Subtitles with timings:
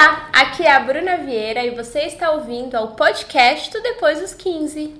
[0.00, 4.32] Olá, aqui é a Bruna Vieira e você está ouvindo ao podcast do Depois dos
[4.32, 4.94] 15.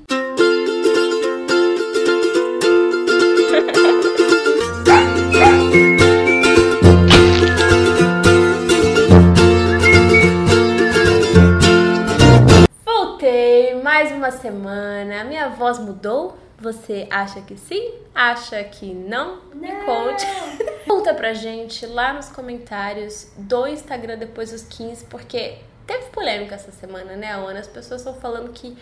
[12.84, 15.22] Voltei mais uma semana.
[15.22, 16.36] Minha voz mudou?
[16.58, 17.92] Você acha que sim?
[18.12, 19.38] Acha que não?
[19.54, 19.84] Me Não.
[19.84, 20.26] conte.
[20.88, 26.72] Conta pra gente lá nos comentários do Instagram depois dos 15, porque teve polêmica essa
[26.72, 27.60] semana, né, Ana?
[27.60, 28.74] As pessoas estão falando que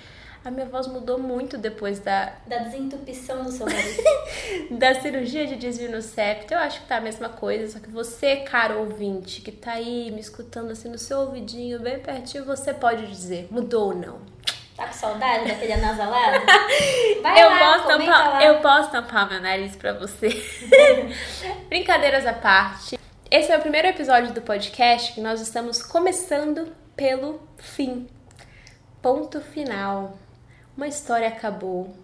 [0.44, 3.96] a minha voz mudou muito depois da, Da desentupição do seu nariz.
[4.70, 6.54] da cirurgia de desvio no septo.
[6.54, 10.12] Eu acho que tá a mesma coisa, só que você, caro ouvinte, que tá aí
[10.12, 14.36] me escutando assim no seu ouvidinho, bem pertinho, você pode dizer, mudou ou não.
[14.76, 16.44] Tá com saudade daquele anasalado?
[17.22, 18.44] Vai eu, lá, posso tampar, lá.
[18.44, 20.28] eu posso tampar meu nariz pra você.
[21.68, 22.98] Brincadeiras à parte.
[23.30, 28.06] Esse é o primeiro episódio do podcast que nós estamos começando pelo fim.
[29.00, 30.18] Ponto final.
[30.76, 31.96] Uma história acabou.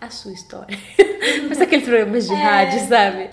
[0.00, 0.78] A sua história.
[1.48, 2.36] Mas aqueles programas de É.
[2.36, 3.30] rádio, sabe?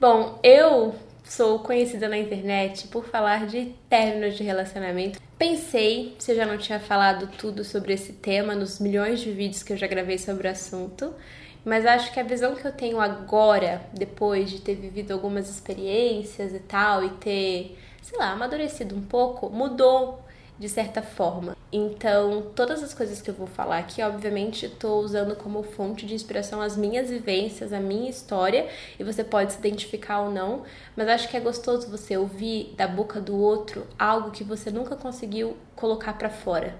[0.00, 0.94] Bom, eu
[1.26, 5.20] sou conhecida na internet por falar de términos de relacionamento.
[5.36, 9.62] Pensei se eu já não tinha falado tudo sobre esse tema nos milhões de vídeos
[9.62, 11.12] que eu já gravei sobre o assunto,
[11.64, 16.54] mas acho que a visão que eu tenho agora, depois de ter vivido algumas experiências
[16.54, 20.24] e tal, e ter, sei lá, amadurecido um pouco, mudou
[20.58, 21.56] de certa forma.
[21.72, 26.14] Então, todas as coisas que eu vou falar aqui, obviamente, estou usando como fonte de
[26.14, 28.68] inspiração as minhas vivências, a minha história,
[28.98, 30.62] e você pode se identificar ou não,
[30.96, 34.96] mas acho que é gostoso você ouvir da boca do outro algo que você nunca
[34.96, 36.74] conseguiu colocar pra fora,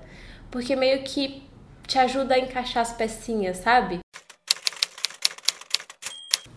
[0.51, 1.43] porque meio que
[1.87, 4.01] te ajuda a encaixar as pecinhas, sabe?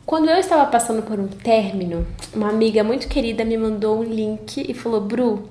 [0.06, 4.66] Quando eu estava passando por um término, uma amiga muito querida me mandou um link
[4.68, 5.48] e falou: Bru,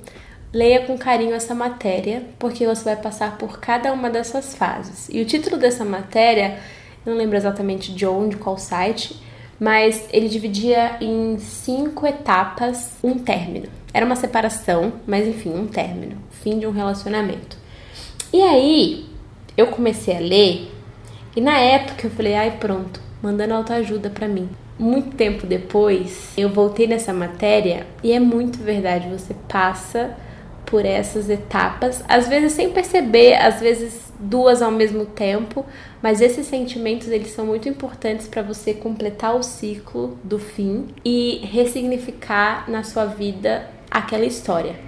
[0.53, 5.09] leia com carinho essa matéria, porque você vai passar por cada uma dessas fases.
[5.11, 6.59] E o título dessa matéria,
[7.05, 9.21] não lembro exatamente de onde, qual site,
[9.61, 13.69] mas ele dividia em cinco etapas um término.
[13.93, 17.57] Era uma separação, mas enfim, um término, fim de um relacionamento.
[18.33, 19.07] E aí,
[19.57, 20.71] eu comecei a ler,
[21.35, 24.49] e na época eu falei, ai pronto, mandando autoajuda pra mim.
[24.79, 30.17] Muito tempo depois, eu voltei nessa matéria e é muito verdade, você passa
[30.69, 35.65] por essas etapas, às vezes sem perceber, às vezes duas ao mesmo tempo,
[36.03, 41.39] mas esses sentimentos eles são muito importantes para você completar o ciclo do fim e
[41.39, 44.79] ressignificar na sua vida aquela história.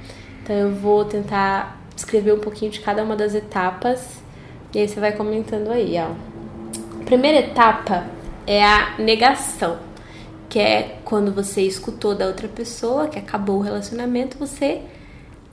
[0.42, 4.20] Então eu vou tentar escrever um pouquinho de cada uma das etapas
[4.74, 6.10] e aí você vai comentando aí, ó.
[7.00, 8.06] A primeira etapa
[8.47, 9.78] é a negação,
[10.47, 14.82] que é quando você escutou da outra pessoa que acabou o relacionamento, você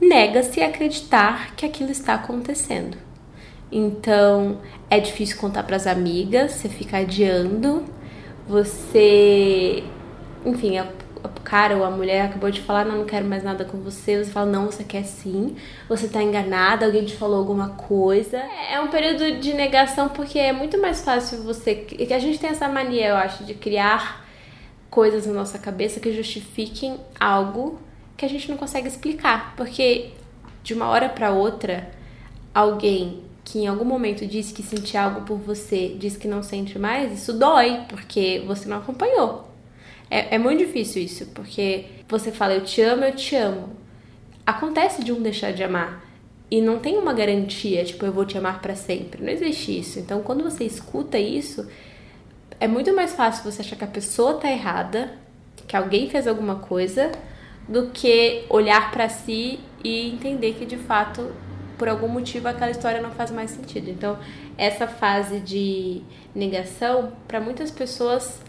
[0.00, 2.96] nega-se a acreditar que aquilo está acontecendo.
[3.70, 7.84] Então, é difícil contar para as amigas, você fica adiando,
[8.48, 9.84] você,
[10.44, 10.88] enfim, a
[11.48, 14.30] cara ou a mulher acabou de falar, não, não quero mais nada com você, você
[14.30, 15.56] fala, não, você quer sim,
[15.88, 18.38] você tá enganada, alguém te falou alguma coisa.
[18.70, 22.50] É um período de negação porque é muito mais fácil você, que a gente tem
[22.50, 24.26] essa mania, eu acho, de criar
[24.90, 27.78] coisas na nossa cabeça que justifiquem algo
[28.18, 30.10] que a gente não consegue explicar, porque
[30.62, 31.90] de uma hora para outra,
[32.52, 36.78] alguém que em algum momento disse que sentia algo por você, diz que não sente
[36.78, 39.48] mais, isso dói, porque você não acompanhou.
[40.10, 43.70] É, é muito difícil isso, porque você fala eu te amo, eu te amo.
[44.44, 46.04] Acontece de um deixar de amar.
[46.50, 49.22] E não tem uma garantia, tipo, eu vou te amar para sempre.
[49.22, 49.98] Não existe isso.
[49.98, 51.68] Então, quando você escuta isso,
[52.58, 55.12] é muito mais fácil você achar que a pessoa tá errada,
[55.66, 57.12] que alguém fez alguma coisa,
[57.68, 61.30] do que olhar para si e entender que de fato,
[61.76, 63.90] por algum motivo, aquela história não faz mais sentido.
[63.90, 64.18] Então,
[64.56, 66.02] essa fase de
[66.34, 68.42] negação, para muitas pessoas,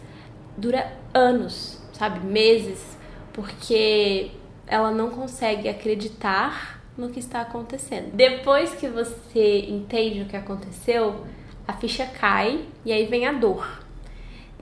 [0.56, 2.20] dura anos, sabe?
[2.26, 2.96] Meses,
[3.32, 4.30] porque
[4.66, 8.12] ela não consegue acreditar no que está acontecendo.
[8.12, 11.24] Depois que você entende o que aconteceu,
[11.66, 13.84] a ficha cai e aí vem a dor.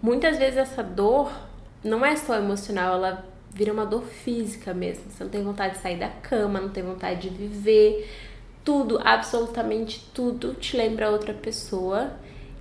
[0.01, 1.33] Muitas vezes essa dor
[1.83, 3.27] não é só emocional, ela
[3.59, 5.11] vira uma dor física mesmo.
[5.11, 8.09] Você não tem vontade de sair da cama, não tem vontade de viver.
[8.65, 12.13] Tudo, absolutamente tudo, te lembra outra pessoa.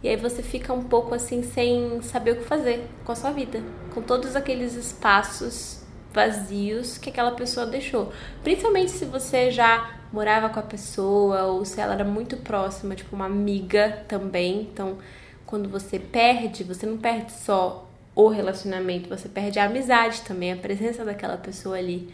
[0.01, 3.31] E aí você fica um pouco assim sem saber o que fazer com a sua
[3.31, 3.61] vida,
[3.93, 8.11] com todos aqueles espaços vazios que aquela pessoa deixou.
[8.43, 13.15] Principalmente se você já morava com a pessoa ou se ela era muito próxima, tipo
[13.15, 14.61] uma amiga também.
[14.61, 14.97] Então,
[15.45, 17.86] quando você perde, você não perde só
[18.17, 22.09] o relacionamento, você perde a amizade também, a presença daquela pessoa ali.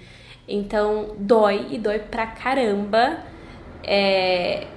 [0.46, 3.20] Então, dói e dói pra caramba.
[3.82, 4.68] É...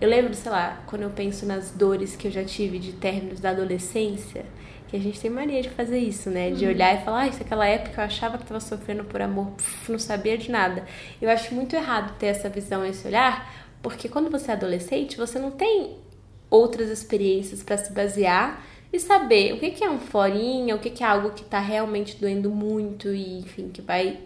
[0.00, 3.40] Eu lembro, sei lá, quando eu penso nas dores que eu já tive de términos
[3.40, 4.46] da adolescência,
[4.88, 6.50] que a gente tem mania de fazer isso, né?
[6.50, 6.70] De uhum.
[6.70, 9.92] olhar e falar, ah, isso aquela época eu achava que estava sofrendo por amor, Puf,
[9.92, 10.86] não sabia de nada.
[11.20, 15.38] Eu acho muito errado ter essa visão, esse olhar, porque quando você é adolescente, você
[15.38, 15.98] não tem
[16.48, 21.06] outras experiências para se basear e saber o que, é um florinha, o que, é
[21.06, 24.18] algo que está realmente doendo muito e, enfim, que vai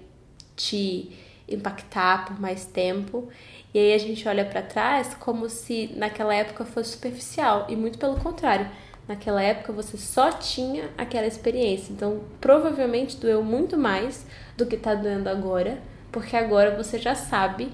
[0.57, 1.11] te
[1.49, 3.29] impactar por mais tempo.
[3.73, 7.99] E aí a gente olha para trás como se naquela época fosse superficial e muito
[7.99, 8.69] pelo contrário.
[9.07, 14.27] Naquela época você só tinha aquela experiência, então provavelmente doeu muito mais
[14.57, 15.79] do que tá doendo agora,
[16.11, 17.71] porque agora você já sabe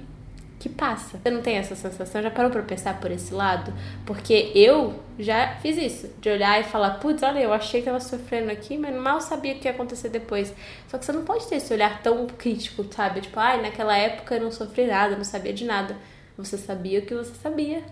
[0.61, 1.19] que passa.
[1.19, 2.23] Você não tem essa sensação?
[2.23, 3.73] Já parou pra pensar por esse lado?
[4.05, 7.99] Porque eu já fiz isso, de olhar e falar, putz, olha, eu achei que tava
[7.99, 10.55] sofrendo aqui, mas mal sabia o que ia acontecer depois.
[10.87, 13.23] Só que você não pode ter esse olhar tão crítico, sabe?
[13.23, 15.97] Tipo, ai, ah, naquela época eu não sofri nada, não sabia de nada.
[16.37, 17.83] Você sabia o que você sabia.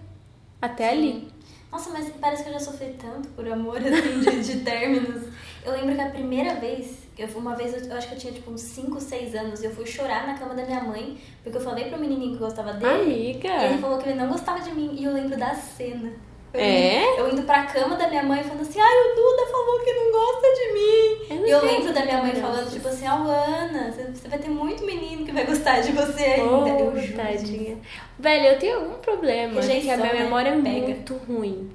[0.61, 0.99] Até Sim.
[0.99, 1.29] ali.
[1.73, 5.23] Nossa, mas parece que eu já sofri tanto por amor, assim, de, de términos.
[5.65, 8.33] Eu lembro que a primeira vez, eu, uma vez eu, eu acho que eu tinha
[8.33, 11.63] tipo uns 5, 6 anos, eu fui chorar na cama da minha mãe, porque eu
[11.63, 13.03] falei pro menininho que gostava dele.
[13.03, 13.49] Amiga!
[13.49, 16.13] E ele falou que ele não gostava de mim, e eu lembro da cena.
[16.55, 17.21] Eu é?
[17.21, 20.13] Eu indo pra cama da minha mãe falando assim, ai, o Duda falou que não
[20.13, 21.41] gosta de mim.
[21.41, 24.49] Eu e eu lembro da minha mãe falando, tipo assim, oh, Ana, você vai ter
[24.49, 26.51] muito menino que vai gostar de você ainda.
[26.51, 27.17] Oh, eu juro.
[27.17, 27.79] Tadinha.
[28.19, 30.23] Velho, eu tenho algum problema, Rejeição, que a minha né?
[30.23, 30.87] memória é Pega.
[30.87, 31.71] muito ruim.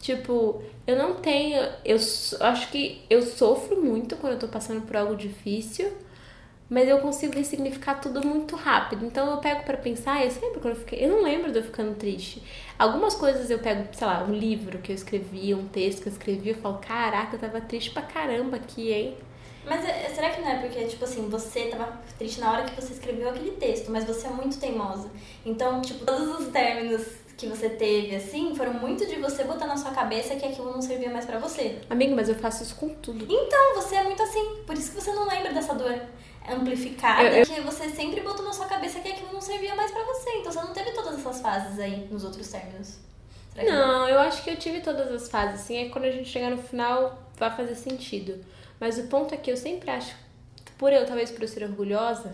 [0.00, 1.60] Tipo, eu não tenho.
[1.84, 1.96] Eu
[2.40, 5.92] acho que eu sofro muito quando eu tô passando por algo difícil,
[6.70, 9.04] mas eu consigo ressignificar tudo muito rápido.
[9.04, 11.04] Então eu pego para pensar, eu sempre quando eu fiquei.
[11.04, 12.42] Eu não lembro de eu ficando triste.
[12.78, 16.12] Algumas coisas eu pego, sei lá, um livro que eu escrevi, um texto que eu
[16.12, 19.16] escrevi, eu falo, caraca, eu tava triste pra caramba aqui, hein?
[19.66, 22.80] Mas é, será que não é porque, tipo assim, você tava triste na hora que
[22.80, 25.10] você escreveu aquele texto, mas você é muito teimosa.
[25.44, 27.06] Então, tipo, todos os términos
[27.38, 30.82] que você teve, assim, foram muito de você botar na sua cabeça que aquilo não
[30.82, 31.78] servia mais para você.
[31.88, 33.24] Amigo, mas eu faço isso com tudo.
[33.30, 34.56] Então, você é muito assim.
[34.66, 36.02] Por isso que você não lembra dessa dor
[36.50, 37.46] amplificada, eu, eu...
[37.46, 40.30] que você sempre botou na sua cabeça que aquilo não servia mais para você.
[40.38, 42.98] Então, você não teve todas essas fases aí nos outros términos.
[43.54, 45.76] Não, eu acho que eu tive todas as fases, assim.
[45.76, 48.44] É quando a gente chegar no final, vai fazer sentido.
[48.80, 50.14] Mas o ponto é que eu sempre acho,
[50.76, 52.32] por eu, talvez por eu ser orgulhosa,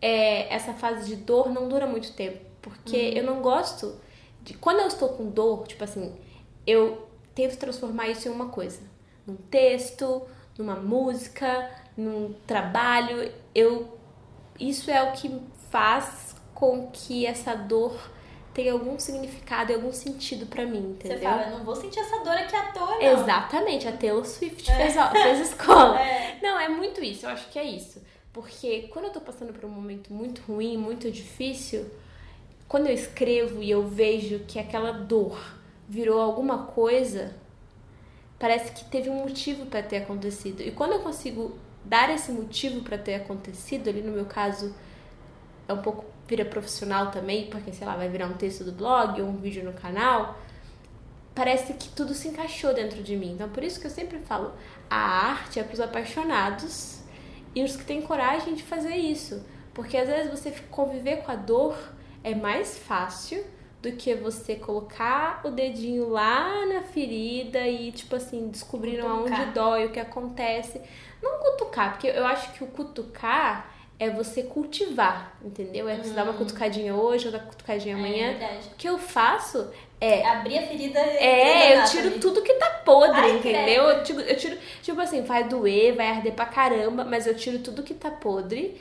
[0.00, 2.47] é, essa fase de dor não dura muito tempo.
[2.60, 3.16] Porque uhum.
[3.16, 3.98] eu não gosto
[4.42, 4.54] de.
[4.54, 6.14] Quando eu estou com dor, tipo assim,
[6.66, 8.80] eu tento transformar isso em uma coisa.
[9.26, 10.22] Num texto,
[10.56, 13.32] numa música, num trabalho.
[13.54, 13.96] Eu.
[14.58, 15.40] Isso é o que
[15.70, 17.96] faz com que essa dor
[18.52, 21.16] tenha algum significado e algum sentido para mim, entendeu?
[21.16, 23.00] Você fala, eu não vou sentir essa dor aqui à toa, não.
[23.00, 24.74] Exatamente, a Taylor Swift é.
[24.74, 25.96] fez, fez escola.
[26.02, 26.38] É.
[26.42, 28.02] Não, é muito isso, eu acho que é isso.
[28.32, 31.86] Porque quando eu tô passando por um momento muito ruim, muito difícil,
[32.68, 35.56] quando eu escrevo e eu vejo que aquela dor
[35.88, 37.34] virou alguma coisa,
[38.38, 40.62] parece que teve um motivo para ter acontecido.
[40.62, 44.74] E quando eu consigo dar esse motivo para ter acontecido, ali no meu caso
[45.66, 49.18] é um pouco vira profissional também, porque sei lá, vai virar um texto do blog
[49.22, 50.38] ou um vídeo no canal,
[51.34, 53.32] parece que tudo se encaixou dentro de mim.
[53.32, 54.52] Então por isso que eu sempre falo,
[54.90, 57.00] a arte é para os apaixonados
[57.54, 59.42] e os que têm coragem de fazer isso.
[59.72, 61.74] Porque às vezes você conviver com a dor
[62.30, 63.44] é mais fácil
[63.80, 69.40] do que você colocar o dedinho lá na ferida e, tipo assim, descobrindo cutucar.
[69.40, 70.80] aonde dói, o que acontece.
[71.22, 75.88] Não cutucar, porque eu acho que o cutucar é você cultivar, entendeu?
[75.88, 76.14] É você hum.
[76.14, 76.38] dar uma hum.
[76.38, 78.30] cutucadinha hoje ou dar uma cutucadinha é amanhã.
[78.32, 80.24] É o que eu faço é.
[80.24, 81.00] Abrir a ferida.
[81.00, 83.84] É, eu tiro tudo que tá podre, Ai, entendeu?
[83.84, 87.58] Eu tiro, eu tiro, tipo assim, vai doer, vai arder pra caramba, mas eu tiro
[87.58, 88.80] tudo que tá podre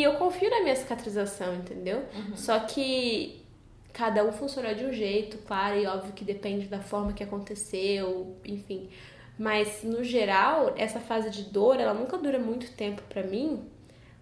[0.00, 2.02] e eu confio na minha cicatrização, entendeu?
[2.14, 2.34] Uhum.
[2.34, 3.44] Só que
[3.92, 8.34] cada um funciona de um jeito, claro, e óbvio que depende da forma que aconteceu,
[8.42, 8.88] enfim.
[9.38, 13.62] Mas no geral, essa fase de dor, ela nunca dura muito tempo para mim,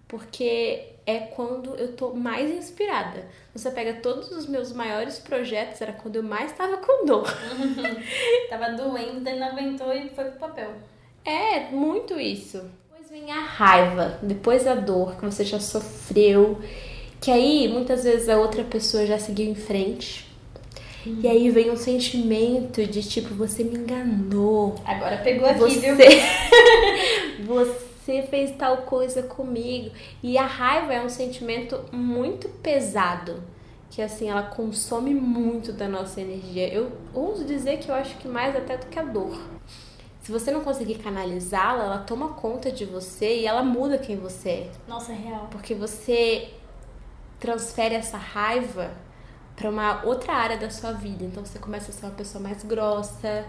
[0.08, 3.28] porque é quando eu tô mais inspirada.
[3.54, 7.28] Você pega todos os meus maiores projetos, era quando eu mais tava com dor.
[7.28, 8.02] Uhum.
[8.50, 10.72] tava doendo, daí não aguentou e foi pro papel.
[11.24, 12.68] É, muito isso
[13.10, 16.58] vem a raiva, depois a dor que você já sofreu,
[17.20, 20.28] que aí muitas vezes a outra pessoa já seguiu em frente.
[21.06, 24.74] E aí vem um sentimento de tipo, você me enganou.
[24.84, 25.94] Agora pegou aqui, você...
[25.94, 27.46] viu?
[27.46, 29.90] você fez tal coisa comigo.
[30.22, 33.42] E a raiva é um sentimento muito pesado.
[33.88, 36.68] Que assim, ela consome muito da nossa energia.
[36.68, 39.40] Eu ouso dizer que eu acho que mais até do que a dor.
[40.28, 44.50] Se você não conseguir canalizá-la, ela toma conta de você e ela muda quem você
[44.50, 44.70] é.
[44.86, 45.48] Nossa, é real.
[45.50, 46.50] Porque você
[47.40, 48.90] transfere essa raiva
[49.56, 51.24] para uma outra área da sua vida.
[51.24, 53.46] Então você começa a ser uma pessoa mais grossa,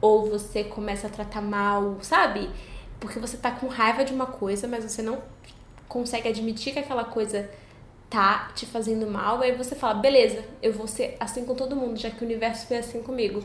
[0.00, 2.50] ou você começa a tratar mal, sabe?
[2.98, 5.22] Porque você tá com raiva de uma coisa, mas você não
[5.86, 7.48] consegue admitir que aquela coisa
[8.10, 11.96] tá te fazendo mal, aí você fala, beleza, eu vou ser assim com todo mundo,
[11.96, 13.44] já que o universo foi assim comigo.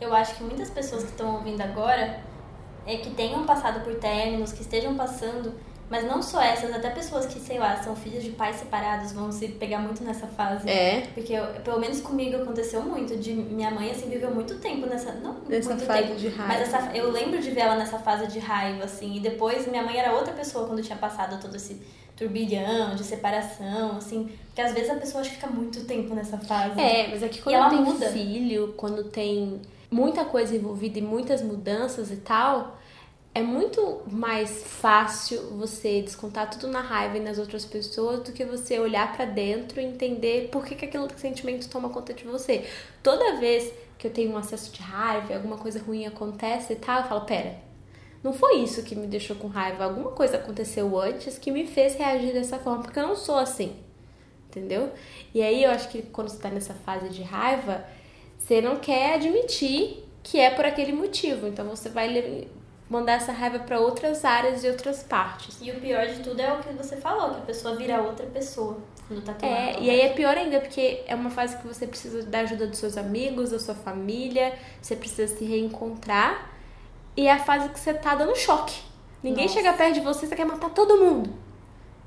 [0.00, 2.20] Eu acho que muitas pessoas que estão ouvindo agora
[2.86, 5.52] é que tenham passado por términos, que estejam passando
[5.90, 9.32] mas não só essas, até pessoas que, sei lá, são filhas de pais separados vão
[9.32, 10.68] se pegar muito nessa fase.
[10.68, 11.08] É.
[11.14, 13.16] Porque, eu, pelo menos comigo, aconteceu muito.
[13.16, 15.12] De minha mãe, assim, viveu muito tempo nessa.
[15.12, 16.54] Não nessa muito fase tempo, de raiva.
[16.54, 19.16] Mas essa, eu lembro de ver ela nessa fase de raiva, assim.
[19.16, 21.80] E depois, minha mãe era outra pessoa quando tinha passado todo esse
[22.14, 24.30] turbilhão de separação, assim.
[24.46, 26.78] Porque às vezes a pessoa acha que fica muito tempo nessa fase.
[26.78, 28.10] É, mas é que quando tem muda.
[28.10, 32.78] filho, quando tem muita coisa envolvida e muitas mudanças e tal,
[33.34, 38.44] é muito mais fácil você descontar tudo na raiva e nas outras pessoas do que
[38.44, 42.66] você olhar pra dentro e entender por que, que aquele sentimento toma conta de você.
[43.02, 47.02] Toda vez que eu tenho um acesso de raiva, alguma coisa ruim acontece e tal,
[47.02, 47.56] eu falo, pera,
[48.22, 51.94] não foi isso que me deixou com raiva, alguma coisa aconteceu antes que me fez
[51.94, 53.76] reagir dessa forma, porque eu não sou assim.
[54.48, 54.90] Entendeu?
[55.34, 57.84] E aí eu acho que quando você tá nessa fase de raiva,
[58.48, 61.46] você não quer admitir que é por aquele motivo.
[61.46, 62.48] Então você vai
[62.88, 65.58] mandar essa raiva pra outras áreas e outras partes.
[65.60, 68.24] E o pior de tudo é o que você falou, que a pessoa vira outra
[68.26, 69.54] pessoa quando tá tomando.
[69.54, 72.66] É, e aí é pior ainda, porque é uma fase que você precisa da ajuda
[72.66, 76.50] dos seus amigos, da sua família, você precisa se reencontrar.
[77.14, 78.80] E é a fase que você tá dando choque.
[79.22, 79.58] Ninguém Nossa.
[79.58, 81.34] chega perto de você, você quer matar todo mundo.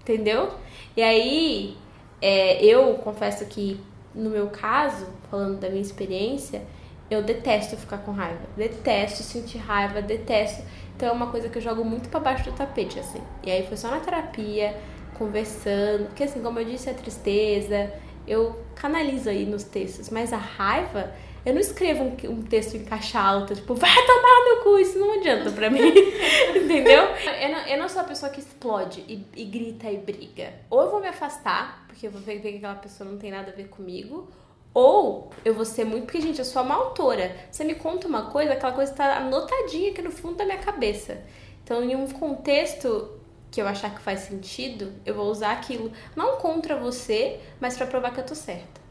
[0.01, 0.51] Entendeu?
[0.98, 1.77] E aí,
[2.19, 3.79] é, eu confesso que,
[4.15, 6.62] no meu caso, falando da minha experiência,
[7.10, 8.42] eu detesto ficar com raiva.
[8.56, 10.64] Detesto sentir raiva, detesto.
[10.96, 13.22] Então é uma coisa que eu jogo muito pra baixo do tapete, assim.
[13.44, 14.78] E aí foi só na terapia,
[15.18, 16.06] conversando.
[16.08, 17.92] Porque, assim, como eu disse, a tristeza,
[18.28, 20.10] eu canalizo aí nos textos.
[20.10, 21.12] Mas a raiva,
[21.46, 25.00] eu não escrevo um, um texto em caixa alta, tipo, vai tomar no cu, isso
[25.00, 25.82] não adianta pra mim.
[26.56, 27.04] Entendeu?
[27.42, 30.54] Eu não, eu não sou a pessoa que explode e, e grita e briga.
[30.70, 33.52] Ou eu vou me afastar, porque eu vou ver que aquela pessoa não tem nada
[33.52, 34.30] a ver comigo.
[34.74, 36.06] Ou eu vou ser muito.
[36.06, 37.36] Porque, gente, eu sou uma autora.
[37.51, 41.22] Você me conta uma coisa, aquela coisa tá anotadinha aqui no fundo da minha cabeça.
[41.63, 43.12] Então, em um contexto
[43.50, 45.92] que eu achar que faz sentido, eu vou usar aquilo.
[46.16, 48.82] Não contra você, mas pra provar que eu tô certa.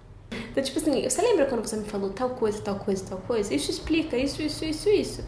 [0.51, 3.55] Então, tipo assim, você lembra quando você me falou tal coisa, tal coisa, tal coisa?
[3.55, 5.25] Isso explica isso, isso, isso, isso.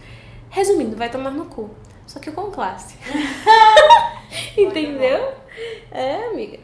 [0.50, 1.70] Resumindo, vai tomar no cu.
[2.06, 2.96] Só que com classe.
[4.56, 5.32] Entendeu?
[5.90, 6.58] É, amiga.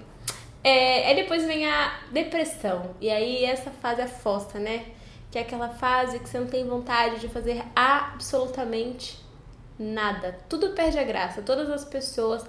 [0.63, 2.95] É, aí depois vem a depressão.
[3.01, 4.87] E aí essa fase é fossa, né?
[5.31, 9.19] Que é aquela fase que você não tem vontade de fazer absolutamente
[9.79, 10.39] nada.
[10.49, 11.43] Tudo perde a graça.
[11.43, 12.45] Todas as pessoas.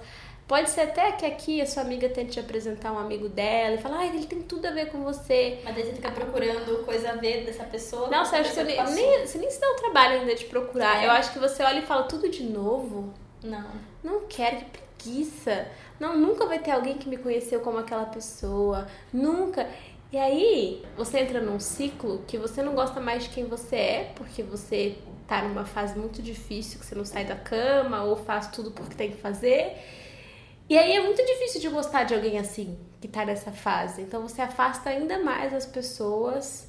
[0.48, 3.78] Pode ser até que aqui a sua amiga tente te apresentar um amigo dela e
[3.78, 5.60] falar, ai, ele tem tudo a ver com você.
[5.62, 8.08] Mas daí você fica procurando coisa a ver dessa pessoa.
[8.18, 11.04] eu essa acho que você nem, você nem se dá o trabalho ainda de procurar.
[11.04, 11.06] É.
[11.06, 13.14] Eu acho que você olha e fala tudo de novo.
[13.44, 13.70] Não.
[14.02, 15.68] Não quero, que preguiça.
[16.00, 18.88] Não, nunca vai ter alguém que me conheceu como aquela pessoa.
[19.12, 19.68] Nunca.
[20.10, 24.12] E aí, você entra num ciclo que você não gosta mais de quem você é,
[24.16, 24.96] porque você
[25.28, 28.96] tá numa fase muito difícil, que você não sai da cama ou faz tudo porque
[28.96, 29.76] tem que fazer.
[30.68, 34.02] E aí é muito difícil de gostar de alguém assim, que tá nessa fase.
[34.02, 36.68] Então você afasta ainda mais as pessoas.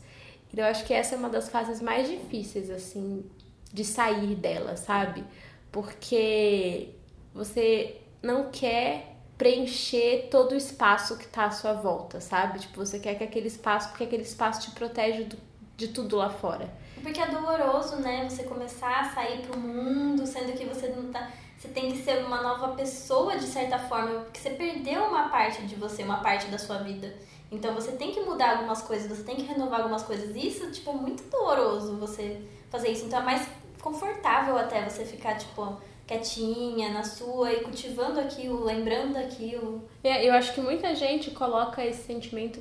[0.53, 3.25] E eu acho que essa é uma das fases mais difíceis, assim,
[3.73, 5.23] de sair dela, sabe?
[5.71, 6.89] Porque
[7.33, 9.10] você não quer
[9.41, 12.59] preencher todo o espaço que tá à sua volta, sabe?
[12.59, 15.37] Tipo, você quer que aquele espaço, porque aquele espaço te protege do-
[15.75, 16.69] de tudo lá fora.
[17.01, 18.29] Porque é doloroso, né?
[18.29, 21.27] Você começar a sair pro mundo, sendo que você não tá.
[21.57, 25.63] Você tem que ser uma nova pessoa de certa forma, porque você perdeu uma parte
[25.63, 27.11] de você, uma parte da sua vida.
[27.51, 30.35] Então você tem que mudar algumas coisas, você tem que renovar algumas coisas.
[30.35, 33.05] Isso, tipo, é muito doloroso você fazer isso.
[33.05, 33.47] Então é mais
[33.81, 35.77] confortável até você ficar, tipo,
[36.11, 39.87] quietinha na sua e cultivando aquilo, lembrando daquilo.
[40.03, 42.59] É, Eu acho que muita gente coloca esse sentimento,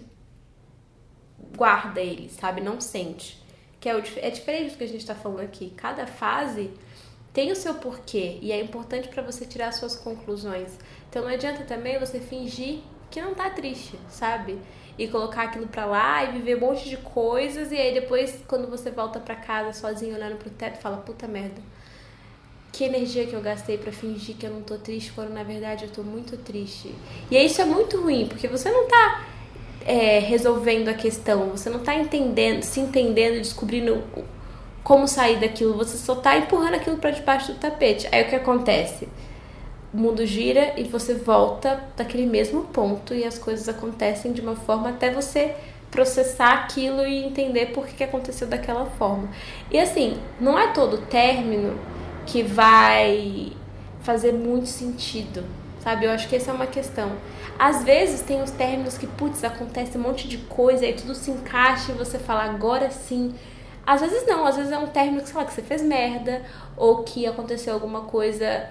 [1.57, 2.61] guarda ele, sabe?
[2.61, 3.41] Não sente.
[3.81, 5.71] Que é, o, é diferente do que a gente tá falando aqui.
[5.77, 6.71] Cada fase
[7.33, 10.79] tem o seu porquê e é importante pra você tirar suas conclusões.
[11.09, 12.81] Então não adianta também você fingir
[13.11, 14.61] que não tá triste, sabe?
[14.97, 18.69] E colocar aquilo pra lá e viver um monte de coisas e aí depois quando
[18.69, 21.61] você volta pra casa sozinho olhando pro teto, fala puta merda.
[22.73, 25.85] Que energia que eu gastei pra fingir que eu não tô triste quando na verdade
[25.85, 26.95] eu tô muito triste.
[27.31, 29.25] E isso é muito ruim, porque você não tá
[29.85, 34.03] é, resolvendo a questão, você não tá entendendo, se entendendo, descobrindo
[34.83, 38.09] como sair daquilo, você só tá empurrando aquilo para debaixo do tapete.
[38.13, 39.09] Aí o que acontece?
[39.93, 44.55] O mundo gira e você volta daquele mesmo ponto e as coisas acontecem de uma
[44.55, 45.55] forma até você
[45.91, 49.29] processar aquilo e entender por que aconteceu daquela forma.
[49.71, 51.77] E assim, não é todo término
[52.31, 53.53] que vai
[54.03, 55.45] fazer muito sentido,
[55.81, 56.07] sabe?
[56.07, 57.13] Eu acho que essa é uma questão.
[57.59, 61.31] Às vezes tem os términos que, putz, acontece um monte de coisa e tudo se
[61.31, 63.35] encaixa e você fala, agora sim.
[63.87, 66.43] Às vezes não, às vezes é um término que, sei lá, que você fez merda
[66.77, 68.69] ou que aconteceu alguma coisa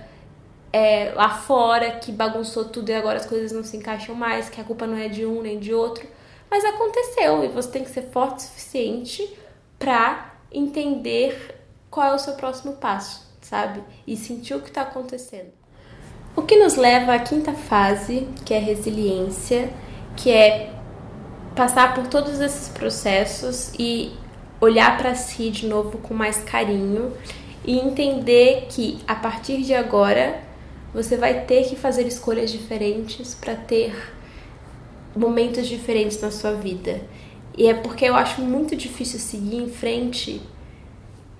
[0.72, 4.62] é, lá fora que bagunçou tudo e agora as coisas não se encaixam mais, que
[4.62, 6.08] a culpa não é de um nem de outro.
[6.50, 9.38] Mas aconteceu e você tem que ser forte o suficiente
[9.78, 13.82] pra entender qual é o seu próximo passo, sabe?
[14.06, 15.52] E sentir o que está acontecendo.
[16.36, 19.72] O que nos leva à quinta fase, que é resiliência,
[20.16, 20.72] que é
[21.56, 24.14] passar por todos esses processos e
[24.62, 27.14] olhar para si de novo com mais carinho
[27.66, 30.42] e entender que a partir de agora
[30.94, 34.14] você vai ter que fazer escolhas diferentes para ter
[35.16, 37.02] momentos diferentes na sua vida.
[37.58, 40.42] E é porque eu acho muito difícil seguir em frente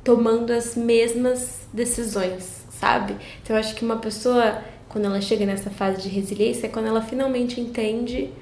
[0.10, 3.16] tomando as mesmas decisões, sabe?
[3.44, 6.88] Então eu acho que uma pessoa, quando ela chega nessa fase de resiliência, é quando
[6.88, 8.34] ela finalmente entende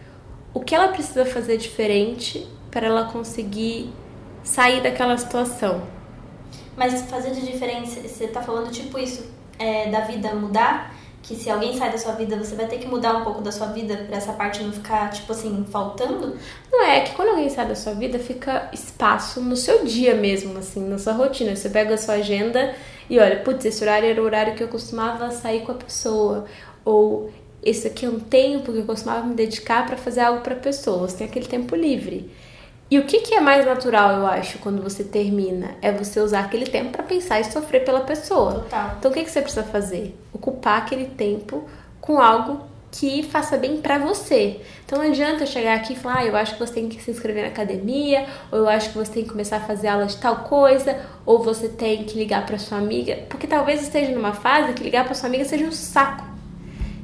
[0.54, 3.90] o que ela precisa fazer diferente para ela conseguir
[4.46, 5.84] sair daquela situação.
[6.78, 10.96] Mas fazer de diferença, você tá falando tipo isso, é, da vida mudar?
[11.28, 13.52] Que se alguém sai da sua vida, você vai ter que mudar um pouco da
[13.52, 16.38] sua vida para essa parte não ficar, tipo assim, faltando?
[16.72, 20.16] Não é, é que quando alguém sai da sua vida, fica espaço no seu dia
[20.16, 21.54] mesmo, assim, na sua rotina.
[21.54, 22.74] Você pega a sua agenda
[23.10, 26.46] e olha, putz, esse horário era o horário que eu costumava sair com a pessoa.
[26.86, 27.30] Ou
[27.62, 31.14] esse aqui é um tempo porque eu costumava me dedicar para fazer algo para pessoas.
[31.14, 32.32] Tem aquele tempo livre.
[32.90, 35.72] E o que, que é mais natural, eu acho, quando você termina?
[35.82, 38.54] É você usar aquele tempo para pensar e sofrer pela pessoa.
[38.54, 38.96] Total.
[38.98, 40.18] Então o que, que você precisa fazer?
[40.32, 41.66] Ocupar aquele tempo
[42.00, 44.62] com algo que faça bem para você.
[44.86, 47.12] Então não adianta chegar aqui e falar, ah, eu acho que você tem que se
[47.12, 50.16] inscrever na academia, ou eu acho que você tem que começar a fazer aula de
[50.16, 54.72] tal coisa, ou você tem que ligar para sua amiga, porque talvez esteja numa fase
[54.74, 56.26] que ligar para sua amiga seja um saco.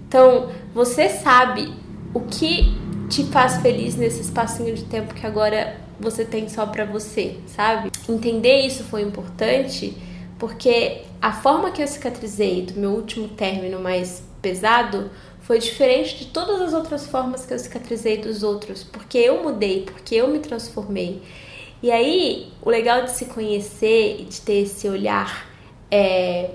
[0.07, 1.73] Então, você sabe
[2.13, 2.82] o que
[3.13, 7.91] te faz feliz nesse espacinho de tempo que agora você tem só para você, sabe?
[8.09, 9.95] Entender isso foi importante
[10.39, 16.25] porque a forma que eu cicatrizei do meu último término mais pesado foi diferente de
[16.31, 20.39] todas as outras formas que eu cicatrizei dos outros, porque eu mudei, porque eu me
[20.39, 21.21] transformei.
[21.83, 25.47] E aí, o legal de se conhecer e de ter esse olhar
[25.91, 26.49] é,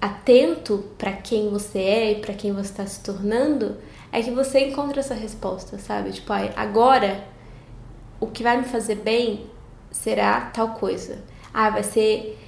[0.00, 3.76] atento para quem você é e para quem você está se tornando
[4.12, 6.12] é que você encontra essa resposta, sabe?
[6.12, 7.24] Tipo, agora
[8.20, 9.46] o que vai me fazer bem
[9.90, 11.18] será tal coisa.
[11.52, 12.38] Ah, vai ser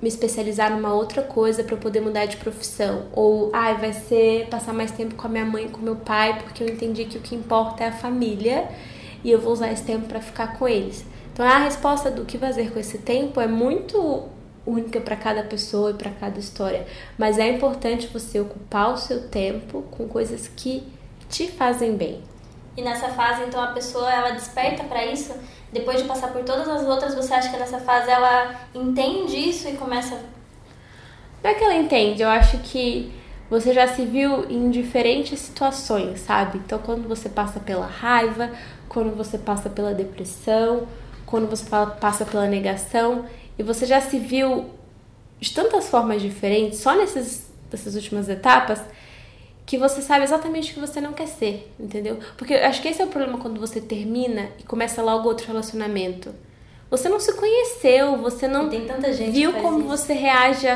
[0.00, 3.06] me especializar numa outra coisa para poder mudar de profissão.
[3.12, 6.38] Ou, ah, vai ser passar mais tempo com a minha mãe e com meu pai,
[6.42, 8.68] porque eu entendi que o que importa é a família
[9.24, 11.04] e eu vou usar esse tempo para ficar com eles.
[11.32, 14.24] Então, a resposta do que fazer com esse tempo é muito
[14.66, 19.28] única para cada pessoa e para cada história, mas é importante você ocupar o seu
[19.28, 20.82] tempo com coisas que
[21.28, 22.22] te fazem bem.
[22.76, 25.34] E nessa fase, então, a pessoa ela desperta para isso.
[25.72, 29.68] Depois de passar por todas as outras, você acha que nessa fase ela entende isso
[29.68, 30.20] e começa.
[31.42, 33.12] Não é que ela entende, eu acho que
[33.48, 36.58] você já se viu em diferentes situações, sabe?
[36.58, 38.50] Então, quando você passa pela raiva,
[38.88, 40.86] quando você passa pela depressão,
[41.24, 41.64] quando você
[42.00, 43.24] passa pela negação,
[43.58, 44.70] e você já se viu
[45.40, 48.80] de tantas formas diferentes, só nesses, nessas últimas etapas,
[49.66, 52.18] que você sabe exatamente o que você não quer ser, entendeu?
[52.38, 55.48] Porque eu acho que esse é o problema quando você termina e começa logo outro
[55.48, 56.32] relacionamento.
[56.88, 59.88] Você não se conheceu, você não viu como isso.
[59.88, 60.68] você reage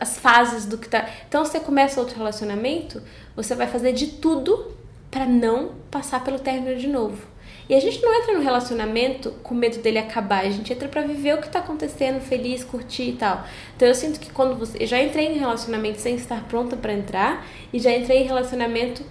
[0.00, 1.08] às fases do que tá.
[1.28, 3.00] Então você começa outro relacionamento,
[3.36, 4.74] você vai fazer de tudo
[5.12, 7.33] para não passar pelo término de novo.
[7.68, 11.02] E a gente não entra no relacionamento com medo dele acabar, a gente entra para
[11.02, 13.44] viver o que tá acontecendo, feliz, curtir e tal.
[13.74, 14.82] Então eu sinto que quando você.
[14.82, 19.02] Eu já entrei em relacionamento sem estar pronta para entrar e já entrei em relacionamento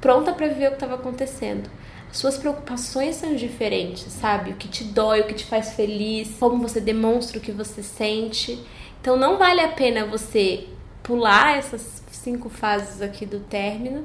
[0.00, 1.70] pronta para viver o que estava acontecendo.
[2.12, 4.50] Suas preocupações são diferentes, sabe?
[4.50, 7.82] O que te dói, o que te faz feliz, como você demonstra o que você
[7.82, 8.62] sente.
[9.00, 10.66] Então não vale a pena você
[11.02, 14.04] pular essas cinco fases aqui do término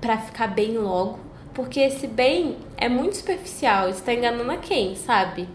[0.00, 1.27] para ficar bem logo
[1.58, 5.48] porque esse bem é muito superficial, está enganando a quem, sabe?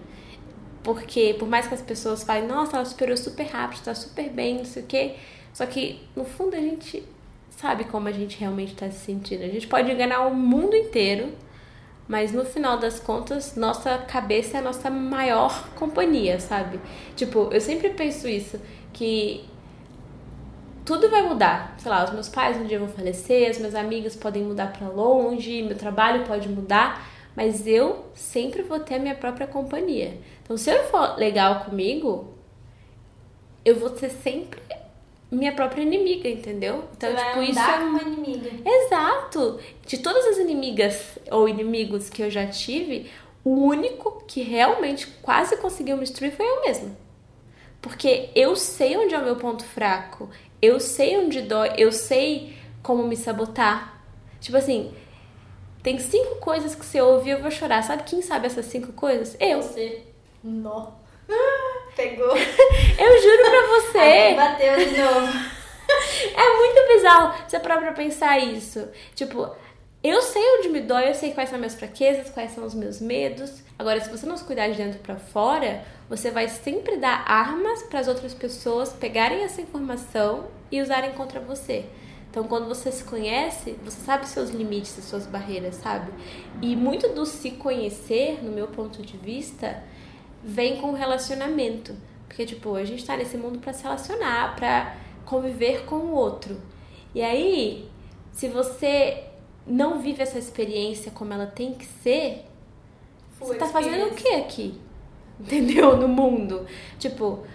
[0.83, 4.57] Porque por mais que as pessoas falem, nossa, ela superou super rápido, está super bem,
[4.57, 5.15] não sei o quê.
[5.53, 7.05] Só que no fundo a gente
[7.51, 9.45] sabe como a gente realmente está se sentindo.
[9.45, 11.31] A gente pode enganar o mundo inteiro,
[12.05, 16.81] mas no final das contas, nossa cabeça é a nossa maior companhia, sabe?
[17.15, 18.59] Tipo, eu sempre penso isso,
[18.91, 19.45] que
[20.85, 21.75] tudo vai mudar.
[21.77, 24.87] Sei lá, os meus pais um dia vão falecer, as minhas amigas podem mudar para
[24.87, 30.17] longe, meu trabalho pode mudar, mas eu sempre vou ter a minha própria companhia.
[30.43, 32.33] Então, se eu for legal comigo,
[33.63, 34.61] eu vou ser sempre
[35.31, 36.83] minha própria inimiga, entendeu?
[36.95, 38.51] Então, Você tipo, isso é uma inimiga.
[38.63, 39.59] Exato!
[39.85, 43.09] De todas as inimigas ou inimigos que eu já tive,
[43.43, 46.95] o único que realmente quase conseguiu me destruir foi eu mesma.
[47.81, 50.29] Porque eu sei onde é o meu ponto fraco,
[50.63, 54.01] eu sei onde dói, eu sei como me sabotar.
[54.39, 54.93] Tipo assim,
[55.83, 57.83] tem cinco coisas que você ouve e eu vou chorar.
[57.83, 59.35] Sabe quem sabe essas cinco coisas?
[59.41, 59.61] Eu.
[59.61, 60.03] Você.
[60.41, 60.91] Nó.
[61.97, 62.33] Pegou.
[62.37, 63.97] Eu juro pra você.
[63.97, 65.53] Aqui bateu de novo.
[66.35, 68.87] É muito bizarro você parar pra pensar isso.
[69.13, 69.53] Tipo,
[70.01, 73.01] eu sei onde me dói, eu sei quais são minhas fraquezas, quais são os meus
[73.01, 73.61] medos.
[73.77, 75.83] Agora, se você não se cuidar de dentro pra fora,
[76.15, 81.39] você vai sempre dar armas para as outras pessoas pegarem essa informação e usarem contra
[81.39, 81.85] você.
[82.29, 86.11] Então, quando você se conhece, você sabe seus limites, as suas barreiras, sabe?
[86.61, 89.83] E muito do se conhecer, no meu ponto de vista,
[90.43, 91.95] vem com o relacionamento.
[92.27, 94.95] Porque, tipo, a gente tá nesse mundo para se relacionar, pra
[95.25, 96.61] conviver com o outro.
[97.15, 97.89] E aí,
[98.31, 99.23] se você
[99.65, 102.45] não vive essa experiência como ela tem que ser,
[103.39, 104.79] você tá fazendo o que aqui?
[105.39, 105.97] Entendeu?
[105.97, 106.65] No mundo.
[106.99, 107.45] Tipo,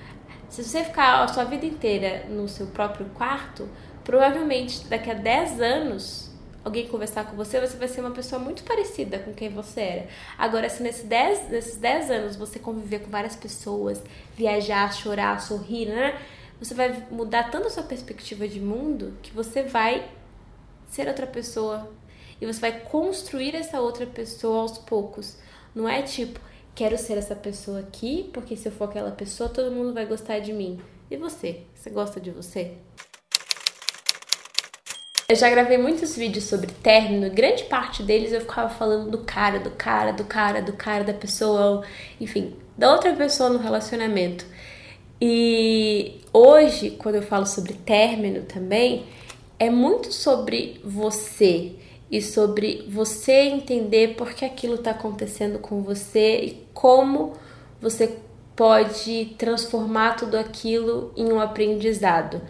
[0.48, 3.68] se você ficar a sua vida inteira no seu próprio quarto,
[4.04, 6.28] provavelmente daqui a 10 anos
[6.64, 10.06] alguém conversar com você, você vai ser uma pessoa muito parecida com quem você era.
[10.36, 14.02] Agora, se nesses 10, nesses 10 anos você conviver com várias pessoas,
[14.36, 16.18] viajar, chorar, sorrir, né?
[16.60, 20.08] Você vai mudar tanto a sua perspectiva de mundo que você vai
[20.90, 21.90] ser outra pessoa.
[22.40, 25.36] E você vai construir essa outra pessoa aos poucos.
[25.74, 26.40] Não é tipo,
[26.78, 30.38] quero ser essa pessoa aqui, porque se eu for aquela pessoa, todo mundo vai gostar
[30.38, 30.78] de mim.
[31.10, 31.62] E você?
[31.74, 32.70] Você gosta de você?
[35.28, 39.58] Eu já gravei muitos vídeos sobre término, grande parte deles eu ficava falando do cara,
[39.58, 41.84] do cara, do cara, do cara, da pessoa,
[42.20, 44.46] enfim, da outra pessoa no relacionamento.
[45.20, 49.04] E hoje, quando eu falo sobre término também,
[49.58, 51.74] é muito sobre você
[52.10, 57.34] e sobre você entender por que aquilo está acontecendo com você e como
[57.80, 58.16] você
[58.56, 62.40] pode transformar tudo aquilo em um aprendizado.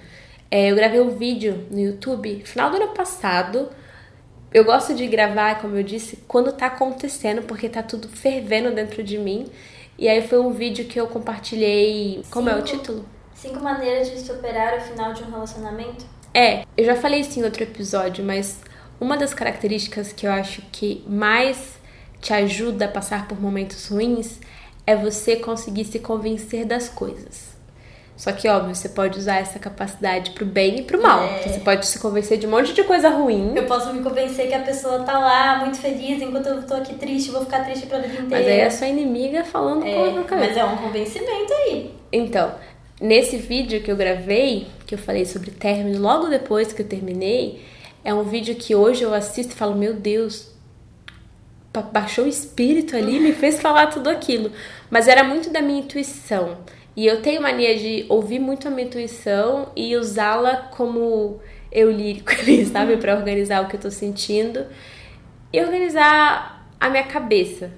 [0.51, 3.69] É, eu gravei um vídeo no YouTube final do ano passado.
[4.53, 9.03] Eu gosto de gravar, como eu disse, quando tá acontecendo, porque tá tudo fervendo dentro
[9.03, 9.47] de mim.
[9.99, 12.23] E aí foi um vídeo que eu compartilhei.
[12.31, 13.05] Como Cinco, é o título?
[13.35, 16.07] Cinco maneiras de superar o final de um relacionamento.
[16.33, 18.61] É, eu já falei isso em outro episódio, mas
[19.01, 21.79] uma das características que eu acho que mais
[22.21, 24.39] te ajuda a passar por momentos ruins
[24.87, 27.49] é você conseguir se convencer das coisas.
[28.17, 31.23] Só que, óbvio, você pode usar essa capacidade pro bem e pro mal.
[31.23, 31.43] É.
[31.43, 33.53] Você pode se convencer de um monte de coisa ruim.
[33.55, 36.95] Eu posso me convencer que a pessoa tá lá muito feliz enquanto eu tô aqui
[36.95, 38.29] triste, vou ficar triste pra vida inteira.
[38.29, 40.49] Mas aí é a sua inimiga falando É, com a cabeça.
[40.49, 41.95] mas é um convencimento aí.
[42.11, 42.53] Então,
[43.01, 47.63] nesse vídeo que eu gravei, que eu falei sobre término, logo depois que eu terminei,
[48.05, 50.53] é um vídeo que hoje eu assisto e falo, meu Deus,
[51.73, 54.51] ba- baixou o espírito ali me fez falar tudo aquilo.
[54.91, 56.59] Mas era muito da minha intuição.
[56.97, 62.33] E eu tenho mania de ouvir muito a minha intuição e usá-la como eu lírico
[62.41, 62.97] ali, sabe?
[62.97, 64.67] Pra organizar o que eu tô sentindo
[65.53, 67.71] e organizar a minha cabeça.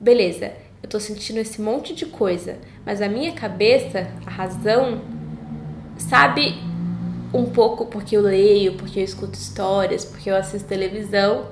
[0.00, 5.00] Beleza, eu tô sentindo esse monte de coisa, mas a minha cabeça, a razão,
[5.96, 6.54] sabe
[7.34, 11.48] um pouco porque eu leio, porque eu escuto histórias, porque eu assisto televisão,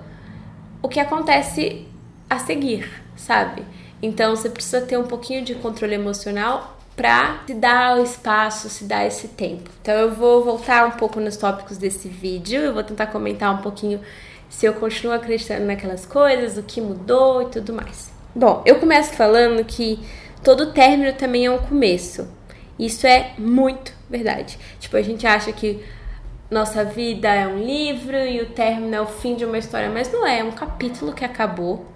[0.80, 1.86] o que acontece
[2.30, 3.64] a seguir, sabe?
[4.00, 8.84] Então você precisa ter um pouquinho de controle emocional pra se dar o espaço, se
[8.84, 9.70] dar esse tempo.
[9.80, 13.62] Então eu vou voltar um pouco nos tópicos desse vídeo, eu vou tentar comentar um
[13.62, 14.00] pouquinho
[14.48, 18.12] se eu continuo acreditando naquelas coisas, o que mudou e tudo mais.
[18.34, 19.98] Bom, eu começo falando que
[20.44, 22.28] todo término também é um começo.
[22.78, 24.58] Isso é muito verdade.
[24.78, 25.82] Tipo, a gente acha que
[26.50, 30.12] nossa vida é um livro e o término é o fim de uma história, mas
[30.12, 31.86] não é, é um capítulo que acabou.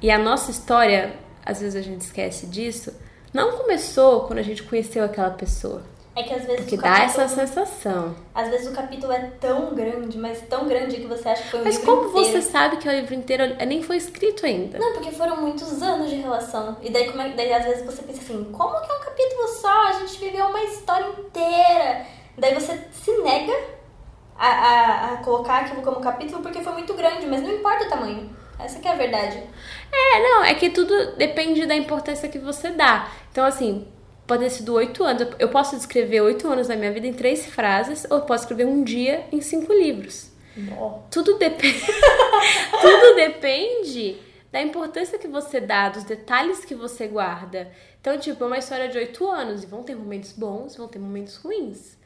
[0.00, 2.92] E a nossa história, às vezes a gente esquece disso,
[3.34, 5.82] não começou quando a gente conheceu aquela pessoa.
[6.18, 8.16] É que às vezes o dá capítulo, essa sensação.
[8.34, 11.60] às vezes o capítulo é tão grande, mas tão grande que você acha que foi
[11.60, 12.42] um Mas livro como inteiro.
[12.42, 14.78] você sabe que o livro inteiro nem foi escrito ainda?
[14.78, 16.76] Não, porque foram muitos anos de relação.
[16.82, 19.48] E daí, como é, daí às vezes você pensa assim, como que é um capítulo
[19.48, 19.86] só?
[19.88, 22.04] A gente viveu uma história inteira.
[22.36, 23.56] Daí você se nega
[24.36, 27.88] a, a, a colocar aquilo como capítulo porque foi muito grande, mas não importa o
[27.88, 28.36] tamanho.
[28.58, 29.40] Essa que é a verdade.
[29.92, 33.08] É, não, é que tudo depende da importância que você dá.
[33.30, 33.86] Então, assim,
[34.28, 35.26] pode ter sido oito anos.
[35.38, 38.66] Eu posso descrever oito anos da minha vida em três frases, ou eu posso escrever
[38.66, 40.30] um dia em cinco livros.
[41.10, 41.80] Tudo depende.
[42.80, 44.18] tudo depende
[44.52, 47.70] da importância que você dá, dos detalhes que você guarda.
[48.00, 50.98] Então, tipo, é uma história de oito anos e vão ter momentos bons, vão ter
[50.98, 51.97] momentos ruins.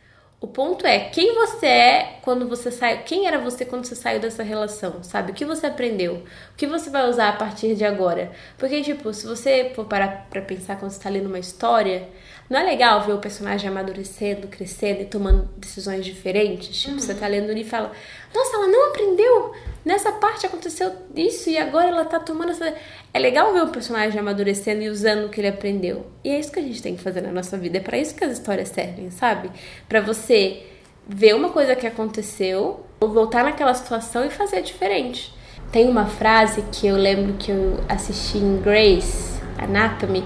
[0.42, 4.18] O ponto é quem você é quando você sai, quem era você quando você saiu
[4.18, 5.30] dessa relação, sabe?
[5.30, 6.16] O que você aprendeu?
[6.52, 8.32] O que você vai usar a partir de agora?
[8.58, 12.08] Porque tipo, se você for parar para pensar quando você tá lendo uma história,
[12.52, 16.76] não é legal ver o personagem amadurecendo, crescendo e tomando decisões diferentes?
[16.80, 17.00] Tipo, uhum.
[17.00, 17.90] você tá lendo e fala:
[18.34, 19.52] "Nossa, ela não aprendeu
[19.84, 22.74] nessa parte aconteceu isso e agora ela tá tomando essa.
[23.12, 26.06] É legal ver o personagem amadurecendo e usando o que ele aprendeu.
[26.24, 27.78] E é isso que a gente tem que fazer na nossa vida.
[27.78, 29.50] É para isso que as histórias servem, sabe?
[29.88, 30.62] Para você
[31.06, 35.34] ver uma coisa que aconteceu, ou voltar naquela situação e fazer diferente.
[35.72, 40.22] Tem uma frase que eu lembro que eu assisti em Grace Anatomy,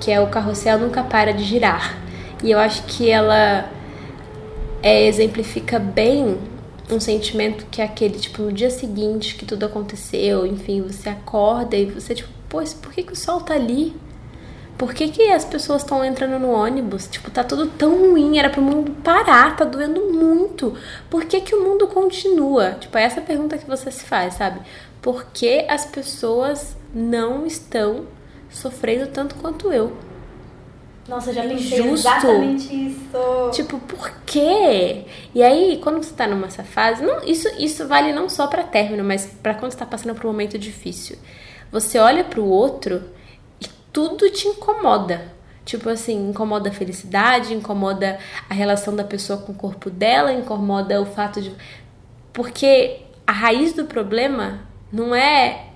[0.00, 1.98] que é o carrossel nunca para de girar.
[2.42, 3.68] E eu acho que ela
[4.82, 6.38] é, exemplifica bem
[6.90, 11.76] um sentimento que é aquele, tipo, no dia seguinte que tudo aconteceu, enfim, você acorda
[11.76, 13.94] e você, tipo, pô, por que, que o sol tá ali?
[14.78, 17.08] Por que, que as pessoas estão entrando no ônibus?
[17.08, 20.72] Tipo, tá tudo tão ruim, era pro mundo parar, tá doendo muito.
[21.10, 22.76] Por que, que o mundo continua?
[22.80, 24.60] Tipo, é essa pergunta que você se faz, sabe?
[25.02, 28.06] Por que as pessoas não estão
[28.58, 29.96] sofrendo tanto quanto eu?
[31.08, 31.94] Nossa, já pensei Justo.
[31.94, 33.50] exatamente isso.
[33.52, 35.06] Tipo, por quê?
[35.34, 39.02] E aí, quando você tá numa fase, não, isso, isso vale não só para término,
[39.02, 41.16] mas para quando você tá passando por um momento difícil.
[41.72, 43.02] Você olha pro outro
[43.58, 45.32] e tudo te incomoda.
[45.64, 48.18] Tipo assim, incomoda a felicidade, incomoda
[48.48, 51.54] a relação da pessoa com o corpo dela, incomoda o fato de.
[52.34, 54.60] Porque a raiz do problema
[54.92, 55.67] não é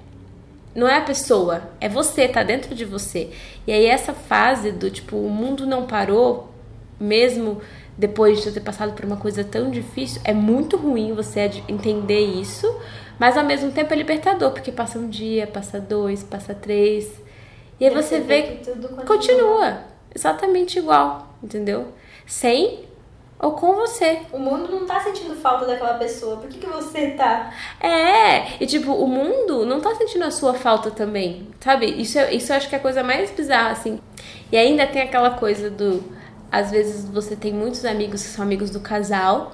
[0.74, 3.30] não é a pessoa, é você, tá dentro de você.
[3.66, 6.50] E aí essa fase do tipo, o mundo não parou,
[6.98, 7.60] mesmo
[7.96, 12.66] depois de ter passado por uma coisa tão difícil, é muito ruim você entender isso,
[13.18, 17.12] mas ao mesmo tempo é libertador, porque passa um dia, passa dois, passa três.
[17.78, 19.06] E aí você, você vê que tudo continua.
[19.06, 19.78] continua
[20.14, 21.88] exatamente igual, entendeu?
[22.26, 22.84] Sem
[23.42, 24.20] ou com você.
[24.32, 26.36] O mundo não tá sentindo falta daquela pessoa.
[26.36, 27.52] Por que, que você tá?
[27.80, 31.48] É, e tipo, o mundo não tá sentindo a sua falta também.
[31.60, 31.86] Sabe?
[31.86, 33.98] Isso, isso eu acho que é a coisa mais bizarra, assim.
[34.50, 36.04] E ainda tem aquela coisa do.
[36.52, 39.52] Às vezes você tem muitos amigos que são amigos do casal.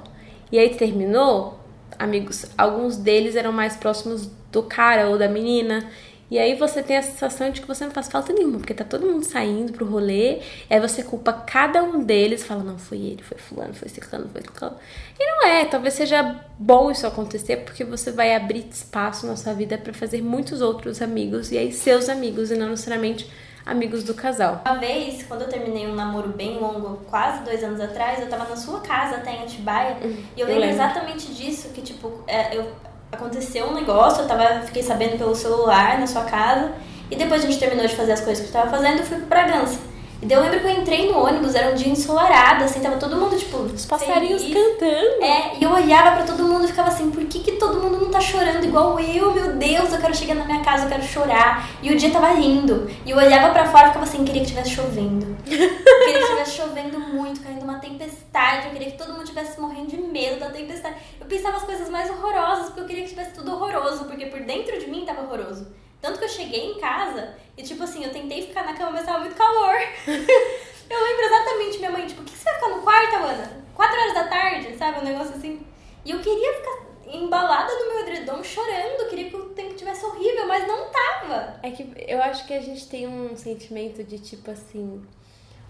[0.52, 1.58] E aí terminou,
[1.98, 5.88] amigos, alguns deles eram mais próximos do cara ou da menina.
[6.30, 8.84] E aí você tem a sensação de que você não faz falta nenhuma, porque tá
[8.84, 12.98] todo mundo saindo pro rolê, e aí você culpa cada um deles, fala, não, foi
[12.98, 14.76] ele, foi fulano, foi ciclano, foi ciclano.
[15.18, 19.54] E não é, talvez seja bom isso acontecer, porque você vai abrir espaço na sua
[19.54, 23.30] vida para fazer muitos outros amigos, e aí seus amigos, e não necessariamente
[23.64, 24.62] amigos do casal.
[24.66, 28.48] Uma vez, quando eu terminei um namoro bem longo, quase dois anos atrás, eu tava
[28.48, 31.82] na sua casa até em Atibaia, hum, e eu, eu lembro, lembro exatamente disso, que
[31.82, 32.70] tipo, é, eu
[33.10, 36.72] aconteceu um negócio, eu tava, fiquei sabendo pelo celular na sua casa,
[37.10, 39.18] e depois a gente terminou de fazer as coisas que eu tava fazendo, eu fui
[39.18, 39.78] pra Bragança.
[40.20, 42.96] E daí eu lembro que eu entrei no ônibus, era um dia ensolarado, assim, tava
[42.96, 44.56] todo mundo, tipo, os passarinhos feliz.
[44.56, 45.22] cantando.
[45.22, 46.47] É, e eu olhava para todo mundo
[46.78, 49.34] ficava assim, por que, que todo mundo não tá chorando igual eu?
[49.34, 51.68] Meu Deus, eu quero chegar na minha casa, eu quero chorar.
[51.82, 52.88] E o dia tava lindo.
[53.04, 55.36] E eu olhava para fora e ficava assim, queria que tivesse chovendo.
[55.48, 58.66] Queria que tivesse chovendo muito, caindo uma tempestade.
[58.66, 60.96] Eu queria que todo mundo tivesse morrendo de medo da tempestade.
[61.20, 64.40] Eu pensava as coisas mais horrorosas, porque eu queria que tivesse tudo horroroso, porque por
[64.40, 65.66] dentro de mim tava horroroso.
[66.00, 69.04] Tanto que eu cheguei em casa e, tipo assim, eu tentei ficar na cama, mas
[69.04, 69.74] tava muito calor.
[70.06, 73.64] eu lembro exatamente minha mãe, tipo, o que você vai ficar no quarto, Ana?
[73.74, 75.00] Quatro horas da tarde, sabe?
[75.00, 75.66] Um negócio assim.
[76.04, 80.46] E eu queria ficar embalada no meu edredom chorando, queria que o tempo tivesse horrível,
[80.46, 81.58] mas não tava.
[81.62, 85.02] É que eu acho que a gente tem um sentimento de tipo assim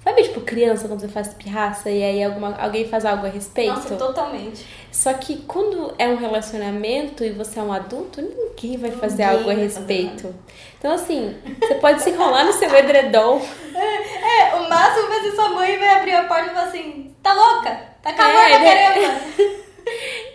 [0.02, 3.74] Sabe, tipo, criança, quando você faz pirraça e aí alguma, alguém faz algo a respeito?
[3.74, 4.64] Nossa, totalmente.
[4.92, 9.38] Só que quando é um relacionamento e você é um adulto, ninguém vai fazer ninguém
[9.38, 10.34] algo a respeito.
[10.78, 13.40] Então, assim, você pode se enrolar no seu edredom.
[13.78, 17.14] É, é, o máximo vai ser sua mãe vai abrir a porta e falar assim:
[17.22, 17.70] tá louca?
[18.02, 18.88] Tá calor é, pra né?
[18.88, 19.20] caramba.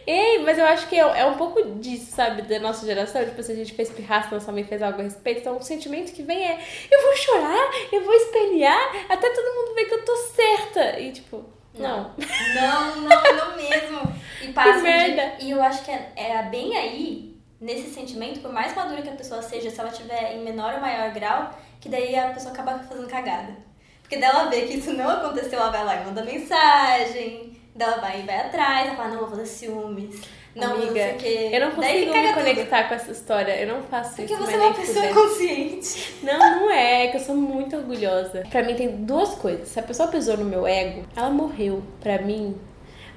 [0.06, 3.24] Ei, mas eu acho que é, é, um pouco disso, sabe, da nossa geração.
[3.24, 5.40] Tipo, se a gente fez pirraça, nossa mãe fez algo a respeito.
[5.40, 6.60] Então, o sentimento que vem é:
[6.92, 11.00] eu vou chorar, eu vou espelhar, até todo mundo ver que eu tô certa.
[11.00, 11.46] E, tipo,
[11.78, 12.12] não.
[12.56, 14.02] Não, não, não mesmo.
[14.42, 14.74] E passa.
[14.78, 15.38] Que merda.
[15.38, 19.10] De, e eu acho que é, é bem aí, nesse sentimento, por mais madura que
[19.10, 22.54] a pessoa seja, se ela tiver em menor ou maior grau, que daí a pessoa
[22.54, 23.56] acaba fazendo cagada.
[24.02, 28.22] Porque dela vê que isso não aconteceu, ela vai lá e manda mensagem, ela vai,
[28.24, 30.22] vai atrás, ela fala, não, vou fazer ciúmes.
[30.56, 31.50] Não, Amiga, não sei o quê.
[31.52, 32.34] eu não consigo me tudo.
[32.36, 33.60] conectar com essa história.
[33.60, 34.44] Eu não faço Porque isso.
[34.46, 35.14] você é uma pessoa puder.
[35.16, 36.16] consciente.
[36.22, 38.44] Não, não é, é que eu sou muito orgulhosa.
[38.52, 39.70] Pra mim tem duas coisas.
[39.70, 41.82] Se a pessoa pisou no meu ego, ela morreu.
[42.00, 42.56] Pra mim.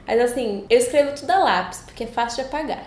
[0.07, 2.87] Mas assim, eu escrevo tudo a lápis, porque é fácil de apagar.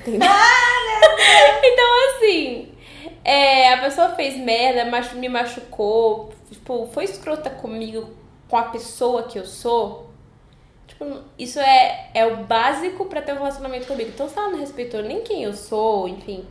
[0.00, 0.28] Entendeu?
[1.64, 2.68] então, assim,
[3.24, 8.10] é, a pessoa fez merda, machu- me machucou, tipo, foi escrota comigo,
[8.48, 10.09] com a pessoa que eu sou.
[11.00, 14.10] Tipo, isso é, é o básico pra ter um relacionamento comigo.
[14.12, 16.46] Então, se ela não respeitou nem quem eu sou, enfim,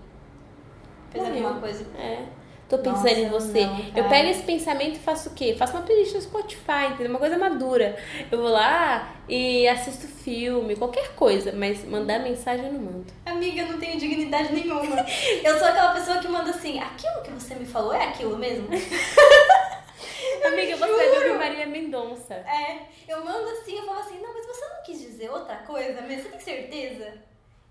[1.11, 1.43] Fez Morreu.
[1.47, 1.85] alguma coisa.
[1.97, 2.23] é.
[2.67, 3.65] Tô pensando Nossa, em você.
[3.65, 5.55] não, eu pego esse pensamento e faço o quê?
[5.57, 7.09] Faço uma playlist no Spotify, entendeu?
[7.09, 7.97] Uma coisa madura.
[8.31, 13.05] Eu vou lá e assisto filme, qualquer coisa, mas mandar mensagem eu não mando.
[13.25, 15.03] Amiga, eu não tenho dignidade nenhuma.
[15.43, 18.67] Eu sou aquela pessoa que manda assim, aquilo que você me falou é aquilo mesmo?
[20.45, 22.33] Amiga, você é do Maria Mendonça.
[22.33, 26.01] É, eu mando assim, eu falo assim, não, mas você não quis dizer outra coisa
[26.01, 26.23] mesmo?
[26.23, 27.13] Você tem certeza?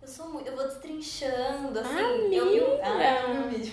[0.01, 2.35] Eu sou muito, eu vou destrinchando, assim.
[2.35, 3.73] Eu ah, eu vi um vídeo.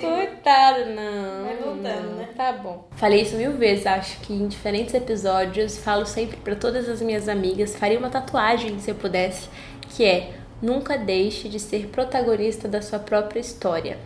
[0.00, 1.44] Coitada, não.
[1.44, 2.16] Vai voltando, não.
[2.16, 2.28] né?
[2.36, 2.86] Tá bom.
[2.92, 5.78] Falei isso mil vezes, acho que em diferentes episódios.
[5.78, 7.74] Falo sempre pra todas as minhas amigas.
[7.74, 9.48] Faria uma tatuagem se eu pudesse,
[9.88, 13.98] que é nunca deixe de ser protagonista da sua própria história.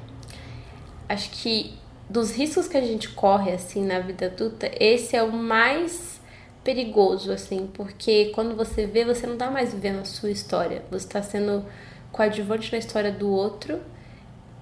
[1.09, 5.33] Acho que dos riscos que a gente corre assim na vida adulta, esse é o
[5.33, 6.21] mais
[6.65, 10.83] perigoso assim, porque quando você vê, você não tá mais vivendo a sua história.
[10.91, 11.65] Você tá sendo
[12.13, 13.81] coadjuvante na história do outro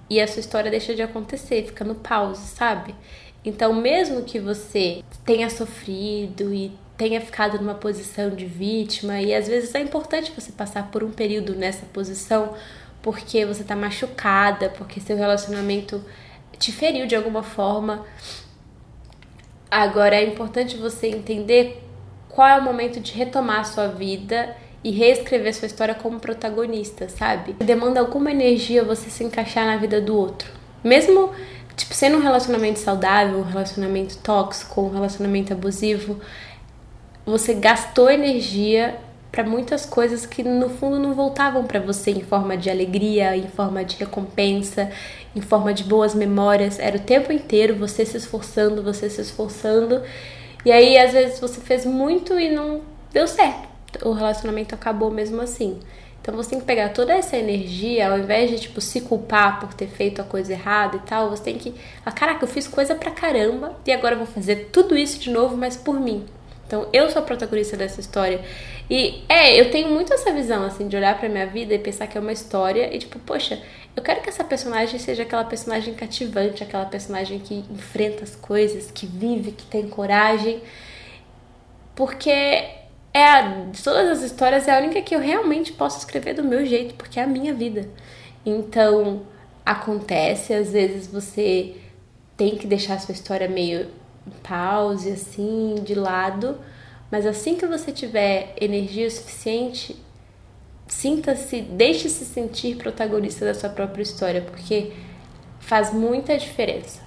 [0.09, 2.95] e a sua história deixa de acontecer, fica no pause, sabe?
[3.43, 9.47] Então, mesmo que você tenha sofrido e tenha ficado numa posição de vítima, e às
[9.47, 12.55] vezes é importante você passar por um período nessa posição
[13.01, 16.03] porque você tá machucada, porque seu relacionamento
[16.59, 18.05] te feriu de alguma forma.
[19.69, 21.83] Agora é importante você entender
[22.29, 27.09] qual é o momento de retomar a sua vida e reescrever sua história como protagonista,
[27.09, 27.53] sabe?
[27.53, 30.49] Demanda alguma energia você se encaixar na vida do outro.
[30.83, 31.31] Mesmo,
[31.75, 36.19] tipo, sendo um relacionamento saudável, um relacionamento tóxico, um relacionamento abusivo,
[37.25, 38.97] você gastou energia
[39.37, 43.47] para muitas coisas que no fundo não voltavam para você em forma de alegria, em
[43.47, 44.89] forma de recompensa,
[45.35, 46.79] em forma de boas memórias.
[46.79, 50.01] Era o tempo inteiro você se esforçando, você se esforçando.
[50.65, 52.81] E aí às vezes você fez muito e não
[53.13, 53.67] deu certo.
[54.03, 55.79] O relacionamento acabou mesmo assim.
[56.19, 59.71] Então você tem que pegar toda essa energia, ao invés de tipo se culpar por
[59.71, 62.95] ter feito a coisa errada e tal, você tem que, ah, caraca, eu fiz coisa
[62.95, 66.25] pra caramba e agora eu vou fazer tudo isso de novo, mas por mim.
[66.67, 68.41] Então, eu sou a protagonista dessa história.
[68.89, 72.07] E é, eu tenho muito essa visão, assim, de olhar pra minha vida e pensar
[72.07, 73.57] que é uma história e, tipo, poxa,
[73.95, 78.91] eu quero que essa personagem seja aquela personagem cativante, aquela personagem que enfrenta as coisas,
[78.91, 80.61] que vive, que tem coragem.
[81.95, 86.33] Porque é a, de todas as histórias é a única que eu realmente posso escrever
[86.35, 87.89] do meu jeito, porque é a minha vida.
[88.45, 89.21] Então,
[89.65, 91.75] acontece, às vezes você
[92.35, 93.87] tem que deixar a sua história meio
[94.43, 96.57] pause, assim, de lado,
[97.11, 99.95] mas assim que você tiver energia suficiente,
[100.87, 104.91] sinta-se, deixe-se sentir protagonista da sua própria história, porque
[105.59, 107.01] faz muita diferença.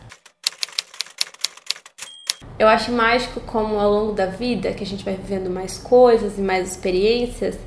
[2.59, 6.37] Eu acho mágico como ao longo da vida, que a gente vai vivendo mais coisas
[6.37, 7.59] e mais experiências,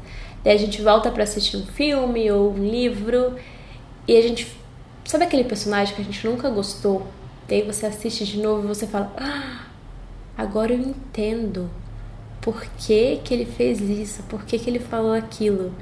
[0.44, 3.36] daí a gente volta para assistir um filme ou um livro
[4.08, 4.56] e a gente
[5.06, 7.08] sabe aquele personagem que a gente nunca gostou?
[7.48, 9.68] Daí você assiste de novo e você fala: "Ah,
[10.38, 11.70] agora eu entendo
[12.42, 15.74] por que, que ele fez isso, por que, que ele falou aquilo".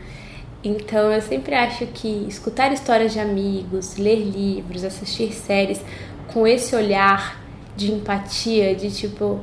[0.63, 5.81] Então eu sempre acho que escutar histórias de amigos, ler livros, assistir séries
[6.27, 7.41] com esse olhar
[7.75, 9.39] de empatia, de tipo,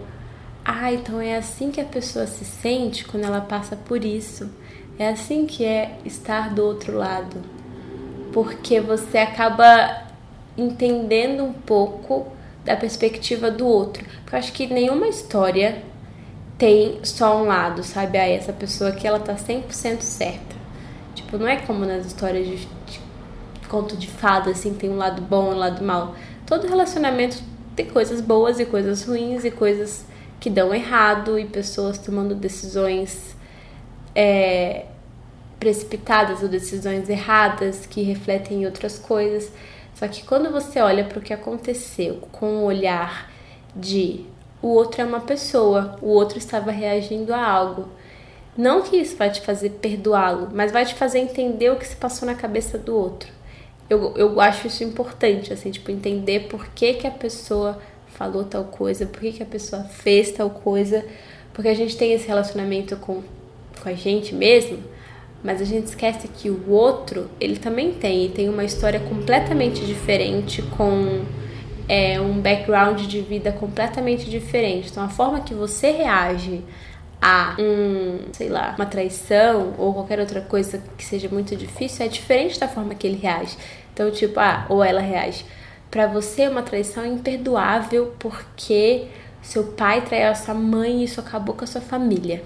[0.64, 4.48] ah, então é assim que a pessoa se sente quando ela passa por isso.
[4.98, 7.42] É assim que é estar do outro lado.
[8.32, 10.07] Porque você acaba
[10.58, 12.26] entendendo um pouco
[12.64, 14.04] da perspectiva do outro.
[14.22, 15.82] Porque eu acho que nenhuma história
[16.58, 18.18] tem só um lado, sabe?
[18.18, 20.56] Ah, essa pessoa aqui ela tá 100% certa.
[21.14, 23.00] Tipo, não é como nas histórias de, de
[23.68, 26.16] conto de fada, assim, tem um lado bom e um lado mal.
[26.44, 27.38] Todo relacionamento
[27.76, 30.04] tem coisas boas e coisas ruins e coisas
[30.40, 33.36] que dão errado e pessoas tomando decisões
[34.14, 34.86] é,
[35.60, 39.50] precipitadas ou decisões erradas que refletem em outras coisas.
[39.98, 43.28] Só que quando você olha para o que aconteceu com o olhar
[43.74, 44.24] de
[44.62, 47.88] o outro é uma pessoa, o outro estava reagindo a algo.
[48.56, 51.96] Não que isso vai te fazer perdoá-lo, mas vai te fazer entender o que se
[51.96, 53.28] passou na cabeça do outro.
[53.90, 58.64] Eu, eu acho isso importante, assim, tipo, entender por que, que a pessoa falou tal
[58.64, 61.04] coisa, por que, que a pessoa fez tal coisa,
[61.52, 63.22] porque a gente tem esse relacionamento com,
[63.82, 64.78] com a gente mesmo,
[65.42, 69.84] Mas a gente esquece que o outro, ele também tem, e tem uma história completamente
[69.86, 71.22] diferente, com
[71.88, 74.90] é, um background de vida completamente diferente.
[74.90, 76.62] Então a forma que você reage
[77.20, 82.08] a um, sei lá, uma traição ou qualquer outra coisa que seja muito difícil é
[82.08, 83.56] diferente da forma que ele reage.
[83.92, 85.44] Então, tipo, ah, ou ela reage.
[85.90, 89.06] Para você, uma traição é imperdoável porque
[89.40, 92.42] seu pai traiu a sua mãe e isso acabou com a sua família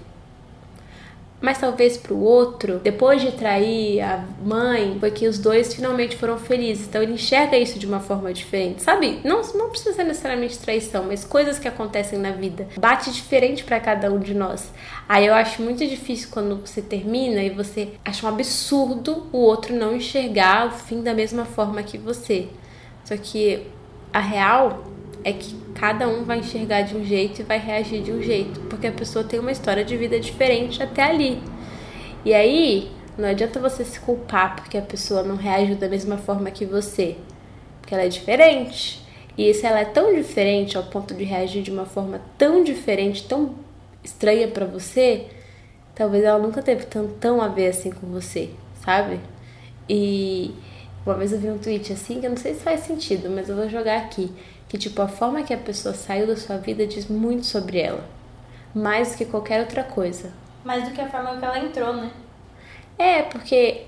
[1.43, 6.15] mas talvez para o outro, depois de trair a mãe, foi que os dois finalmente
[6.15, 6.87] foram felizes.
[6.87, 9.19] Então ele enxerga isso de uma forma diferente, sabe?
[9.25, 12.69] Não, não precisa ser necessariamente traição, mas coisas que acontecem na vida.
[12.79, 14.71] Bate diferente para cada um de nós.
[15.09, 19.75] Aí eu acho muito difícil quando você termina e você acha um absurdo o outro
[19.75, 22.47] não enxergar o fim da mesma forma que você.
[23.03, 23.67] Só que
[24.13, 24.85] a real
[25.23, 28.59] é que cada um vai enxergar de um jeito e vai reagir de um jeito,
[28.61, 31.41] porque a pessoa tem uma história de vida diferente até ali.
[32.25, 36.49] E aí, não adianta você se culpar porque a pessoa não reagiu da mesma forma
[36.51, 37.15] que você,
[37.81, 39.03] porque ela é diferente.
[39.37, 43.27] E se ela é tão diferente ao ponto de reagir de uma forma tão diferente,
[43.27, 43.55] tão
[44.03, 45.27] estranha para você,
[45.95, 48.49] talvez ela nunca teve tão, a ver assim com você,
[48.83, 49.19] sabe?
[49.89, 50.53] E
[51.05, 53.49] uma vez eu vi um tweet assim, que eu não sei se faz sentido, mas
[53.49, 54.31] eu vou jogar aqui
[54.73, 58.03] que tipo a forma que a pessoa saiu da sua vida diz muito sobre ela,
[58.73, 60.33] mais do que qualquer outra coisa.
[60.65, 62.09] Mais do que a forma que ela entrou, né?
[62.97, 63.85] É, porque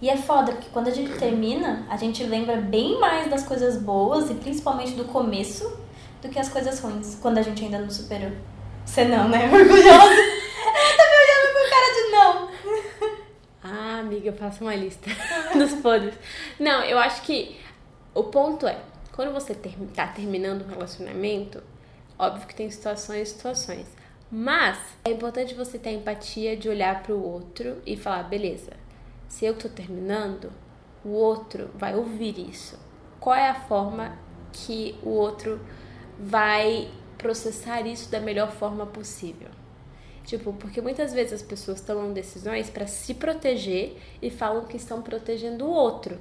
[0.00, 3.76] e é foda, porque quando a gente termina, a gente lembra bem mais das coisas
[3.82, 5.76] boas e principalmente do começo
[6.22, 8.30] do que as coisas ruins, quando a gente ainda não superou.
[8.86, 9.46] Você não, né?
[9.52, 10.14] Orgulhosa.
[10.96, 12.48] Tá me olhando com cara de não.
[13.64, 15.10] Ah, amiga, faça uma lista
[15.58, 16.14] dos podres.
[16.56, 17.58] Não, eu acho que
[18.14, 18.76] o ponto é,
[19.20, 21.62] quando você ter, tá terminando um relacionamento,
[22.18, 23.86] óbvio que tem situações e situações.
[24.32, 28.72] Mas é importante você ter empatia de olhar para o outro e falar, beleza,
[29.28, 30.50] se eu tô terminando,
[31.04, 32.78] o outro vai ouvir isso.
[33.20, 34.16] Qual é a forma
[34.54, 35.60] que o outro
[36.18, 39.50] vai processar isso da melhor forma possível?
[40.24, 45.02] Tipo, porque muitas vezes as pessoas tomam decisões para se proteger e falam que estão
[45.02, 46.18] protegendo o outro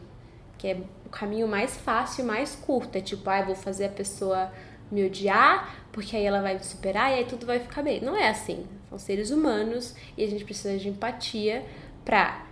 [0.59, 0.77] que é
[1.09, 2.95] o caminho mais fácil e mais curto.
[2.95, 4.51] É tipo, ah, vou fazer a pessoa
[4.91, 7.99] me odiar, porque aí ela vai me superar e aí tudo vai ficar bem.
[7.99, 8.65] Não é assim.
[8.87, 11.65] São seres humanos e a gente precisa de empatia
[12.05, 12.45] pra.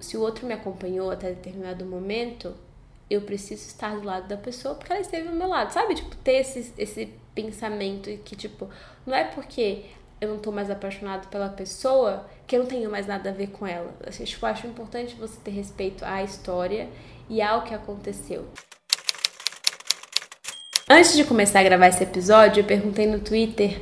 [0.00, 2.54] Se o outro me acompanhou até determinado momento,
[3.10, 5.94] eu preciso estar do lado da pessoa porque ela esteve ao meu lado, sabe?
[5.94, 8.68] Tipo, ter esse, esse pensamento que, tipo,
[9.04, 9.86] não é porque
[10.20, 13.48] eu não tô mais apaixonado pela pessoa que eu não tenho mais nada a ver
[13.48, 13.92] com ela.
[14.06, 16.88] Assim, tipo, eu acho importante você ter respeito à história
[17.28, 18.44] e ao que aconteceu.
[20.88, 23.78] Antes de começar a gravar esse episódio, eu perguntei no Twitter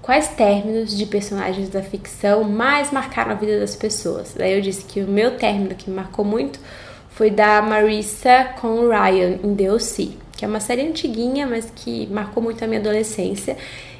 [0.00, 4.34] quais términos de personagens da ficção mais marcaram a vida das pessoas.
[4.34, 6.58] Daí eu disse que o meu término que me marcou muito
[7.10, 12.06] foi da Marissa com Ryan em The O.C., que é uma série antiguinha, mas que
[12.06, 13.56] marcou muito a minha adolescência.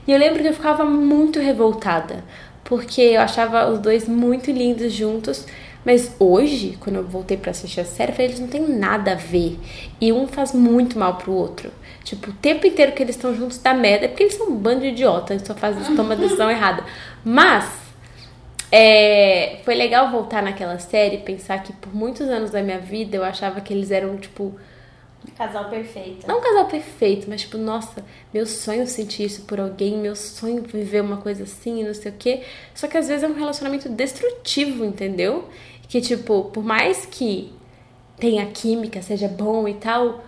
[0.07, 2.23] E eu lembro que eu ficava muito revoltada,
[2.63, 5.45] porque eu achava os dois muito lindos juntos,
[5.87, 9.13] mas hoje, quando eu voltei para assistir a série, eu falei, eles não têm nada
[9.13, 9.57] a ver.
[10.01, 11.71] E um faz muito mal pro outro.
[12.03, 14.57] Tipo, o tempo inteiro que eles estão juntos dá merda, é porque eles são um
[14.57, 16.83] bando de idiota, eles só fazem, tomam a decisão errada.
[17.25, 17.71] Mas,
[18.73, 23.17] é, foi legal voltar naquela série e pensar que por muitos anos da minha vida
[23.17, 24.59] eu achava que eles eram, tipo,
[25.37, 26.27] Casal perfeito.
[26.27, 30.63] Não um casal perfeito, mas tipo, nossa, meu sonho sentir isso por alguém, meu sonho
[30.63, 32.43] viver uma coisa assim, não sei o quê.
[32.75, 35.49] Só que às vezes é um relacionamento destrutivo, entendeu?
[35.89, 37.53] Que, tipo, por mais que
[38.19, 40.25] tenha química, seja bom e tal,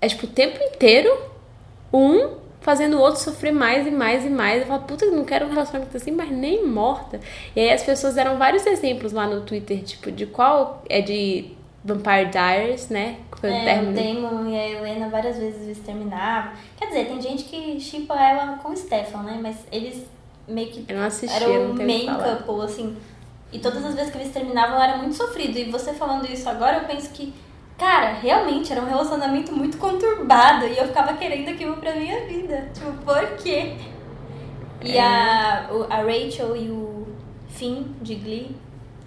[0.00, 1.16] é tipo o tempo inteiro
[1.92, 4.62] um fazendo o outro sofrer mais e mais e mais.
[4.62, 7.20] Eu falo, puta, não quero um relacionamento assim, mas nem morta.
[7.54, 11.52] E aí as pessoas deram vários exemplos lá no Twitter, tipo, de qual é de
[11.84, 13.16] Vampire Diaries, né?
[13.40, 13.90] Foi é, o término.
[13.90, 16.52] o Damon e a Helena várias vezes eles terminavam.
[16.76, 19.38] Quer dizer, tem gente que chipa ela com o Stefan, né?
[19.42, 20.06] Mas eles
[20.46, 22.96] meio que eu não assisti, eram main couple, assim.
[23.52, 25.58] E todas as vezes que eles terminavam era muito sofrido.
[25.58, 27.32] E você falando isso agora, eu penso que,
[27.78, 30.66] cara, realmente era um relacionamento muito conturbado.
[30.66, 32.70] E eu ficava querendo aquilo pra minha vida.
[32.74, 33.76] Tipo, por quê?
[34.82, 35.00] E é.
[35.00, 37.06] a, a Rachel e o
[37.48, 38.56] Finn de Glee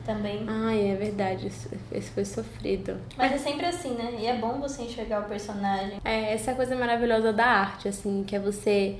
[0.05, 0.45] também.
[0.47, 1.47] Ai, é verdade.
[1.91, 2.97] Esse foi sofrido.
[3.17, 4.15] Mas é sempre assim, né?
[4.19, 5.99] E é bom você enxergar o personagem.
[6.03, 8.97] É, essa coisa maravilhosa da arte, assim, que é você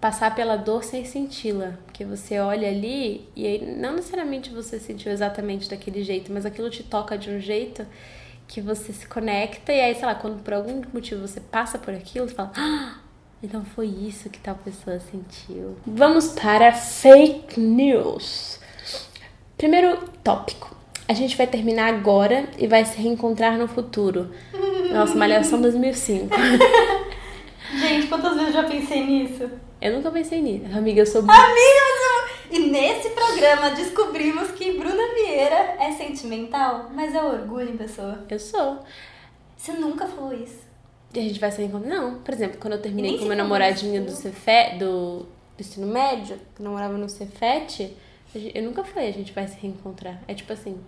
[0.00, 1.74] passar pela dor sem senti-la.
[1.86, 6.68] Porque você olha ali e aí não necessariamente você sentiu exatamente daquele jeito, mas aquilo
[6.68, 7.86] te toca de um jeito
[8.48, 11.94] que você se conecta e aí, sei lá, quando por algum motivo você passa por
[11.94, 12.96] aquilo, você fala, ah,
[13.42, 15.76] então foi isso que tal pessoa sentiu.
[15.86, 18.60] Vamos para fake news.
[19.62, 20.74] Primeiro tópico.
[21.06, 24.32] a gente vai terminar agora e vai se reencontrar no futuro.
[24.92, 26.34] Nossa, Malhação 2005.
[27.78, 29.48] Gente, quantas vezes eu já pensei nisso?
[29.80, 30.64] Eu nunca pensei nisso.
[30.76, 31.20] Amiga, eu sou.
[31.20, 32.56] Amiga, você...
[32.56, 38.18] E nesse programa descobrimos que Bruna Vieira é sentimental, mas é orgulho em pessoa.
[38.28, 38.80] Eu sou.
[39.56, 40.58] Você nunca falou isso.
[41.14, 41.88] E a gente vai se reencontrar?
[41.88, 42.16] Não.
[42.16, 44.10] Por exemplo, quando eu terminei com meu namoradinho do.
[44.10, 44.76] Cefe...
[44.80, 45.18] do...
[45.20, 47.96] do ensino médio, que namorava no Cefete,
[48.34, 50.20] eu nunca falei a gente vai se reencontrar.
[50.26, 50.78] É tipo assim,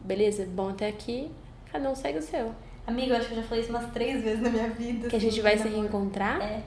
[0.00, 1.30] beleza, bom até aqui,
[1.70, 2.54] cada um segue o seu.
[2.86, 5.08] Amiga, eu acho que eu já falei isso umas três vezes na minha vida.
[5.08, 5.82] Que a assim, gente vai se namoro.
[5.82, 6.40] reencontrar?
[6.42, 6.62] É.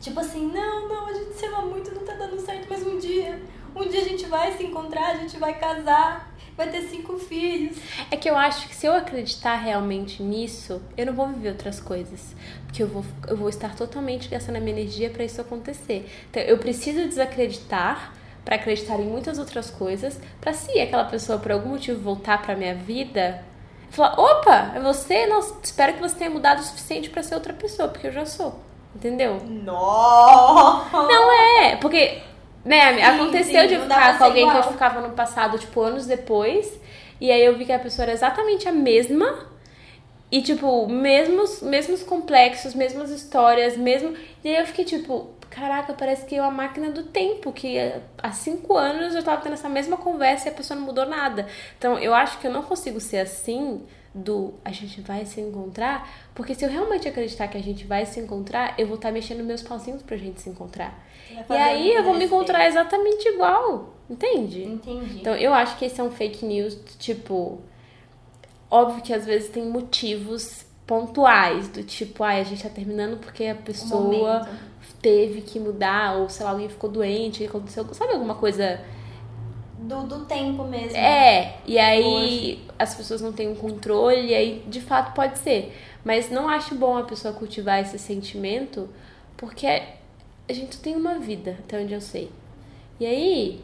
[0.00, 2.98] Tipo assim, não, não, a gente se ama muito, não tá dando certo, mas um
[2.98, 3.38] dia,
[3.76, 7.76] um dia a gente vai se encontrar, a gente vai casar, vai ter cinco filhos.
[8.10, 11.78] É que eu acho que se eu acreditar realmente nisso, eu não vou viver outras
[11.78, 12.34] coisas.
[12.64, 16.10] Porque eu vou, eu vou estar totalmente gastando a minha energia pra isso acontecer.
[16.30, 18.14] Então eu preciso desacreditar
[18.44, 22.56] pra acreditar em muitas outras coisas, pra se aquela pessoa por algum motivo voltar pra
[22.56, 23.42] minha vida,
[23.90, 25.26] falar, opa, é você?
[25.26, 28.24] Nossa, espero que você tenha mudado o suficiente pra ser outra pessoa, porque eu já
[28.26, 28.58] sou.
[28.94, 29.40] Entendeu?
[29.46, 30.96] Nossa!
[30.96, 31.32] Não
[31.62, 32.18] é, porque,
[32.64, 34.72] né, Sim, aconteceu sim, de eu não ficar com alguém que eu igual.
[34.72, 36.80] ficava no passado, tipo, anos depois,
[37.20, 39.48] e aí eu vi que a pessoa era exatamente a mesma,
[40.32, 44.14] e, tipo, mesmos, mesmos complexos, mesmas histórias, mesmo.
[44.44, 47.76] E aí eu fiquei, tipo, caraca, parece que é uma máquina do tempo, que
[48.16, 51.46] há cinco anos eu tava tendo essa mesma conversa e a pessoa não mudou nada.
[51.76, 53.82] Então, eu acho que eu não consigo ser assim
[54.12, 58.04] do a gente vai se encontrar, porque se eu realmente acreditar que a gente vai
[58.04, 60.98] se encontrar, eu vou estar mexendo meus pauzinhos pra gente se encontrar.
[61.48, 64.64] E aí eu vou me encontrar exatamente igual, entende?
[64.64, 65.20] Entendi.
[65.20, 67.60] Então eu acho que esse é um fake news, tipo,
[68.68, 73.44] óbvio que às vezes tem motivos pontuais, do tipo, ai, a gente tá terminando porque
[73.44, 74.48] a pessoa.
[75.00, 78.80] Teve que mudar, ou sei lá, alguém ficou doente, aconteceu, sabe alguma coisa
[79.78, 80.96] do, do tempo mesmo.
[80.96, 85.74] é, e aí as pessoas não têm um controle, e aí de fato pode ser.
[86.04, 88.88] Mas não acho bom a pessoa cultivar esse sentimento,
[89.36, 92.30] porque a gente tem uma vida, até onde eu sei.
[92.98, 93.60] E aí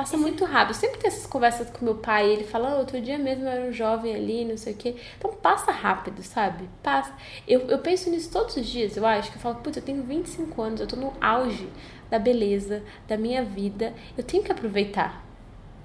[0.00, 0.70] passa muito rápido.
[0.70, 3.50] Eu sempre tenho essas conversas com meu pai, ele fala, "Ah, outro dia mesmo eu
[3.50, 4.96] era um jovem ali, não sei o quê.
[5.18, 6.70] Então passa rápido, sabe?
[6.82, 7.12] Passa.
[7.46, 10.02] Eu, eu penso nisso todos os dias, eu acho, que eu falo, putz, eu tenho
[10.02, 11.68] 25 anos, eu tô no auge
[12.08, 15.22] da beleza, da minha vida, eu tenho que aproveitar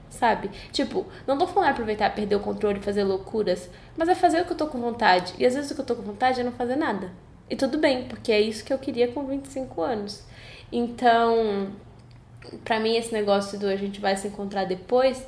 [0.10, 0.50] sabe?
[0.72, 4.54] Tipo, não tô falando aproveitar, perder o controle, fazer loucuras, mas é fazer o que
[4.54, 5.34] eu tô com vontade.
[5.38, 7.12] E às vezes o que eu tô com vontade é não fazer nada.
[7.50, 10.24] E tudo bem, porque é isso que eu queria com 25 anos.
[10.72, 11.68] Então,
[12.64, 15.26] pra mim esse negócio do a gente vai se encontrar depois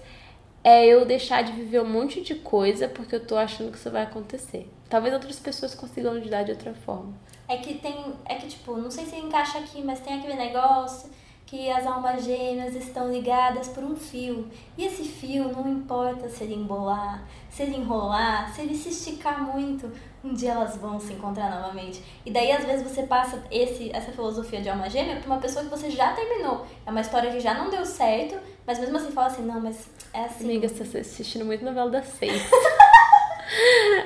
[0.64, 3.90] é eu deixar de viver um monte de coisa porque eu tô achando que isso
[3.90, 4.70] vai acontecer.
[4.90, 7.14] Talvez outras pessoas consigam lidar de outra forma.
[7.48, 8.14] É que tem.
[8.26, 11.10] É que, tipo, não sei se encaixa aqui, mas tem aquele negócio
[11.46, 14.50] que as almas gêmeas estão ligadas por um fio.
[14.78, 19.42] E esse fio, não importa se ele embolar, se ele enrolar, se ele se esticar
[19.42, 19.90] muito,
[20.24, 22.04] um dia elas vão se encontrar novamente.
[22.26, 25.64] E daí, às vezes, você passa esse, essa filosofia de alma gêmea pra uma pessoa
[25.64, 26.66] que você já terminou.
[26.86, 29.90] É uma história que já não deu certo, mas mesmo assim fala assim, não, mas
[30.14, 30.44] é assim.
[30.46, 32.42] Amiga, você tá assistindo muito novela das seis.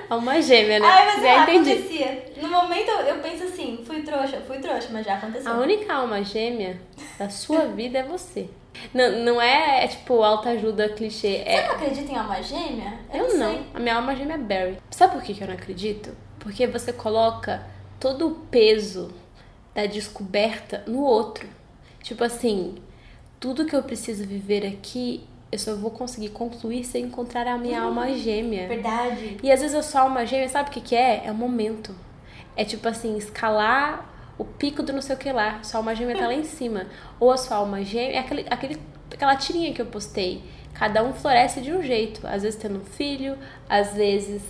[0.10, 0.86] Uma gêmea, né?
[0.88, 1.72] Ai, mas Já entendi.
[1.72, 2.26] acontecia.
[2.42, 5.52] No momento eu penso assim, fui trouxa, fui trouxa, mas já aconteceu.
[5.52, 6.80] A única alma gêmea
[7.18, 8.50] da sua vida é você.
[8.94, 11.44] Não, não é, é tipo autoajuda clichê.
[11.44, 13.00] Você É, não acredita em alma gêmea?
[13.14, 13.52] eu não.
[13.54, 13.66] sei.
[13.74, 14.78] A minha alma gêmea é Barry.
[14.90, 16.16] Sabe por que que eu não acredito?
[16.40, 17.66] Porque você coloca
[18.00, 19.14] todo o peso
[19.76, 21.48] da descoberta no outro.
[22.02, 22.76] Tipo assim,
[23.40, 27.58] tudo que eu preciso viver aqui, eu só vou conseguir concluir se eu encontrar a
[27.58, 28.68] minha alma gêmea.
[28.68, 29.38] Verdade.
[29.44, 31.24] E às vezes a sua alma gêmea, sabe o que, que é?
[31.26, 31.94] É o momento.
[32.56, 34.10] É tipo assim, escalar
[34.42, 35.62] o pico do não sei o que lá.
[35.64, 36.88] Sua alma gêmea tá lá em cima.
[37.20, 38.16] Ou a sua alma gêmea.
[38.16, 38.82] É aquele, aquele,
[39.14, 40.44] aquela tirinha que eu postei.
[40.74, 42.26] Cada um floresce de um jeito.
[42.26, 43.38] Às vezes tendo um filho,
[43.70, 44.42] às vezes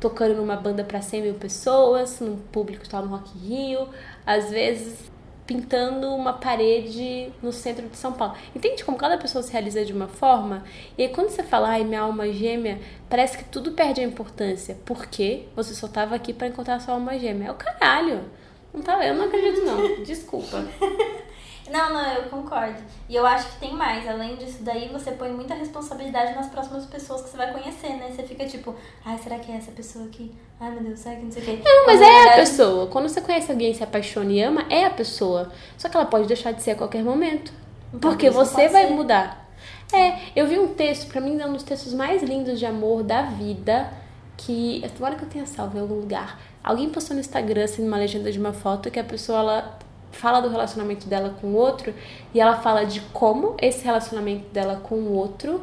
[0.00, 3.88] tocando numa banda pra 100 mil pessoas, num público que tá no Rock Rio,
[4.24, 5.08] às vezes
[5.46, 8.34] pintando uma parede no centro de São Paulo.
[8.54, 10.64] Entende como cada pessoa se realiza de uma forma?
[10.96, 12.78] E aí quando você fala, ai, minha alma gêmea,
[13.08, 14.76] parece que tudo perde a importância.
[14.84, 17.48] Porque você só tava aqui pra encontrar sua alma gêmea.
[17.48, 18.24] É o caralho.
[18.72, 20.02] Não tava, eu não acredito não.
[20.04, 20.64] Desculpa.
[21.70, 22.82] Não, não, eu concordo.
[23.08, 24.08] E eu acho que tem mais.
[24.08, 28.10] Além disso daí, você põe muita responsabilidade nas próximas pessoas que você vai conhecer, né?
[28.10, 30.32] Você fica tipo, ai, será que é essa pessoa aqui?
[30.58, 31.60] Ai, meu Deus, será que não sei o quê?
[31.62, 32.86] Não, mas é a verdade, pessoa.
[32.86, 35.52] Quando você conhece alguém, se apaixona e ama, é a pessoa.
[35.76, 37.52] Só que ela pode deixar de ser a qualquer momento.
[37.92, 38.92] Então, Porque você vai ser.
[38.92, 39.46] mudar.
[39.92, 43.02] É, eu vi um texto, pra mim, é um dos textos mais lindos de amor
[43.02, 43.92] da vida,
[44.36, 44.82] que.
[44.96, 46.38] Tomara que eu tenha salvo em algum lugar.
[46.62, 49.78] Alguém postou no Instagram, assim, numa legenda de uma foto, que a pessoa, ela
[50.10, 51.94] fala do relacionamento dela com o outro,
[52.34, 55.62] e ela fala de como esse relacionamento dela com o outro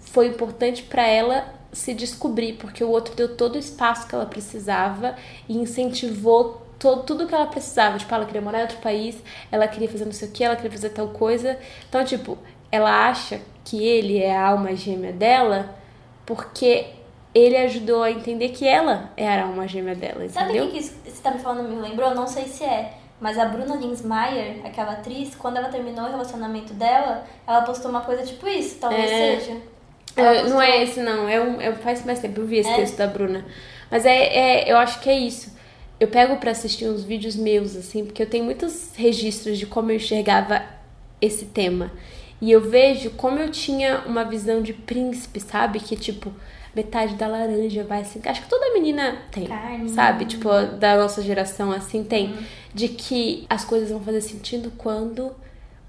[0.00, 4.24] foi importante para ela se descobrir, porque o outro deu todo o espaço que ela
[4.24, 5.14] precisava
[5.48, 7.98] e incentivou todo, tudo que ela precisava.
[7.98, 10.56] Tipo, ela queria morar em outro país, ela queria fazer não sei o que, ela
[10.56, 11.58] queria fazer tal coisa.
[11.88, 12.38] Então, tipo,
[12.72, 15.74] ela acha que ele é a alma gêmea dela
[16.24, 16.86] porque
[17.38, 20.32] ele ajudou a entender que ela é a alma gêmea dela, entendeu?
[20.32, 22.14] Sabe o que, que você tá me falando me lembrou?
[22.14, 22.92] Não sei se é.
[23.20, 28.02] Mas a Bruna Linsmeyer, aquela atriz, quando ela terminou o relacionamento dela, ela postou uma
[28.02, 29.40] coisa tipo isso, talvez é.
[29.40, 29.56] seja.
[30.16, 31.28] É, não é esse, não.
[31.28, 32.76] É um, é, faz mais tempo, eu vi esse é.
[32.76, 33.44] texto da Bruna.
[33.90, 35.56] Mas é, é, eu acho que é isso.
[35.98, 39.90] Eu pego para assistir uns vídeos meus, assim, porque eu tenho muitos registros de como
[39.90, 40.62] eu enxergava
[41.20, 41.90] esse tema.
[42.40, 45.80] E eu vejo como eu tinha uma visão de príncipe, sabe?
[45.80, 46.32] Que, tipo,
[46.78, 48.20] metade da laranja vai assim.
[48.24, 49.88] Acho que toda menina tem, Carne.
[49.88, 50.24] sabe?
[50.26, 50.48] Tipo,
[50.78, 52.28] da nossa geração, assim, tem.
[52.28, 52.44] Uhum.
[52.72, 55.32] De que as coisas vão fazer sentido quando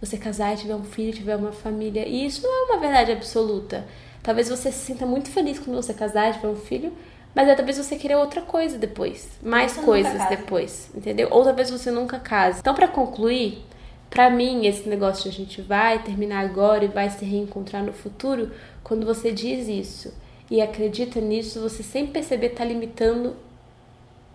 [0.01, 2.07] você casar e tiver um filho, tiver uma família.
[2.07, 3.85] E isso não é uma verdade absoluta.
[4.23, 6.91] Talvez você se sinta muito feliz quando você casar, tiver um filho,
[7.35, 11.27] mas é, talvez você queira outra coisa depois, mais você coisas depois, entendeu?
[11.31, 12.59] Ou talvez você nunca case.
[12.59, 13.63] Então, para concluir,
[14.09, 17.93] para mim esse negócio de a gente vai terminar agora e vai se reencontrar no
[17.93, 18.51] futuro,
[18.83, 20.11] quando você diz isso
[20.49, 23.35] e acredita nisso, você sem perceber tá limitando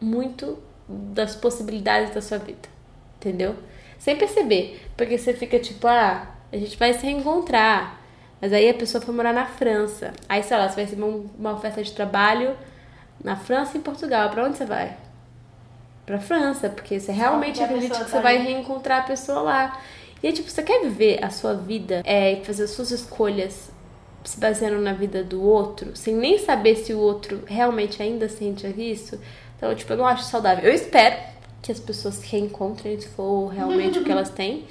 [0.00, 0.58] muito
[0.88, 2.68] das possibilidades da sua vida,
[3.16, 3.56] entendeu?
[3.98, 8.00] Sem perceber, porque você fica tipo, ah, a gente vai se reencontrar.
[8.40, 10.12] Mas aí a pessoa foi morar na França.
[10.28, 11.02] Aí, sei lá, você vai receber
[11.38, 12.54] uma oferta de trabalho
[13.22, 14.28] na França e em Portugal.
[14.28, 14.96] Para onde você vai?
[16.04, 19.80] Pra França, porque você realmente acredita que você tá vai reencontrar a pessoa lá.
[20.22, 23.70] E aí, tipo, você quer viver a sua vida é, e fazer as suas escolhas
[24.24, 28.66] se baseando na vida do outro, sem nem saber se o outro realmente ainda sente
[28.66, 29.20] isso?
[29.56, 30.64] Então, tipo, eu não acho saudável.
[30.64, 31.16] Eu espero
[31.62, 34.64] que as pessoas reencontrem se for realmente o que elas têm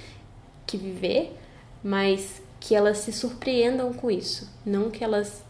[0.65, 1.37] que viver,
[1.83, 5.43] mas que elas se surpreendam com isso, não que elas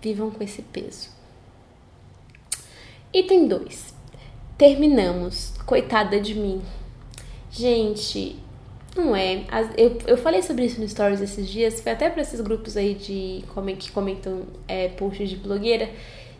[0.00, 1.08] vivam com esse peso.
[3.12, 3.94] Item 2.
[4.58, 5.54] Terminamos.
[5.64, 6.62] Coitada de mim.
[7.50, 8.36] Gente,
[8.96, 9.44] não é.
[9.76, 12.94] Eu, eu falei sobre isso no Stories esses dias, foi até para esses grupos aí
[12.94, 13.44] de
[13.78, 15.90] que comentam é, posts de blogueira,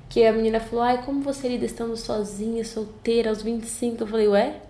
[0.09, 4.03] que a menina falou: Ai, como você lida estando sozinha, solteira, aos 25?
[4.03, 4.61] Eu falei: Ué,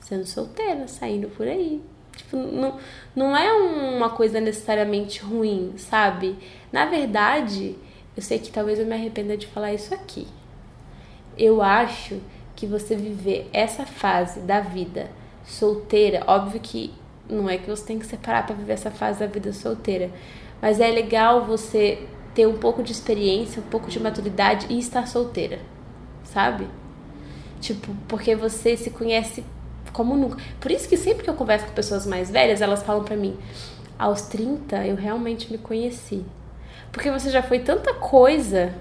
[0.00, 1.80] sendo solteira, saindo por aí.
[2.14, 2.78] Tipo, não,
[3.16, 6.36] não é uma coisa necessariamente ruim, sabe?
[6.70, 7.74] Na verdade,
[8.14, 10.26] eu sei que talvez eu me arrependa de falar isso aqui.
[11.38, 12.20] Eu acho
[12.54, 15.10] que você viver essa fase da vida
[15.44, 16.92] solteira, óbvio que
[17.28, 20.10] não é que você tem que separar para viver essa fase da vida solteira,
[20.60, 25.06] mas é legal você ter um pouco de experiência, um pouco de maturidade e estar
[25.06, 25.60] solteira,
[26.24, 26.66] sabe?
[27.60, 29.44] Tipo, porque você se conhece
[29.92, 30.38] como nunca.
[30.60, 33.36] Por isso que sempre que eu converso com pessoas mais velhas, elas falam para mim:
[33.98, 36.24] aos 30 eu realmente me conheci.
[36.90, 38.74] Porque você já foi tanta coisa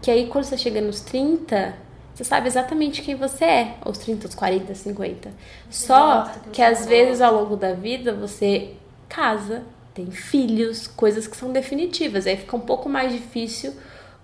[0.00, 1.74] que aí quando você chega nos 30,
[2.14, 5.32] você sabe exatamente quem você é, aos 30, aos 40, 50.
[5.70, 8.74] Só que, às vezes ao longo da vida você
[9.08, 9.62] casa,
[9.94, 12.26] tem filhos, coisas que são definitivas.
[12.26, 13.74] Aí fica um pouco mais difícil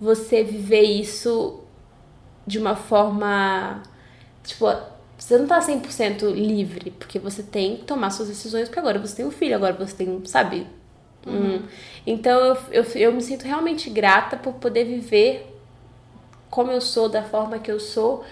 [0.01, 1.61] você viver isso
[2.47, 3.83] de uma forma.
[4.45, 4.67] Tipo,
[5.17, 9.17] você não tá 100% livre, porque você tem que tomar suas decisões, porque agora você
[9.17, 10.67] tem um filho, agora você tem, sabe?
[11.27, 11.57] Uhum.
[11.57, 11.63] Hum.
[12.07, 15.58] Então eu, eu, eu me sinto realmente grata por poder viver
[16.51, 18.25] como eu sou, da forma que eu sou,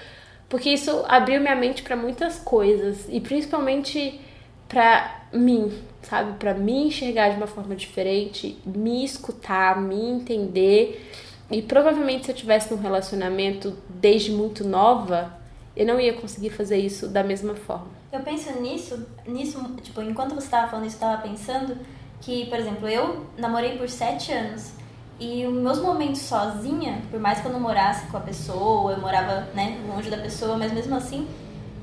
[0.48, 4.20] porque isso abriu minha mente para muitas coisas e principalmente
[4.68, 6.38] para mim, sabe?
[6.38, 11.10] Para me enxergar de uma forma diferente, me escutar, me entender.
[11.50, 15.36] E provavelmente se eu tivesse num relacionamento desde muito nova,
[15.76, 17.88] eu não ia conseguir fazer isso da mesma forma.
[18.12, 21.76] Eu penso nisso, nisso, tipo, enquanto você estava falando isso, eu estava pensando
[22.20, 24.72] que, por exemplo, eu namorei por sete anos
[25.18, 29.00] e os meus momentos sozinha, por mais que eu não morasse com a pessoa, eu
[29.00, 31.26] morava, né, longe da pessoa, mas mesmo assim,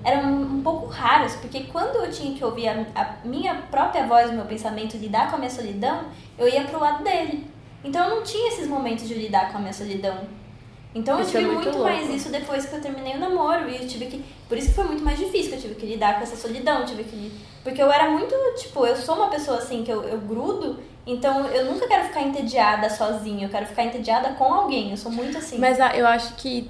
[0.04, 4.30] eram um pouco raros, porque quando eu tinha que ouvir a, a minha própria voz,
[4.30, 6.06] o meu pensamento, lidar com a minha solidão,
[6.38, 7.48] eu ia pro lado dele.
[7.84, 10.18] Então eu não tinha esses momentos de lidar com a minha solidão.
[10.96, 13.68] Então eu tive é muito, muito mais isso depois que eu terminei o namoro.
[13.68, 14.24] E eu tive que.
[14.48, 16.86] Por isso que foi muito mais difícil, que eu tive que lidar com essa solidão,
[16.86, 17.32] tive que.
[17.64, 21.47] Porque eu era muito, tipo, eu sou uma pessoa assim que eu, eu grudo, então
[21.47, 24.91] eu nunca quero ficar entediada sozinha, eu quero ficar entediada com alguém.
[24.91, 25.58] Eu sou muito assim.
[25.58, 26.70] Mas ah, eu acho que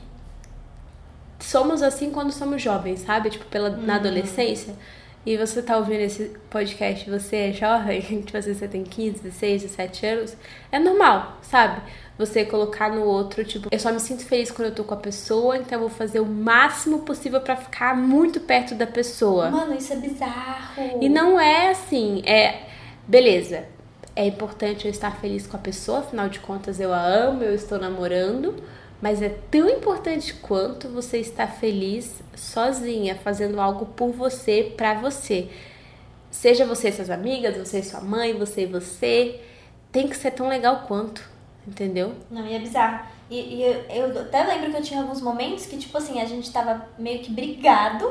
[1.40, 3.30] somos assim quando somos jovens, sabe?
[3.30, 3.86] Tipo, pela, uhum.
[3.86, 4.76] na adolescência.
[5.26, 9.62] E você tá ouvindo esse podcast, você é jovem, tipo assim, você tem 15, 16,
[9.64, 10.38] 17 anos,
[10.70, 11.82] é normal, sabe?
[12.18, 14.98] você colocar no outro, tipo, eu só me sinto feliz quando eu tô com a
[14.98, 19.50] pessoa, então eu vou fazer o máximo possível para ficar muito perto da pessoa.
[19.50, 21.00] Mano, isso é bizarro.
[21.02, 22.68] E não é assim, é
[23.08, 23.66] beleza.
[24.16, 27.54] É importante eu estar feliz com a pessoa, afinal de contas eu a amo, eu
[27.54, 28.56] estou namorando,
[29.02, 35.50] mas é tão importante quanto você estar feliz sozinha, fazendo algo por você, para você.
[36.30, 39.40] Seja você e suas amigas, você e sua mãe, você e você,
[39.92, 41.28] tem que ser tão legal quanto,
[41.68, 42.14] entendeu?
[42.30, 43.06] Não, e é bizarro.
[43.30, 46.26] E, e eu, eu até lembro que eu tinha alguns momentos que, tipo assim, a
[46.26, 48.10] gente tava meio que brigado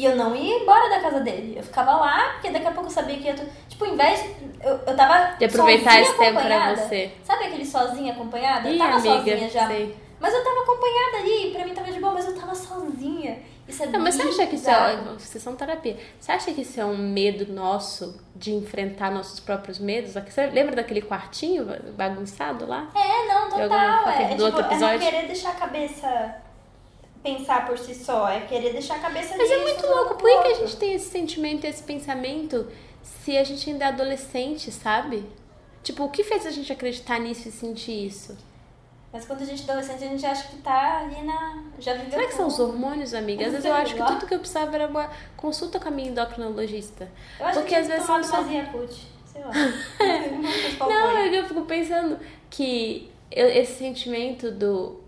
[0.00, 1.54] e eu não ia embora da casa dele.
[1.58, 3.34] Eu ficava lá, porque daqui a pouco eu sabia que ia.
[3.68, 4.34] Tipo, vez de.
[4.66, 5.36] Eu, eu tava.
[5.36, 7.12] De aproveitar esse tempo pra você.
[7.22, 8.66] Sabe aquele sozinha acompanhada?
[8.70, 9.66] Ih, eu tava amiga, sozinha já.
[9.66, 9.94] sei.
[10.18, 13.38] Mas eu tava acompanhada ali, pra mim tava de boa, mas eu tava sozinha.
[13.68, 15.96] Isso é Não, mas você acha que isso é sessão terapia?
[16.18, 20.14] Você acha que isso é um medo nosso de enfrentar nossos próprios medos?
[20.14, 22.88] Você lembra daquele quartinho bagunçado lá?
[22.94, 23.68] É, não, De total.
[24.04, 24.98] parte É, é, do tipo, outro é não episódio?
[25.00, 26.34] querer deixar a cabeça
[27.22, 30.14] pensar por si só, é querer deixar a cabeça Mas é muito no louco.
[30.16, 32.66] Por que, a gente tem esse sentimento, esse pensamento,
[33.02, 35.24] se a gente ainda é adolescente, sabe?
[35.82, 38.36] Tipo, o que fez a gente acreditar nisso e sentir isso?
[39.12, 41.64] Mas quando a gente é adolescente, a gente acha que tá ali na.
[41.80, 42.10] Já viveu.
[42.12, 43.44] Será que são os hormônios, amiga?
[43.44, 46.10] Às vezes eu acho que tudo que eu precisava era uma consulta com a minha
[46.10, 47.08] endocrinologista.
[47.40, 48.92] Eu acho Porque que às vezes são só- mais Yakult.
[49.26, 49.50] Sei lá.
[50.88, 52.18] Não, eu fico pensando
[52.48, 55.00] que eu- esse sentimento do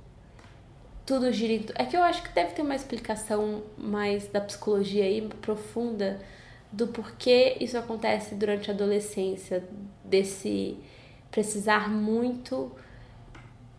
[1.13, 5.21] tudo gira É que eu acho que deve ter uma explicação mais da psicologia aí,
[5.43, 6.19] profunda,
[6.73, 9.63] do porquê isso acontece durante a adolescência,
[10.03, 10.79] desse
[11.31, 12.73] precisar muito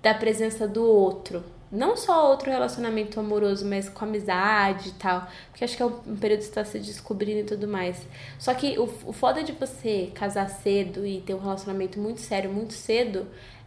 [0.03, 1.43] da presença do outro.
[1.71, 5.27] Não só outro relacionamento amoroso, mas com amizade e tal.
[5.49, 8.05] Porque acho que é um, período que você tá se descobrindo e tudo mais.
[8.38, 12.51] Só que o, o foda de você casar cedo e ter um relacionamento muito sério
[12.51, 13.25] muito cedo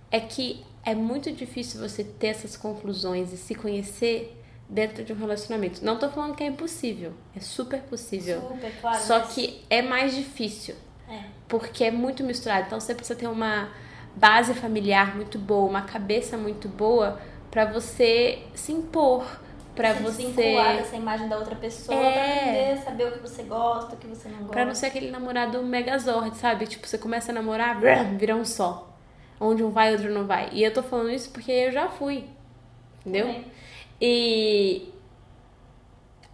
[0.09, 5.17] é que é muito difícil você ter essas conclusões e se conhecer dentro de um
[5.17, 5.85] relacionamento.
[5.85, 8.41] Não tô falando que é impossível, é super possível.
[8.41, 8.99] Super, claro.
[9.03, 10.75] Só mas- que é mais difícil
[11.09, 11.21] É.
[11.47, 12.67] porque é muito misturado.
[12.67, 13.69] Então você precisa ter uma
[14.17, 17.21] base familiar muito boa, uma cabeça muito boa
[17.51, 19.25] pra você se impor,
[19.75, 22.13] pra se você desvincular dessa imagem da outra pessoa É.
[22.13, 24.53] pra aprender, saber o que você gosta, o que você não gosta.
[24.53, 26.67] Pra não ser aquele namorado megazord, sabe?
[26.67, 28.96] Tipo, você começa a namorar, brum, vira um só.
[29.39, 30.51] Onde um vai, outro não vai.
[30.53, 32.25] E eu tô falando isso porque eu já fui.
[33.01, 33.45] Entendeu?
[34.01, 34.93] E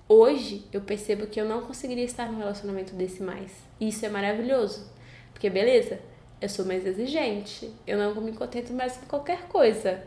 [0.09, 3.53] hoje eu percebo que eu não conseguiria estar num relacionamento desse mais.
[3.81, 4.91] E isso é maravilhoso.
[5.33, 6.01] Porque beleza,
[6.41, 7.73] eu sou mais exigente.
[7.87, 10.03] Eu não me contento mais com qualquer coisa.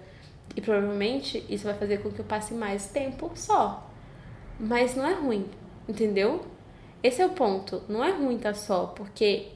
[0.55, 3.89] E provavelmente isso vai fazer com que eu passe mais tempo só.
[4.59, 5.45] Mas não é ruim,
[5.87, 6.45] entendeu?
[7.03, 7.83] Esse é o ponto.
[7.89, 9.47] Não é ruim estar só, porque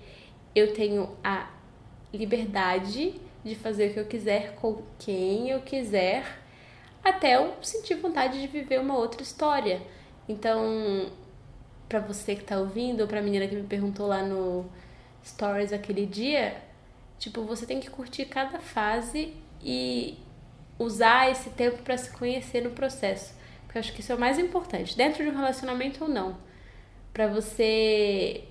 [0.53, 1.49] eu tenho a
[2.13, 6.23] liberdade de fazer o que eu quiser com quem eu quiser,
[7.03, 9.81] até eu sentir vontade de viver uma outra história.
[10.27, 11.11] Então,
[11.87, 14.65] pra você que tá ouvindo, ou pra menina que me perguntou lá no
[15.25, 16.55] Stories aquele dia,
[17.17, 20.17] tipo, você tem que curtir cada fase e
[20.77, 23.33] usar esse tempo pra se conhecer no processo.
[23.65, 26.37] Porque eu acho que isso é o mais importante, dentro de um relacionamento ou não.
[27.13, 28.43] Pra você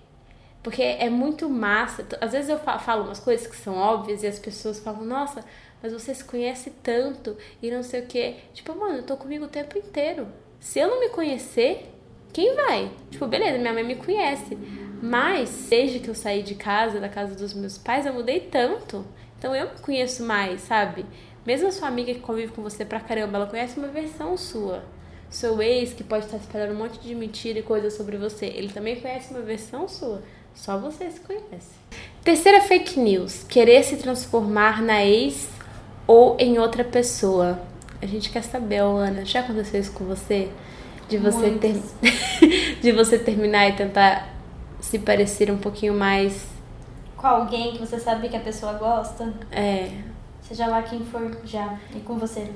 [0.63, 2.05] porque é muito massa.
[2.21, 5.45] Às vezes eu fa- falo umas coisas que são óbvias e as pessoas falam, nossa,
[5.83, 8.37] mas você se conhece tanto e não sei o quê.
[8.53, 10.27] Tipo, mano, eu tô comigo o tempo inteiro.
[10.61, 11.89] Se eu não me conhecer,
[12.33, 12.91] quem vai?
[13.11, 14.57] Tipo, beleza, minha mãe me conhece.
[15.01, 19.05] Mas, desde que eu saí de casa, da casa dos meus pais, eu mudei tanto.
[19.39, 21.07] Então eu me conheço mais, sabe?
[21.47, 24.83] Mesmo a sua amiga que convive com você pra caramba, ela conhece uma versão sua.
[25.31, 28.73] Seu ex, que pode estar espalhando um monte de mentira e coisas sobre você, ele
[28.73, 30.23] também conhece uma versão sua.
[30.59, 31.79] Só você se conhece.
[32.25, 35.49] Terceira fake news: querer se transformar na ex
[36.07, 37.59] ou em outra pessoa.
[38.03, 40.49] A gente quer saber, Ana, já aconteceu isso com você?
[41.09, 41.81] De você, ter...
[42.83, 44.29] De você terminar e tentar
[44.81, 46.47] se parecer um pouquinho mais.
[47.17, 49.91] Com alguém que você sabe que a pessoa gosta, É.
[50.43, 52.49] seja lá quem for já, e com você.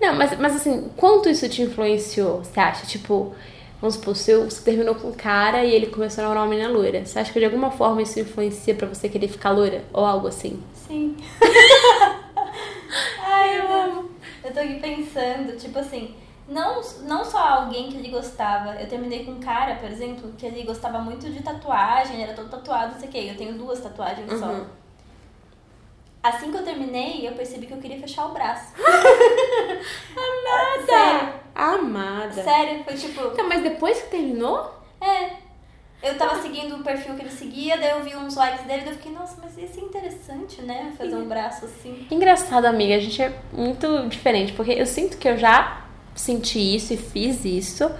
[0.00, 2.84] Não, mas, mas assim, quanto isso te influenciou, você acha?
[2.86, 3.34] Tipo,
[3.80, 6.68] vamos supor, se você terminou com um cara e ele começou a namorar uma menina
[6.68, 7.04] loira.
[7.04, 9.84] Você acha que de alguma forma isso influencia pra você querer ficar loira?
[9.92, 10.62] Ou algo assim?
[10.74, 11.16] Sim.
[13.24, 14.10] Ai, eu amo.
[14.44, 16.14] Eu tô aqui pensando, tipo assim,
[16.48, 18.74] não, não só alguém que ele gostava.
[18.74, 22.34] Eu terminei com um cara, por exemplo, que ele gostava muito de tatuagem, ele era
[22.34, 23.28] todo tatuado, não sei o quê.
[23.30, 24.66] Eu tenho duas tatuagens só.
[26.22, 28.74] Assim que eu terminei, eu percebi que eu queria fechar o braço.
[30.16, 30.86] Amada!
[30.86, 32.42] Sério, Amada.
[32.42, 33.20] sério, foi tipo.
[33.28, 34.74] Então, mas depois que terminou?
[35.00, 35.50] É.
[36.02, 38.90] Eu tava seguindo o perfil que ele seguia, daí eu vi uns likes dele, daí
[38.90, 40.94] eu fiquei, nossa, mas ia ser interessante, né?
[40.96, 42.06] Fazer um braço assim.
[42.10, 46.94] Engraçado, amiga, a gente é muito diferente, porque eu sinto que eu já senti isso
[46.94, 47.90] e fiz isso,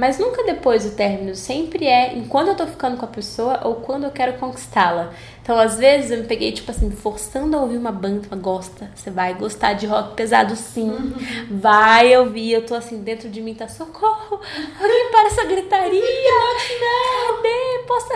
[0.00, 3.74] Mas nunca depois do término, sempre é enquanto eu tô ficando com a pessoa ou
[3.82, 5.12] quando eu quero conquistá-la.
[5.42, 8.90] Então, às vezes, eu me peguei, tipo assim, forçando a ouvir uma banda, uma gosta,
[8.94, 11.12] você vai gostar de rock pesado sim, uhum.
[11.50, 14.40] vai ouvir, eu tô assim, dentro de mim tá socorro,
[14.80, 16.02] alguém para essa gritaria,
[16.80, 18.14] cadê, possa...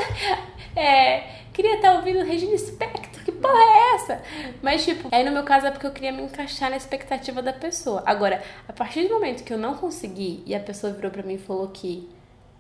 [0.75, 1.23] É,
[1.53, 4.23] queria estar tá ouvindo Regina Spector, que porra é essa?
[4.63, 7.53] Mas, tipo, aí no meu caso é porque eu queria me encaixar na expectativa da
[7.53, 8.03] pessoa.
[8.07, 11.35] Agora, a partir do momento que eu não consegui e a pessoa virou pra mim
[11.35, 12.09] e falou que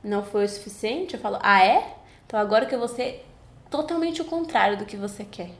[0.03, 1.97] não foi o suficiente, eu falo, ah, é?
[2.27, 3.25] Então agora que eu vou ser
[3.71, 5.51] totalmente o contrário do que você quer.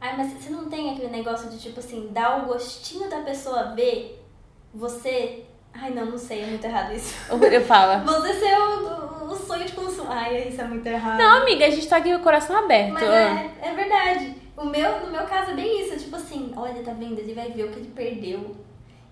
[0.00, 3.74] Ai, mas você não tem aquele negócio de, tipo assim, dar o gostinho da pessoa
[3.74, 4.24] ver
[4.72, 5.44] você
[5.74, 7.14] Ai, não, não sei, é muito errado isso.
[7.30, 8.04] Eu falo.
[8.04, 10.10] Você ser o, o sonho de consumo.
[10.10, 11.18] Ai, isso é muito errado.
[11.18, 12.94] Não, amiga, a gente tá aqui com o coração aberto.
[12.94, 14.34] Mas é, é verdade.
[14.56, 17.18] O meu, no meu caso é bem isso, tipo assim, olha, tá vendo?
[17.20, 18.56] Ele vai ver o que ele perdeu.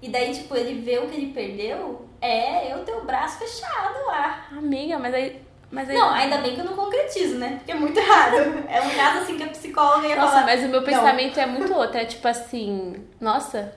[0.02, 4.06] E daí, tipo, ele vê o que ele perdeu, é eu ter o braço fechado
[4.06, 4.46] lá.
[4.50, 5.40] Amiga, mas aí.
[5.70, 5.96] Mas aí...
[5.96, 7.56] Não, ainda bem que eu não concretizo, né?
[7.56, 8.36] Porque é muito errado.
[8.68, 10.46] É um caso assim que a psicóloga ia nossa, falar.
[10.46, 11.42] mas o meu pensamento não.
[11.42, 11.98] é muito outro.
[11.98, 13.72] É tipo assim, nossa,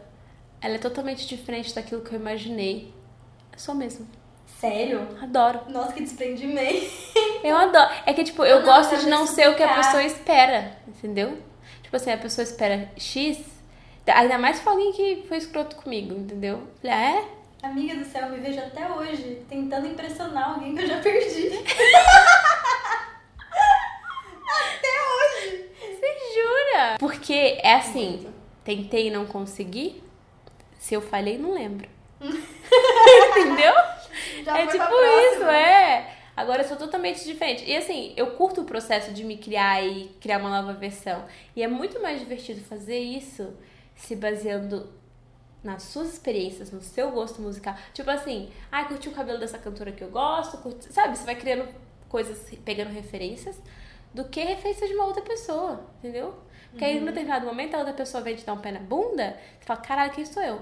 [0.62, 2.94] ela é totalmente diferente daquilo que eu imaginei.
[3.52, 4.08] É só mesmo.
[4.60, 5.08] Sério?
[5.22, 5.62] Adoro.
[5.70, 6.92] Nossa, que desprendimento.
[7.44, 7.90] Eu adoro.
[8.06, 11.42] É que, tipo, eu não, gosto de não ser o que a pessoa espera, entendeu?
[11.82, 13.40] Tipo assim, a pessoa espera X,
[14.06, 16.68] ainda mais for alguém que foi escroto comigo, entendeu?
[16.82, 17.24] Falei, ah, é?
[17.64, 21.48] Amiga do céu, eu me vejo até hoje tentando impressionar alguém que eu já perdi.
[24.68, 25.70] até hoje!
[25.80, 26.98] Você jura?
[27.00, 28.28] Porque é assim,
[28.64, 30.04] tentei e não consegui,
[30.80, 31.88] se eu falhei, não lembro.
[32.20, 33.74] Entendeu?
[34.44, 36.16] Já é tipo isso, é.
[36.36, 37.66] Agora eu sou totalmente diferente.
[37.66, 41.26] E assim, eu curto o processo de me criar e criar uma nova versão.
[41.54, 43.54] E é muito mais divertido fazer isso
[43.94, 44.90] se baseando
[45.62, 47.76] nas suas experiências, no seu gosto musical.
[47.94, 50.94] Tipo assim, ai, ah, curti o cabelo dessa cantora que eu gosto, curti...
[50.94, 51.18] sabe?
[51.18, 51.68] Você vai criando
[52.08, 53.62] coisas, pegando referências,
[54.14, 56.34] do que referência de uma outra pessoa, entendeu?
[56.70, 56.92] Porque uhum.
[56.92, 59.66] aí, um determinado momento, a outra pessoa vem te dar um pé na bunda, você
[59.66, 60.62] fala, caralho, quem sou eu?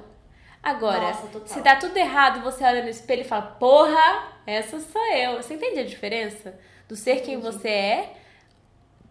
[0.63, 5.13] Agora, Nossa, se dá tudo errado, você olha no espelho e fala, porra, essa sou
[5.13, 5.37] eu.
[5.37, 6.57] Você entende a diferença?
[6.87, 8.13] Do ser quem você é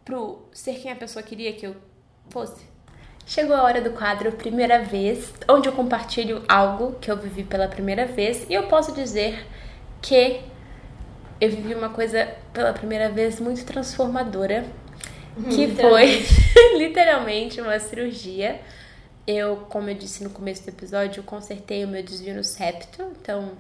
[0.05, 1.77] pro ser quem a pessoa queria que eu
[2.31, 2.65] fosse?
[3.25, 7.67] Chegou a hora do quadro Primeira Vez, onde eu compartilho algo que eu vivi pela
[7.67, 9.47] primeira vez e eu posso dizer
[10.01, 10.41] que
[11.41, 14.65] eu vivi uma coisa pela primeira vez muito transformadora
[15.45, 16.25] que foi
[16.79, 18.61] literalmente uma cirurgia.
[19.27, 23.53] Eu, como eu disse no começo do episódio, consertei o meu desvio no septo, então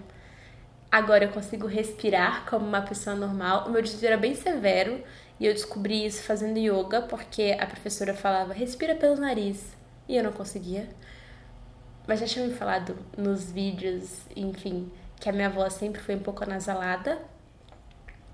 [0.91, 3.67] agora eu consigo respirar como uma pessoa normal.
[3.67, 5.03] O meu desvio era bem severo
[5.41, 9.77] e eu descobri isso fazendo yoga, porque a professora falava respira pelo nariz
[10.09, 10.89] e eu não conseguia.
[12.07, 16.21] Mas já tinha me falado nos vídeos, enfim, que a minha voz sempre foi um
[16.21, 17.19] pouco anasalada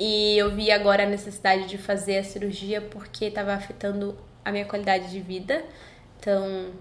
[0.05, 4.65] e eu vi agora a necessidade de fazer a cirurgia porque estava afetando a minha
[4.65, 5.63] qualidade de vida.
[6.19, 6.73] Então,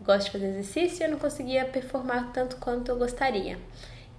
[0.00, 3.58] gosto de fazer exercício e eu não conseguia performar tanto quanto eu gostaria.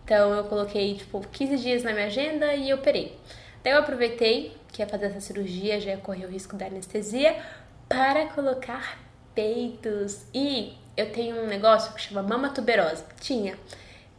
[0.06, 3.18] Então, eu coloquei, tipo, 15 dias na minha agenda e operei.
[3.64, 7.36] Daí eu aproveitei que ia fazer essa cirurgia, já ia correr o risco da anestesia,
[7.90, 9.00] para colocar
[9.34, 10.28] peitos.
[10.32, 13.04] E eu tenho um negócio que chama mama tuberosa.
[13.20, 13.58] Tinha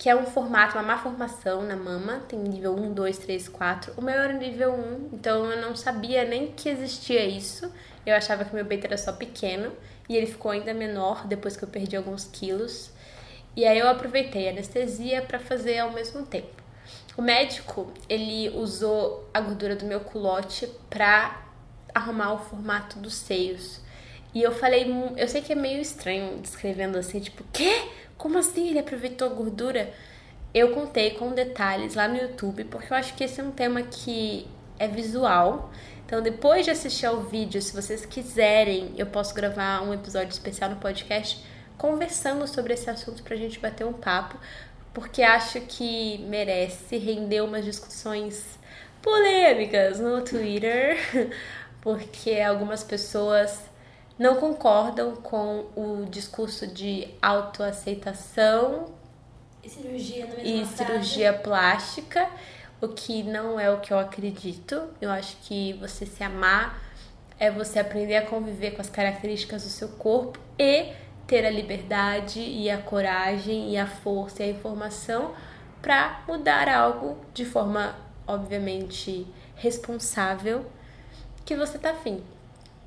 [0.04, 3.94] que é um formato, uma má formação na mama, tem nível 1, 2, 3, 4.
[3.96, 7.72] O meu era nível 1, então eu não sabia nem que existia isso.
[8.04, 9.72] Eu achava que meu peito era só pequeno
[10.06, 12.90] e ele ficou ainda menor depois que eu perdi alguns quilos.
[13.56, 16.62] E aí eu aproveitei a anestesia para fazer ao mesmo tempo.
[17.16, 21.46] O médico, ele usou a gordura do meu culote para
[21.94, 23.80] arrumar o formato dos seios.
[24.34, 24.84] E eu falei,
[25.16, 27.88] eu sei que é meio estranho descrevendo assim, tipo, quê?
[28.24, 29.92] Como assim ele aproveitou a gordura?
[30.54, 33.82] Eu contei com detalhes lá no YouTube, porque eu acho que esse é um tema
[33.82, 34.48] que
[34.78, 35.70] é visual.
[36.06, 40.70] Então, depois de assistir ao vídeo, se vocês quiserem, eu posso gravar um episódio especial
[40.70, 41.44] no podcast
[41.76, 44.38] conversando sobre esse assunto pra gente bater um papo,
[44.94, 48.58] porque acho que merece render umas discussões
[49.02, 50.96] polêmicas no Twitter,
[51.82, 53.60] porque algumas pessoas
[54.18, 58.86] não concordam com o discurso de autoaceitação
[59.62, 62.28] e cirurgia, e cirurgia plástica,
[62.80, 64.88] o que não é o que eu acredito.
[65.00, 66.82] Eu acho que você se amar
[67.38, 70.92] é você aprender a conviver com as características do seu corpo e
[71.26, 75.34] ter a liberdade e a coragem e a força e a informação
[75.82, 77.96] para mudar algo de forma
[78.26, 80.64] obviamente responsável
[81.44, 82.22] que você tá afim.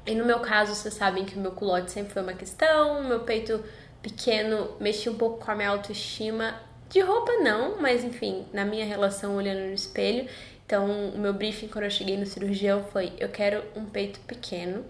[0.08, 3.20] E no meu caso, vocês sabem que o meu culote sempre foi uma questão, meu
[3.20, 3.62] peito
[4.02, 8.86] pequeno mexia um pouco com a minha autoestima De roupa não, mas enfim, na minha
[8.86, 10.30] relação olhando no espelho.
[10.66, 14.86] Então, o meu briefing quando eu cheguei no cirurgião foi: eu quero um peito pequeno,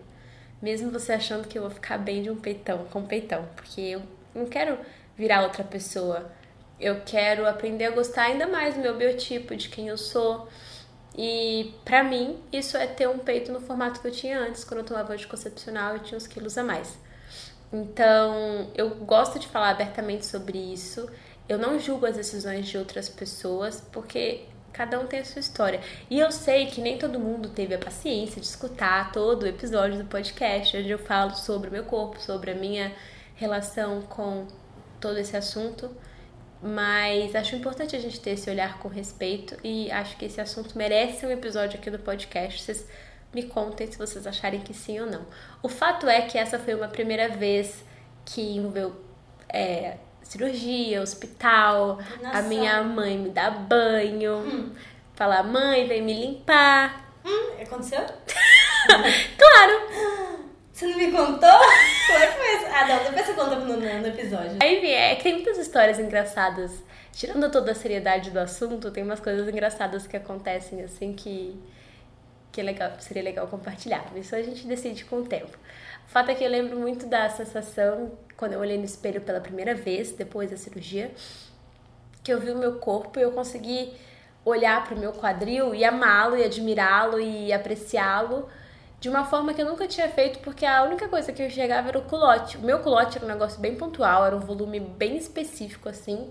[0.61, 4.03] mesmo você achando que eu vou ficar bem de um peitão, com peitão, porque eu
[4.35, 4.77] não quero
[5.17, 6.31] virar outra pessoa.
[6.79, 10.47] Eu quero aprender a gostar ainda mais do meu biotipo, de quem eu sou.
[11.17, 14.81] E para mim, isso é ter um peito no formato que eu tinha antes, quando
[14.81, 16.97] eu tomava anticoncepcional e tinha uns quilos a mais.
[17.73, 21.09] Então, eu gosto de falar abertamente sobre isso.
[21.49, 25.81] Eu não julgo as decisões de outras pessoas, porque cada um tem a sua história.
[26.09, 29.97] E eu sei que nem todo mundo teve a paciência de escutar todo o episódio
[29.97, 32.93] do podcast, onde eu falo sobre o meu corpo, sobre a minha
[33.35, 34.45] relação com
[35.01, 35.89] todo esse assunto.
[36.61, 40.77] Mas acho importante a gente ter esse olhar com respeito e acho que esse assunto
[40.77, 42.63] merece um episódio aqui do podcast.
[42.63, 42.85] Vocês
[43.33, 45.25] me contem se vocês acharem que sim ou não.
[45.61, 47.83] O fato é que essa foi uma primeira vez
[48.25, 48.95] que envolveu
[49.49, 52.39] é, cirurgia, hospital, Nossa.
[52.39, 54.71] a minha mãe me dá banho, hum.
[55.13, 57.11] falar, mãe, vem me limpar.
[57.23, 58.01] Hum, aconteceu?
[59.37, 60.37] claro!
[60.77, 61.49] Você não me contou?
[62.05, 62.65] Como é que foi isso?
[62.71, 64.59] Ah, não, depois você conta no, no episódio.
[64.61, 66.83] Aí, é que tem muitas histórias engraçadas.
[67.11, 71.59] Tirando toda a seriedade do assunto, tem umas coisas engraçadas que acontecem, assim, que,
[72.51, 74.05] que é legal, seria legal compartilhar.
[74.15, 75.57] Isso a gente decide com o tempo.
[76.05, 79.41] O fato é que eu lembro muito da sensação quando eu olhei no espelho pela
[79.41, 81.09] primeira vez, depois da cirurgia,
[82.23, 83.93] que eu vi o meu corpo e eu consegui
[84.45, 88.47] olhar para o meu quadril e amá-lo e admirá-lo e apreciá-lo
[88.99, 91.89] de uma forma que eu nunca tinha feito, porque a única coisa que eu enxergava
[91.89, 92.57] era o culote.
[92.57, 96.29] O meu culote era um negócio bem pontual, era um volume bem específico, assim,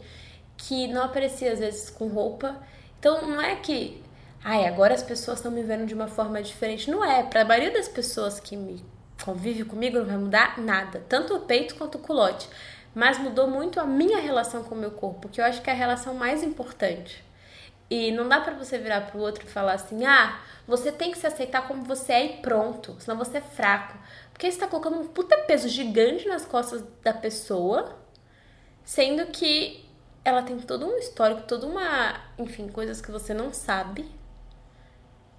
[0.56, 2.56] que não aparecia às vezes com roupa.
[2.98, 4.02] Então não é que,
[4.42, 6.90] ai, agora as pessoas estão me vendo de uma forma diferente.
[6.90, 7.22] Não é.
[7.22, 8.84] Para a maioria das pessoas que me
[9.24, 12.48] convive comigo, não vai mudar nada, tanto o peito quanto o culote.
[12.94, 15.72] Mas mudou muito a minha relação com o meu corpo, que eu acho que é
[15.72, 17.26] a relação mais importante.
[17.89, 21.18] E não dá para você virar pro outro e falar assim: "Ah, você tem que
[21.18, 23.97] se aceitar como você é e pronto, senão você é fraco".
[24.32, 27.97] Porque você tá colocando um puta peso gigante nas costas da pessoa,
[28.84, 29.84] sendo que
[30.24, 34.05] ela tem todo um histórico, toda uma, enfim, coisas que você não sabe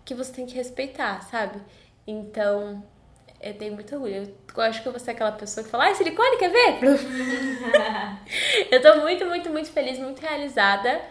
[0.06, 1.62] que você tem que respeitar, sabe?
[2.08, 2.82] Então,
[3.41, 4.34] eu tenho muito orgulho.
[4.56, 6.80] Eu acho que eu vou ser aquela pessoa que fala, ai, silicone, quer ver?
[8.72, 11.02] eu tô muito, muito, muito feliz, muito realizada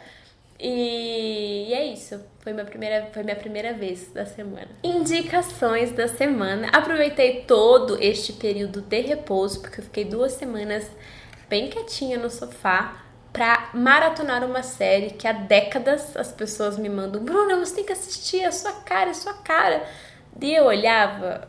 [0.59, 2.21] e, é isso.
[2.41, 4.69] Foi minha, primeira, foi minha primeira vez da semana.
[4.83, 6.69] Indicações da semana.
[6.73, 10.91] Aproveitei todo este período de repouso, porque eu fiquei duas semanas
[11.49, 13.03] bem quietinha no sofá
[13.33, 17.23] pra maratonar uma série que há décadas as pessoas me mandam.
[17.23, 19.85] Bruna, você tem que assistir, a sua cara, a sua cara.
[20.41, 21.49] E eu olhava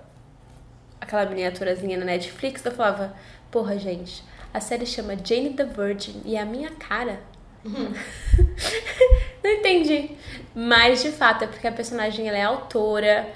[0.99, 3.16] aquela miniaturazinha na Netflix, eu falava,
[3.49, 7.20] porra, gente, a série chama Jane the Virgin e a minha cara
[9.43, 10.11] Não entendi.
[10.55, 13.28] Mas de fato é porque a personagem ela é autora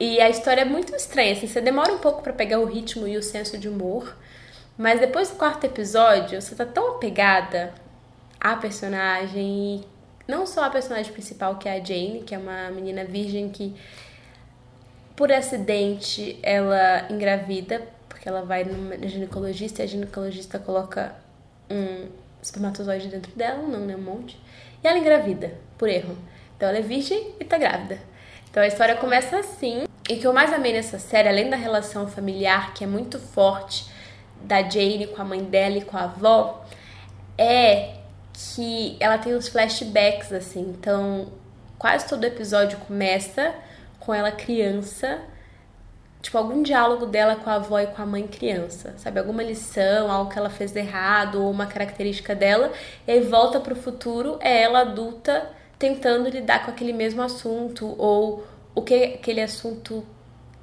[0.00, 1.32] e a história é muito estranha.
[1.32, 4.16] Assim, você demora um pouco para pegar o ritmo e o senso de humor,
[4.76, 7.74] mas depois do quarto episódio você tá tão apegada
[8.40, 9.86] à personagem e
[10.26, 13.74] não só a personagem principal que é a Jane, que é uma menina virgem que
[15.16, 21.14] por acidente ela engravida porque ela vai no ginecologista e a ginecologista coloca
[21.70, 22.08] um
[22.48, 23.94] espermatozoide dentro dela, não, né?
[23.96, 24.38] Um monte.
[24.82, 26.16] E ela engravida, por erro.
[26.56, 27.98] Então ela é virgem e tá grávida.
[28.50, 29.84] Então a história começa assim.
[30.08, 33.18] E o que eu mais amei nessa série, além da relação familiar, que é muito
[33.18, 33.86] forte,
[34.42, 36.64] da Jane com a mãe dela e com a avó,
[37.36, 37.94] é
[38.32, 40.60] que ela tem uns flashbacks, assim.
[40.60, 41.28] Então,
[41.78, 43.54] quase todo episódio começa
[44.00, 45.20] com ela criança
[46.20, 49.20] tipo, algum diálogo dela com a avó e com a mãe criança, sabe?
[49.20, 52.72] Alguma lição, algo que ela fez errado, ou uma característica dela,
[53.06, 58.44] e aí volta pro futuro, é ela adulta tentando lidar com aquele mesmo assunto, ou
[58.74, 60.04] o que aquele assunto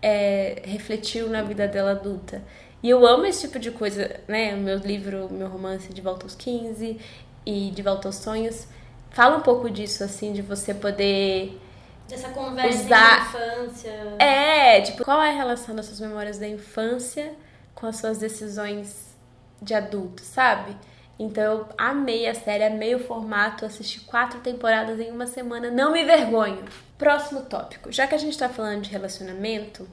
[0.02, 2.44] é, refletiu na vida dela adulta.
[2.84, 4.54] E eu amo esse tipo de coisa, né?
[4.54, 7.00] O meu livro, meu romance De Volta aos 15
[7.46, 8.68] e De Volta aos Sonhos,
[9.10, 11.60] fala um pouco disso, assim, de você poder
[12.14, 13.32] essa conversa usar...
[13.34, 14.16] da infância.
[14.20, 17.34] É, tipo, qual é a relação das suas memórias da infância
[17.74, 19.16] com as suas decisões
[19.62, 20.76] de adulto, sabe?
[21.18, 25.92] Então eu amei a série, amei o formato, assisti quatro temporadas em uma semana, não
[25.92, 26.64] me vergonho.
[26.98, 27.92] Próximo tópico.
[27.92, 29.88] Já que a gente tá falando de relacionamento,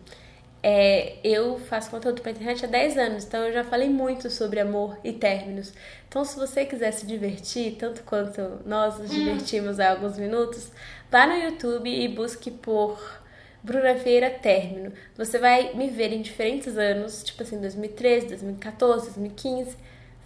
[0.63, 4.61] é, eu faço conteúdo pra internet há 10 anos, então eu já falei muito sobre
[4.61, 5.73] amor e términos.
[6.09, 9.15] Então, se você quiser se divertir, tanto quanto nós nos hum.
[9.15, 10.71] divertimos há alguns minutos,
[11.11, 13.21] vá no YouTube e busque por
[13.63, 14.93] Bruna Vieira Término.
[15.17, 19.77] Você vai me ver em diferentes anos, tipo assim, 2013, 2014, 2015,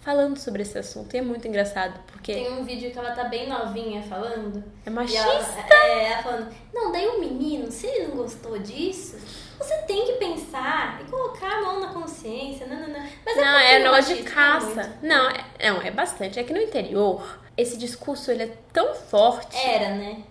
[0.07, 1.13] falando sobre esse assunto.
[1.13, 2.33] E é muito engraçado, porque.
[2.33, 4.63] Tem um vídeo que ela tá bem novinha falando.
[4.85, 5.19] É machista.
[5.19, 9.17] Ela, é, ela falando, não, daí o menino, se ele não gostou disso,
[9.57, 12.65] você tem que pensar e colocar a mão na consciência.
[12.65, 13.05] Não, não, não.
[13.25, 14.97] Mas não, é, é negócio de caça.
[15.01, 16.39] Não, é, não, é bastante.
[16.39, 19.57] É que no interior, esse discurso ele é tão forte.
[19.57, 20.23] Era, né?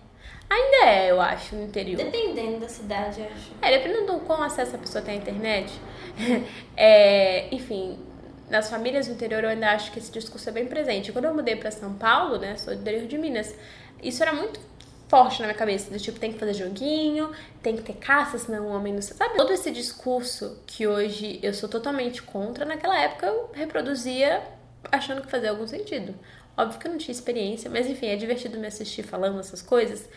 [0.49, 1.97] Ainda é, eu acho, no interior.
[1.97, 3.51] Dependendo da cidade, acho.
[3.61, 5.71] É, dependendo do quão acesso a pessoa tem à internet.
[6.75, 8.06] é, enfim,
[8.49, 11.11] nas famílias do interior eu ainda acho que esse discurso é bem presente.
[11.11, 13.53] Quando eu mudei para São Paulo, né, sou do interior de Minas,
[14.01, 14.59] isso era muito
[15.07, 17.31] forte na minha cabeça, do tipo, tem que fazer joguinho,
[17.63, 19.35] tem que ter caça, senão o homem não sabe.
[19.35, 24.43] Todo esse discurso que hoje eu sou totalmente contra, naquela época eu reproduzia
[24.91, 26.13] achando que fazia algum sentido.
[26.57, 30.09] Óbvio que eu não tinha experiência, mas enfim, é divertido me assistir falando essas coisas.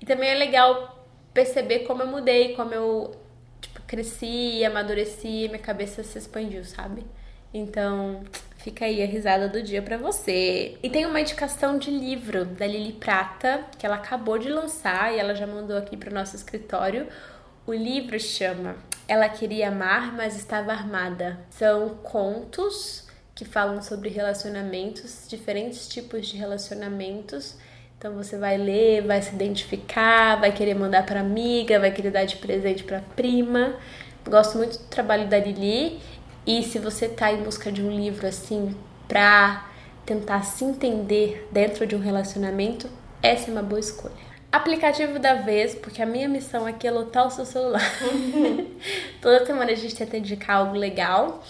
[0.00, 3.12] E também é legal perceber como eu mudei, como eu
[3.60, 7.04] tipo, cresci, amadureci, minha cabeça se expandiu, sabe?
[7.54, 8.24] Então,
[8.56, 10.76] fica aí a risada do dia para você.
[10.82, 15.20] E tem uma indicação de livro da Lili Prata, que ela acabou de lançar e
[15.20, 17.06] ela já mandou aqui para o nosso escritório.
[17.64, 18.74] O livro chama
[19.06, 21.38] Ela Queria Amar, mas Estava Armada.
[21.48, 27.56] São contos que falam sobre relacionamentos, diferentes tipos de relacionamentos.
[27.96, 32.24] Então você vai ler, vai se identificar, vai querer mandar para amiga, vai querer dar
[32.24, 33.76] de presente para prima.
[34.28, 36.00] Gosto muito do trabalho da Lili
[36.46, 38.76] e se você tá em busca de um livro assim
[39.08, 39.68] pra
[40.04, 42.88] tentar se entender dentro de um relacionamento,
[43.22, 44.12] essa é uma boa escolha.
[44.52, 47.82] Aplicativo da vez, porque a minha missão aqui é lotar o seu celular.
[49.20, 51.42] Toda semana a gente tenta indicar algo legal.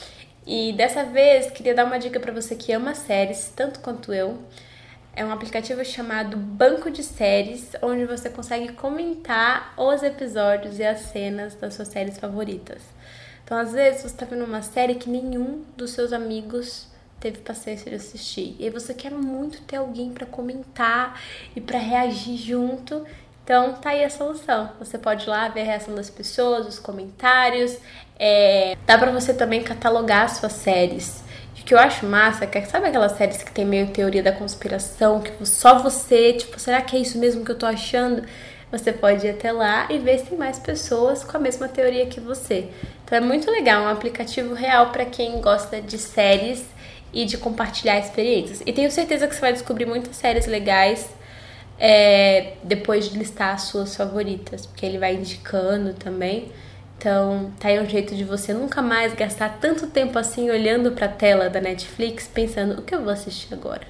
[0.46, 4.38] E dessa vez queria dar uma dica para você que ama séries, tanto quanto eu.
[5.16, 11.00] É um aplicativo chamado Banco de Séries, onde você consegue comentar os episódios e as
[11.00, 12.93] cenas das suas séries favoritas.
[13.44, 16.88] Então, às vezes, você tá vendo uma série que nenhum dos seus amigos
[17.20, 18.56] teve paciência de assistir.
[18.58, 21.20] E você quer muito ter alguém para comentar
[21.54, 23.04] e para reagir junto.
[23.44, 24.70] Então, tá aí a solução.
[24.78, 27.76] Você pode ir lá ver a reação das pessoas, os comentários.
[28.18, 28.76] É...
[28.86, 31.22] Dá para você também catalogar suas séries.
[31.56, 34.22] E o que eu acho massa é que, sabe aquelas séries que tem meio teoria
[34.22, 38.24] da conspiração, que só você, tipo, será que é isso mesmo que eu tô achando?
[38.72, 42.06] Você pode ir até lá e ver se tem mais pessoas com a mesma teoria
[42.06, 42.70] que você.
[43.04, 46.64] Então é muito legal, um aplicativo real para quem gosta de séries
[47.12, 48.62] e de compartilhar experiências.
[48.64, 51.08] E tenho certeza que você vai descobrir muitas séries legais
[51.78, 56.50] é, depois de listar as suas favoritas, porque ele vai indicando também.
[56.96, 61.06] Então, tá aí um jeito de você nunca mais gastar tanto tempo assim olhando para
[61.06, 63.86] a tela da Netflix pensando o que eu vou assistir agora.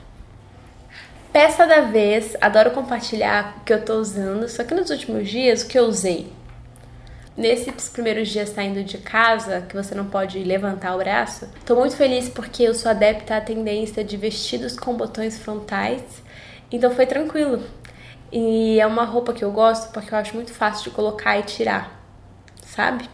[1.32, 5.62] Peça da vez, adoro compartilhar o que eu tô usando, só que nos últimos dias
[5.62, 6.32] o que eu usei
[7.36, 11.96] nesses primeiros dias saindo de casa, que você não pode levantar o braço, tô muito
[11.96, 16.02] feliz porque eu sou adepta à tendência de vestidos com botões frontais,
[16.70, 17.62] então foi tranquilo.
[18.32, 21.42] E é uma roupa que eu gosto porque eu acho muito fácil de colocar e
[21.42, 22.00] tirar,
[22.62, 23.08] sabe?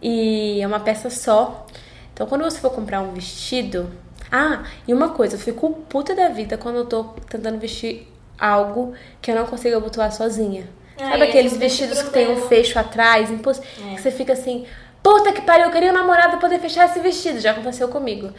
[0.00, 1.66] E é uma peça só.
[2.12, 3.90] Então quando você for comprar um vestido.
[4.30, 8.94] Ah, e uma coisa, eu fico puta da vida quando eu tô tentando vestir algo
[9.20, 10.66] que eu não consigo abotoar sozinha.
[11.10, 13.94] Sabe aqueles vestidos que tem um fecho atrás, impulso, é.
[13.94, 14.66] que você fica assim,
[15.02, 17.40] puta que pariu, eu queria um namorado poder fechar esse vestido.
[17.40, 18.32] Já aconteceu comigo.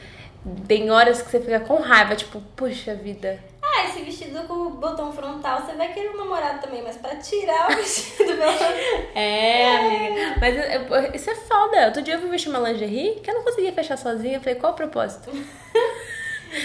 [0.68, 3.40] Tem horas que você fica com raiva, tipo, puxa vida.
[3.62, 7.16] Ah, esse vestido com o botão frontal, você vai querer um namorado também, mas pra
[7.16, 8.50] tirar o vestido, meu
[9.16, 10.36] É, é, amiga.
[10.40, 11.86] Mas eu, isso é foda.
[11.86, 14.38] Outro dia eu fui vestir uma lingerie que eu não conseguia fechar sozinha.
[14.38, 15.32] Eu falei, qual o propósito?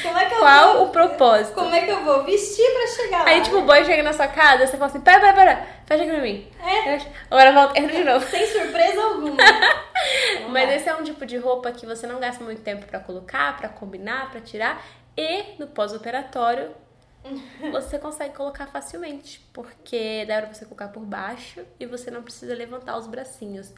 [0.03, 0.87] Como é que eu Qual vou...
[0.87, 1.55] o propósito?
[1.55, 3.31] Como é que eu vou vestir pra chegar lá?
[3.31, 6.03] Aí, tipo, o boy chega na sua casa, você fala assim, pera, pera, pera, fecha
[6.03, 6.49] aqui pra mim.
[6.61, 7.01] É.
[7.31, 8.27] Agora volta, entra de novo.
[8.27, 9.37] Sem surpresa alguma.
[10.51, 13.57] Mas esse é um tipo de roupa que você não gasta muito tempo pra colocar,
[13.57, 14.85] pra combinar, pra tirar.
[15.17, 16.75] E no pós-operatório,
[17.73, 22.55] você consegue colocar facilmente, porque dá pra você colocar por baixo e você não precisa
[22.55, 23.73] levantar os bracinhos.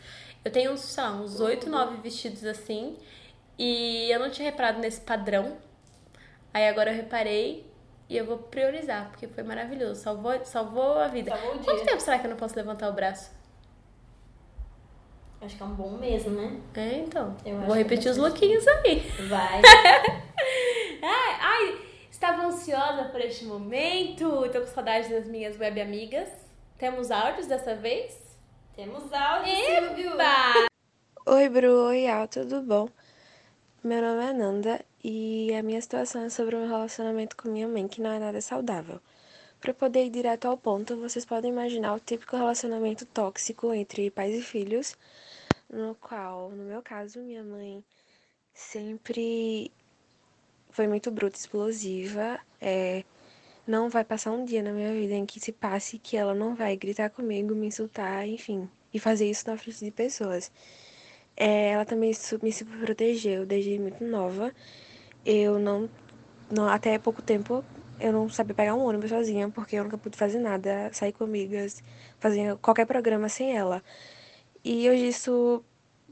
[0.44, 2.96] Eu tenho, sei lá, uns 8, 9 vestidos assim,
[3.58, 5.56] e eu não tinha reparado nesse padrão
[6.52, 7.70] Aí agora eu reparei
[8.08, 10.00] e eu vou priorizar, porque foi maravilhoso.
[10.00, 11.30] Salvou, salvou a vida.
[11.30, 11.64] Salvou o dia.
[11.64, 13.30] Quanto tempo será que eu não posso levantar o braço?
[15.40, 16.60] Acho que é um bom mês, né?
[16.74, 17.36] É, então.
[17.46, 18.98] Eu vou repetir os lookinhos aí.
[19.28, 19.62] Vai.
[21.02, 21.78] ai, ai,
[22.10, 24.44] estava ansiosa por este momento.
[24.44, 26.28] Estou com saudade das minhas web amigas.
[26.76, 28.18] Temos áudios dessa vez?
[28.74, 30.12] Temos áudios, Silvio.
[31.26, 31.86] Oi, Bru.
[31.86, 32.26] Oi, Al.
[32.26, 32.88] Tudo bom?
[33.82, 37.88] Meu nome é Nanda e a minha situação é sobre um relacionamento com minha mãe
[37.88, 39.00] que não é nada saudável.
[39.60, 44.34] Para poder ir direto ao ponto, vocês podem imaginar o típico relacionamento tóxico entre pais
[44.34, 44.96] e filhos,
[45.68, 47.84] no qual, no meu caso, minha mãe
[48.54, 49.70] sempre
[50.70, 52.40] foi muito bruta, explosiva.
[52.60, 53.04] É,
[53.66, 56.54] não vai passar um dia na minha vida em que se passe que ela não
[56.54, 60.50] vai gritar comigo, me insultar, enfim, e fazer isso na frente de pessoas.
[61.36, 62.12] É, ela também
[62.42, 64.52] me protegeu desde muito nova.
[65.24, 65.88] Eu não,
[66.50, 67.64] não, até pouco tempo,
[67.98, 71.24] eu não sabia pegar um ônibus sozinha, porque eu nunca pude fazer nada, sair com
[71.24, 71.82] amigas,
[72.18, 73.82] fazer qualquer programa sem ela.
[74.64, 75.64] E hoje isso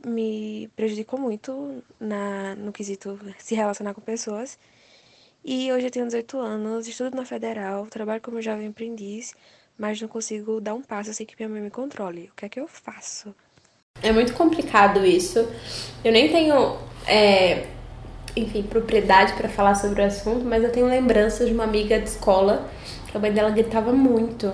[0.06, 4.58] me prejudicou muito na, no quesito se relacionar com pessoas.
[5.44, 9.34] E hoje eu tenho 18 anos, estudo na federal, trabalho como jovem aprendiz,
[9.78, 12.30] mas não consigo dar um passo sem que minha mãe me controle.
[12.32, 13.34] O que é que eu faço?
[14.02, 15.40] É muito complicado isso.
[16.04, 17.66] Eu nem tenho, é,
[18.40, 22.08] enfim, propriedade para falar sobre o assunto, mas eu tenho lembranças de uma amiga de
[22.08, 22.68] escola
[23.10, 24.52] que a mãe dela gritava muito.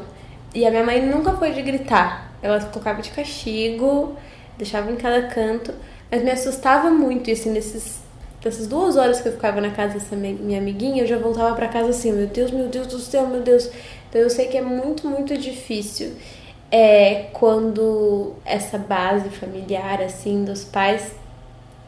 [0.54, 2.32] E a minha mãe nunca foi de gritar.
[2.42, 4.16] Ela colocava de castigo,
[4.56, 5.72] deixava em cada canto,
[6.10, 8.00] mas me assustava muito, e assim, nesses,
[8.44, 11.68] nessas duas horas que eu ficava na casa dessa minha amiguinha, eu já voltava para
[11.68, 13.70] casa assim, meu Deus, meu Deus do céu, meu Deus.
[14.08, 16.12] Então eu sei que é muito, muito difícil
[16.76, 21.12] é quando essa base familiar, assim, dos pais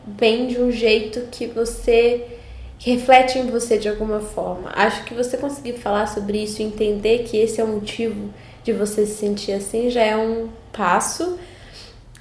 [0.07, 2.25] vem de um jeito que você
[2.79, 4.71] que reflete em você de alguma forma.
[4.75, 8.29] Acho que você conseguir falar sobre isso entender que esse é o motivo
[8.63, 11.39] de você se sentir assim já é um passo.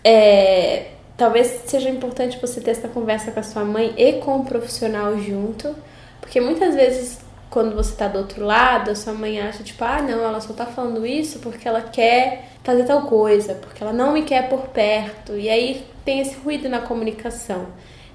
[0.03, 4.45] É, talvez seja importante você ter essa conversa com a sua mãe e com o
[4.45, 5.75] profissional junto,
[6.21, 7.19] porque muitas vezes
[7.55, 10.51] quando você tá do outro lado, a sua mãe acha tipo, ah, não, ela só
[10.51, 14.67] tá falando isso porque ela quer fazer tal coisa, porque ela não me quer por
[14.67, 15.37] perto.
[15.37, 17.67] E aí tem esse ruído na comunicação.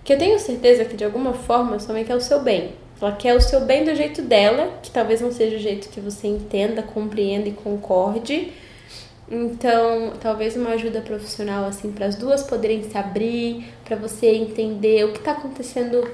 [0.04, 2.74] Que eu tenho certeza que de alguma forma sua mãe quer o seu bem.
[3.00, 6.00] Ela quer o seu bem do jeito dela, que talvez não seja o jeito que
[6.00, 8.52] você entenda, compreenda e concorde.
[9.30, 15.02] Então, talvez uma ajuda profissional assim para as duas poderem se abrir, para você entender
[15.06, 16.06] o que está acontecendo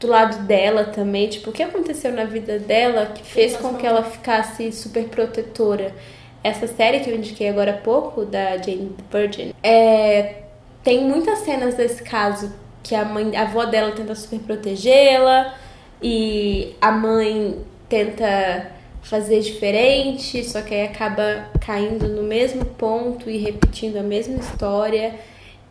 [0.00, 3.86] do lado dela também, tipo, o que aconteceu na vida dela que fez com que
[3.86, 5.94] ela ficasse super protetora.
[6.42, 10.42] Essa série que eu indiquei agora há pouco, da Jane Virgin, é,
[10.84, 12.52] tem muitas cenas desse caso
[12.82, 15.54] que a mãe, a avó dela tenta super protegê-la,
[16.02, 17.58] e a mãe
[17.88, 18.70] tenta
[19.02, 25.14] fazer diferente, só que aí acaba caindo no mesmo ponto e repetindo a mesma história.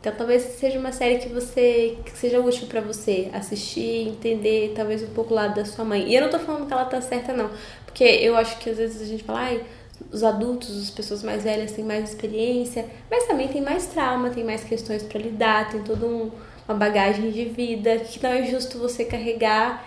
[0.07, 5.03] Então talvez seja uma série que você que seja útil para você assistir, entender talvez
[5.03, 6.07] um pouco o lado da sua mãe.
[6.07, 7.49] E eu não tô falando que ela tá certa não,
[7.85, 9.63] porque eu acho que às vezes a gente fala, ai,
[10.09, 14.45] os adultos, as pessoas mais velhas têm mais experiência, mas também tem mais trauma, tem
[14.45, 16.31] mais questões para lidar, tem toda um,
[16.65, 19.85] uma bagagem de vida que não é justo você carregar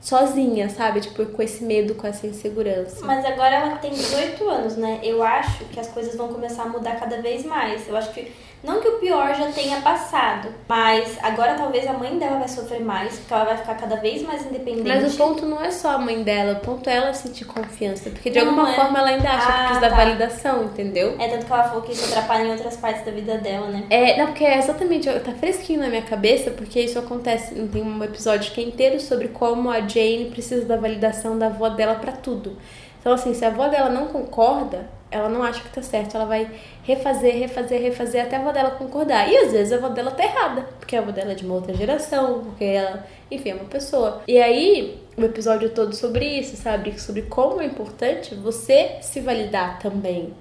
[0.00, 1.00] sozinha, sabe?
[1.00, 3.04] Tipo, com esse medo, com essa insegurança.
[3.04, 5.00] Mas agora ela tem 18 anos, né?
[5.02, 7.86] Eu acho que as coisas vão começar a mudar cada vez mais.
[7.86, 8.32] Eu acho que
[8.62, 12.80] não que o pior já tenha passado, mas agora talvez a mãe dela vai sofrer
[12.80, 14.88] mais, porque ela vai ficar cada vez mais independente.
[14.88, 18.10] Mas o ponto não é só a mãe dela, o ponto é ela sentir confiança,
[18.10, 18.74] porque de não alguma é.
[18.74, 19.88] forma ela ainda acha ah, que precisa tá.
[19.88, 21.14] da validação, entendeu?
[21.20, 23.84] É tanto que ela falou que isso atrapalha em outras partes da vida dela, né?
[23.90, 28.02] É, não, porque é exatamente, tá fresquinho na minha cabeça, porque isso acontece, tem um
[28.02, 32.12] episódio que é inteiro sobre como a Jane precisa da validação da avó dela para
[32.12, 32.56] tudo.
[33.00, 36.26] Então, assim, se a avó dela não concorda, ela não acha que tá certo, ela
[36.26, 36.50] vai
[36.88, 39.30] refazer, refazer, refazer até a avó dela concordar.
[39.30, 41.54] E às vezes a avó dela tá errada, porque a avó dela é de uma
[41.54, 44.22] outra geração, porque ela, enfim, é uma pessoa.
[44.26, 46.98] E aí, o episódio todo sobre isso, sabe?
[46.98, 50.32] Sobre como é importante você se validar também.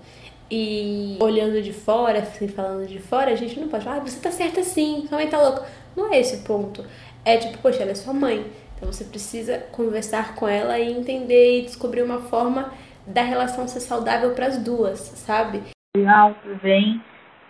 [0.49, 4.17] E olhando de fora, assim, falando de fora, a gente não pode falar, ah, você
[4.17, 5.65] tá certa sim, sua mãe tá louca.
[5.97, 6.85] Não é esse o ponto.
[7.25, 8.45] É tipo, poxa, ela é sua mãe.
[8.77, 12.71] Então você precisa conversar com ela e entender e descobrir uma forma
[13.05, 15.76] da relação ser saudável para as duas, sabe?
[15.97, 17.01] Legal, tudo bem?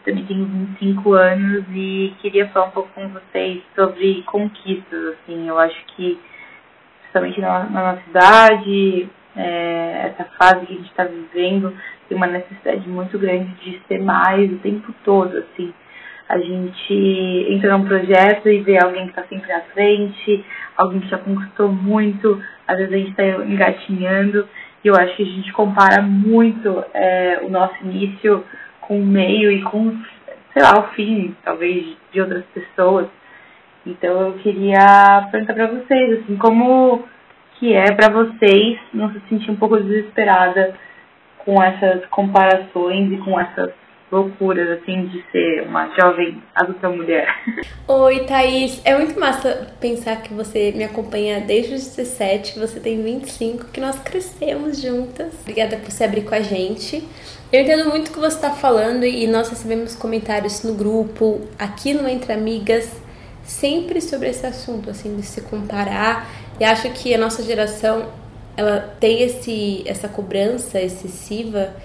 [0.05, 5.59] Também tenho 25 anos e queria falar um pouco com vocês sobre conquistas, assim, eu
[5.59, 6.17] acho que
[7.01, 11.75] principalmente na, na nossa cidade, é, essa fase que a gente está vivendo,
[12.07, 15.73] tem uma necessidade muito grande de ser mais o tempo todo, assim.
[16.29, 20.45] A gente entra num projeto e vê alguém que está sempre à frente,
[20.77, 24.47] alguém que já conquistou muito, às vezes a gente está engatinhando,
[24.83, 28.43] eu acho que a gente compara muito é, o nosso início
[28.81, 29.95] com o meio e com,
[30.53, 33.07] sei lá, o fim, talvez, de outras pessoas.
[33.85, 37.05] Então eu queria perguntar para vocês, assim, como
[37.59, 40.75] que é para vocês não se sentir um pouco desesperada
[41.39, 43.71] com essas comparações e com essas
[44.11, 47.27] loucuras, assim, de ser uma jovem adulta mulher.
[47.87, 48.81] Oi, Thaís.
[48.85, 53.65] É muito massa pensar que você me acompanha desde os 17, que você tem 25,
[53.65, 55.33] que nós crescemos juntas.
[55.41, 57.07] Obrigada por se abrir com a gente.
[57.51, 61.93] Eu entendo muito o que você está falando e nós recebemos comentários no grupo, aqui
[61.93, 63.01] no Entre Amigas,
[63.43, 66.27] sempre sobre esse assunto, assim, de se comparar,
[66.59, 68.09] E acho que a nossa geração
[68.57, 71.75] ela tem esse essa cobrança excessiva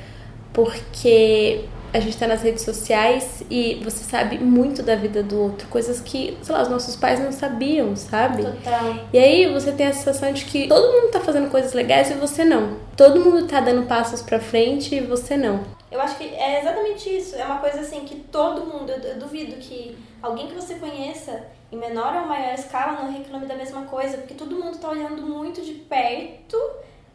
[0.52, 5.68] porque a gente tá nas redes sociais e você sabe muito da vida do outro,
[5.68, 8.44] coisas que, sei lá, os nossos pais não sabiam, sabe?
[8.44, 8.94] Total.
[9.12, 12.14] E aí você tem a sensação de que todo mundo tá fazendo coisas legais e
[12.14, 12.78] você não.
[12.96, 15.64] Todo mundo tá dando passos pra frente e você não.
[15.90, 17.36] Eu acho que é exatamente isso.
[17.36, 21.44] É uma coisa assim que todo mundo, eu, eu duvido que alguém que você conheça
[21.70, 25.22] em menor ou maior escala não reclame da mesma coisa, porque todo mundo tá olhando
[25.22, 26.56] muito de perto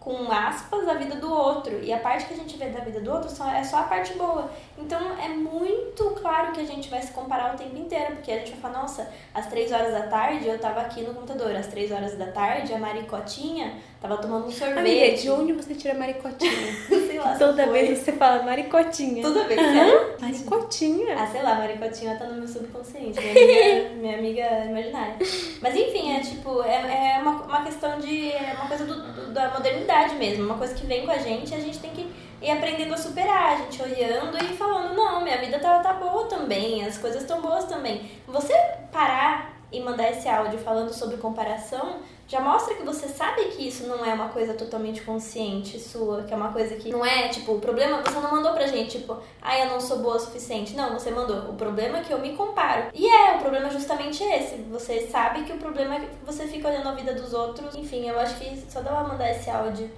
[0.08, 1.84] com aspas, a vida do outro.
[1.84, 3.84] E a parte que a gente vê da vida do outro só, é só a
[3.84, 4.50] parte boa.
[4.78, 8.38] Então é muito claro que a gente vai se comparar o tempo inteiro, porque a
[8.38, 11.68] gente vai falar, nossa, às três horas da tarde eu tava aqui no computador, às
[11.68, 14.80] três horas da tarde a Maricotinha tava tomando um sorvete.
[14.80, 16.52] Amiga, de onde você tira maricotinha?
[16.88, 17.74] sei lá, Toda foi.
[17.86, 19.22] vez você fala maricotinha.
[19.22, 20.14] Toda vez, sério?
[20.20, 21.16] Maricotinha.
[21.18, 25.16] Ah, sei lá, Maricotinha tá no meu subconsciente, minha amiga, minha amiga imaginária.
[25.62, 28.32] Mas enfim, é tipo, é, é uma, uma questão de.
[28.32, 31.52] É uma coisa do, do- da modernidade mesmo, uma coisa que vem com a gente
[31.52, 32.08] e a gente tem que
[32.42, 36.26] ir aprendendo a superar, a gente olhando e falando, não, minha vida tá, tá boa
[36.26, 38.02] também, as coisas estão boas também.
[38.28, 38.54] Você
[38.92, 43.88] parar e mandar esse áudio falando sobre comparação já mostra que você sabe que isso
[43.88, 47.54] não é uma coisa totalmente consciente sua, que é uma coisa que não é, tipo,
[47.54, 50.76] o problema você não mandou pra gente, tipo, ah, eu não sou boa o suficiente.
[50.76, 51.50] Não, você mandou.
[51.50, 52.88] O problema é que eu me comparo.
[52.94, 54.58] E é, o problema é justamente esse.
[54.64, 57.74] Você sabe que o problema é que você fica olhando a vida dos outros.
[57.76, 59.90] Enfim, eu acho que só dela mandar esse áudio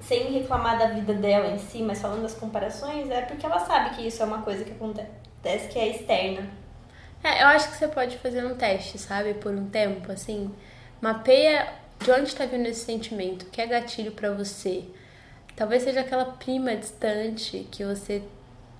[0.00, 3.96] sem reclamar da vida dela em si, mas falando das comparações, é porque ela sabe
[3.96, 6.61] que isso é uma coisa que acontece, que é externa.
[7.22, 9.34] É, eu acho que você pode fazer um teste, sabe?
[9.34, 10.52] Por um tempo, assim.
[11.00, 11.68] Mapeia
[12.00, 14.84] de onde tá vindo esse sentimento, o que é gatilho pra você.
[15.54, 18.22] Talvez seja aquela prima distante que você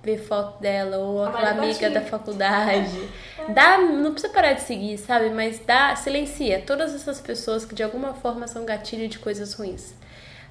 [0.03, 3.09] vê foto dela, ou aquela amiga da faculdade.
[3.51, 5.31] Dá, não precisa parar de seguir, sabe?
[5.31, 9.95] Mas dá, silencia todas essas pessoas que de alguma forma são gatilho de coisas ruins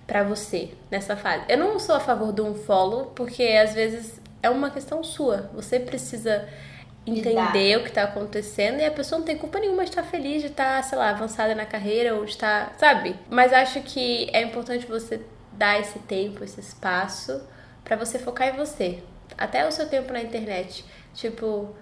[0.08, 1.44] pra você nessa fase.
[1.50, 5.50] Eu não sou a favor do unfollow, porque às vezes é uma questão sua.
[5.54, 6.48] Você precisa
[7.06, 10.41] entender o que tá acontecendo e a pessoa não tem culpa nenhuma de estar feliz,
[10.41, 13.15] de estar, sei lá, avançada na carreira ou de estar, sabe?
[13.30, 15.22] Mas acho que é importante você
[15.53, 17.41] dar esse tempo, esse espaço
[17.84, 19.03] pra você focar em você.
[19.38, 20.86] Até o seu tempo na internet.
[21.14, 21.76] Tipo,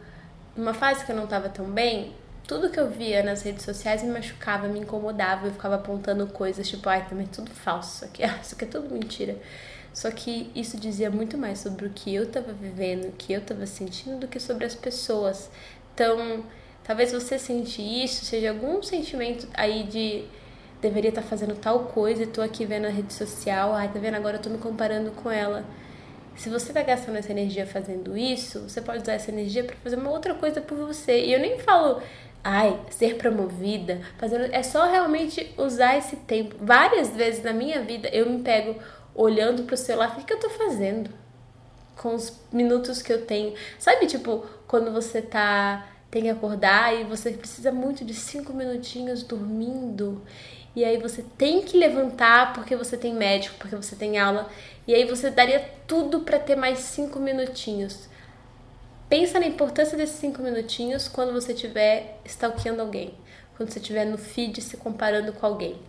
[0.55, 2.15] numa fase que eu não tava tão bem,
[2.47, 6.67] tudo que eu via nas redes sociais me machucava, me incomodava, eu ficava apontando coisas,
[6.67, 9.37] tipo, ai, também é tudo falso, aqui, ah, isso aqui é tudo mentira.
[9.93, 13.41] Só que isso dizia muito mais sobre o que eu tava vivendo, o que eu
[13.41, 15.49] tava sentindo, do que sobre as pessoas.
[15.93, 16.43] Então,
[16.83, 20.25] talvez você sentir isso seja algum sentimento aí de
[20.81, 24.15] deveria estar fazendo tal coisa e tô aqui vendo a rede social, ai, tá vendo?
[24.15, 25.65] Agora eu tô me comparando com ela.
[26.35, 29.97] Se você tá gastando essa energia fazendo isso, você pode usar essa energia para fazer
[29.97, 31.25] uma outra coisa por você.
[31.25, 32.01] E eu nem falo,
[32.41, 36.55] ai, ser promovida, fazendo, é só realmente usar esse tempo.
[36.61, 38.79] Várias vezes na minha vida eu me pego
[39.15, 41.09] olhando pro celular, o que, que eu tô fazendo?
[41.97, 43.53] Com os minutos que eu tenho.
[43.77, 49.21] Sabe, tipo, quando você tá tem que acordar e você precisa muito de cinco minutinhos
[49.23, 50.21] dormindo.
[50.75, 54.49] E aí você tem que levantar porque você tem médico, porque você tem aula.
[54.87, 58.07] E aí você daria tudo para ter mais cinco minutinhos.
[59.07, 63.13] Pensa na importância desses cinco minutinhos quando você estiver stalkeando alguém.
[63.55, 65.79] Quando você estiver no feed se comparando com alguém.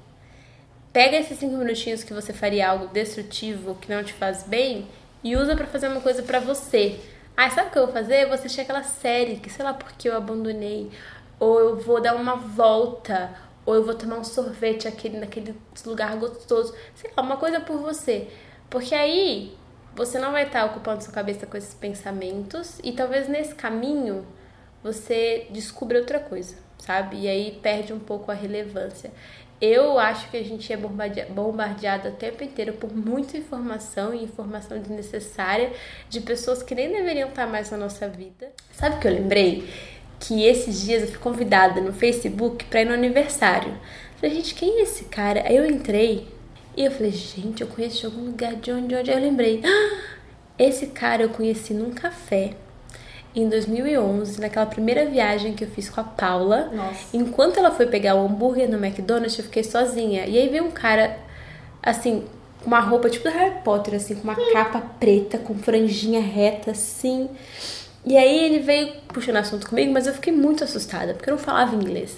[0.93, 4.89] Pega esses cinco minutinhos que você faria algo destrutivo, que não te faz bem,
[5.23, 6.99] e usa para fazer uma coisa para você.
[7.37, 8.23] Ah, sabe o que eu vou fazer?
[8.23, 10.91] Eu vou assistir aquela série que sei lá porque eu abandonei.
[11.39, 13.31] Ou eu vou dar uma volta.
[13.65, 15.55] Ou eu vou tomar um sorvete aquele, naquele
[15.87, 16.75] lugar gostoso.
[16.95, 18.29] Sei lá, uma coisa por você.
[18.69, 19.57] Porque aí
[19.95, 22.81] você não vai estar ocupando sua cabeça com esses pensamentos.
[22.83, 24.27] E talvez nesse caminho
[24.83, 27.21] você descubra outra coisa, sabe?
[27.21, 29.11] E aí perde um pouco a relevância.
[29.61, 34.79] Eu acho que a gente é bombardeado, o tempo inteiro por muita informação e informação
[34.79, 35.71] desnecessária
[36.09, 38.51] de pessoas que nem deveriam estar mais na nossa vida.
[38.73, 39.69] Sabe o que eu lembrei?
[40.19, 43.77] Que esses dias eu fui convidada no Facebook para ir no aniversário.
[44.17, 45.43] Falei, gente, quem é esse cara?
[45.47, 46.27] Aí eu entrei
[46.75, 49.11] e eu falei, gente, eu conheço de algum lugar, de onde, de onde?
[49.11, 50.01] Aí eu lembrei, ah,
[50.59, 52.55] esse cara eu conheci num café
[53.35, 56.71] em 2011, naquela primeira viagem que eu fiz com a Paula.
[56.73, 57.17] Nossa.
[57.17, 60.27] Enquanto ela foi pegar o hambúrguer no McDonald's, eu fiquei sozinha.
[60.27, 61.19] E aí veio um cara,
[61.83, 62.25] assim,
[62.61, 66.73] com uma roupa tipo do Harry Potter, assim, com uma capa preta, com franjinha reta,
[66.73, 67.29] assim.
[68.05, 71.43] E aí ele veio puxando assunto comigo, mas eu fiquei muito assustada, porque eu não
[71.43, 72.17] falava inglês.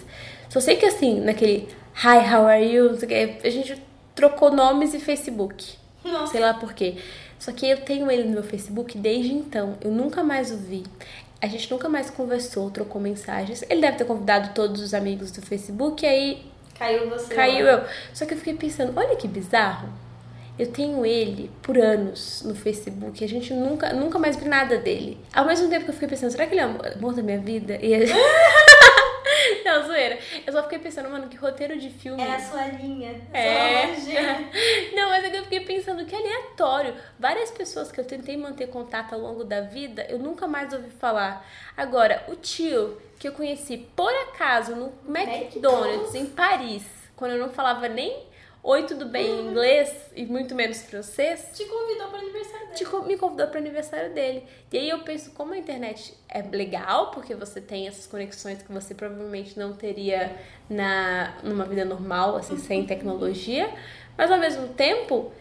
[0.48, 2.98] Só sei que, assim, naquele Hi, how are you?
[3.44, 3.82] A gente
[4.14, 5.74] trocou nomes e Facebook.
[6.04, 6.32] Nossa.
[6.32, 6.96] Sei lá por quê.
[7.42, 9.76] Só que eu tenho ele no meu Facebook desde então.
[9.80, 10.84] Eu nunca mais o vi.
[11.40, 13.64] A gente nunca mais conversou, trocou mensagens.
[13.68, 16.46] Ele deve ter convidado todos os amigos do Facebook e aí
[16.78, 17.34] Caiu você.
[17.34, 17.84] Caiu eu.
[18.14, 19.88] Só que eu fiquei pensando, olha que bizarro.
[20.56, 23.24] Eu tenho ele por anos no Facebook.
[23.24, 25.18] A gente nunca, nunca mais viu nada dele.
[25.34, 27.40] Ao mesmo tempo que eu fiquei pensando, será que ele é o amor da minha
[27.40, 27.76] vida?
[27.82, 27.92] E
[29.64, 30.18] Não, zoeira.
[30.46, 32.22] Eu só fiquei pensando, mano, que roteiro de filme.
[32.22, 33.20] É a sua linha.
[33.32, 33.94] É.
[33.94, 34.12] Sua.
[34.94, 36.94] Não, mas é que eu fiquei pensando que aleatório.
[37.18, 40.90] Várias pessoas que eu tentei manter contato ao longo da vida, eu nunca mais ouvi
[40.90, 41.46] falar.
[41.76, 46.14] Agora, o tio que eu conheci por acaso no McDonald's, McDonald's.
[46.14, 46.84] em Paris,
[47.14, 48.31] quando eu não falava nem
[48.62, 52.76] oi, tudo bem em inglês e muito menos francês, Te convidou pro aniversário dele.
[52.76, 54.44] te me convidou para o aniversário dele.
[54.72, 58.72] E aí eu penso como a internet é legal, porque você tem essas conexões que
[58.72, 60.36] você provavelmente não teria
[60.70, 63.68] na numa vida normal, assim, sem tecnologia,
[64.16, 65.32] mas ao mesmo tempo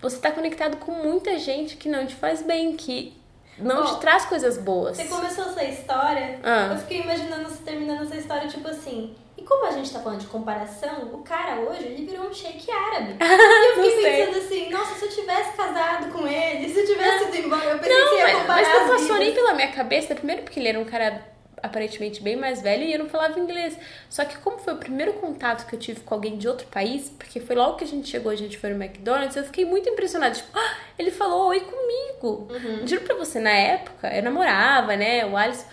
[0.00, 3.14] você está conectado com muita gente que não te faz bem, que
[3.58, 4.96] não te traz coisas boas.
[4.96, 6.70] Você começou essa história, Ah.
[6.72, 9.14] eu fiquei imaginando você terminando essa história, tipo assim.
[9.38, 12.70] E como a gente tá falando de comparação, o cara hoje, ele virou um shake
[12.70, 13.16] árabe.
[13.20, 14.26] E eu Não fiquei sei.
[14.26, 17.78] pensando assim, nossa, se eu tivesse casado com ele, se eu tivesse ido embora, eu
[17.78, 20.14] pensei Não, que ia mas, comparar mas não as passou nem pela minha cabeça.
[20.14, 21.22] Primeiro porque ele era um cara
[21.62, 23.78] aparentemente bem mais velho e eu não falava inglês.
[24.08, 27.08] Só que como foi o primeiro contato que eu tive com alguém de outro país,
[27.10, 29.88] porque foi logo que a gente chegou, a gente foi no McDonald's, eu fiquei muito
[29.88, 30.34] impressionada.
[30.34, 32.48] Tipo, ah, ele falou oi comigo.
[32.50, 32.86] Uhum.
[32.86, 35.24] Juro pra você, na época, eu namorava, né?
[35.26, 35.66] O Alisson...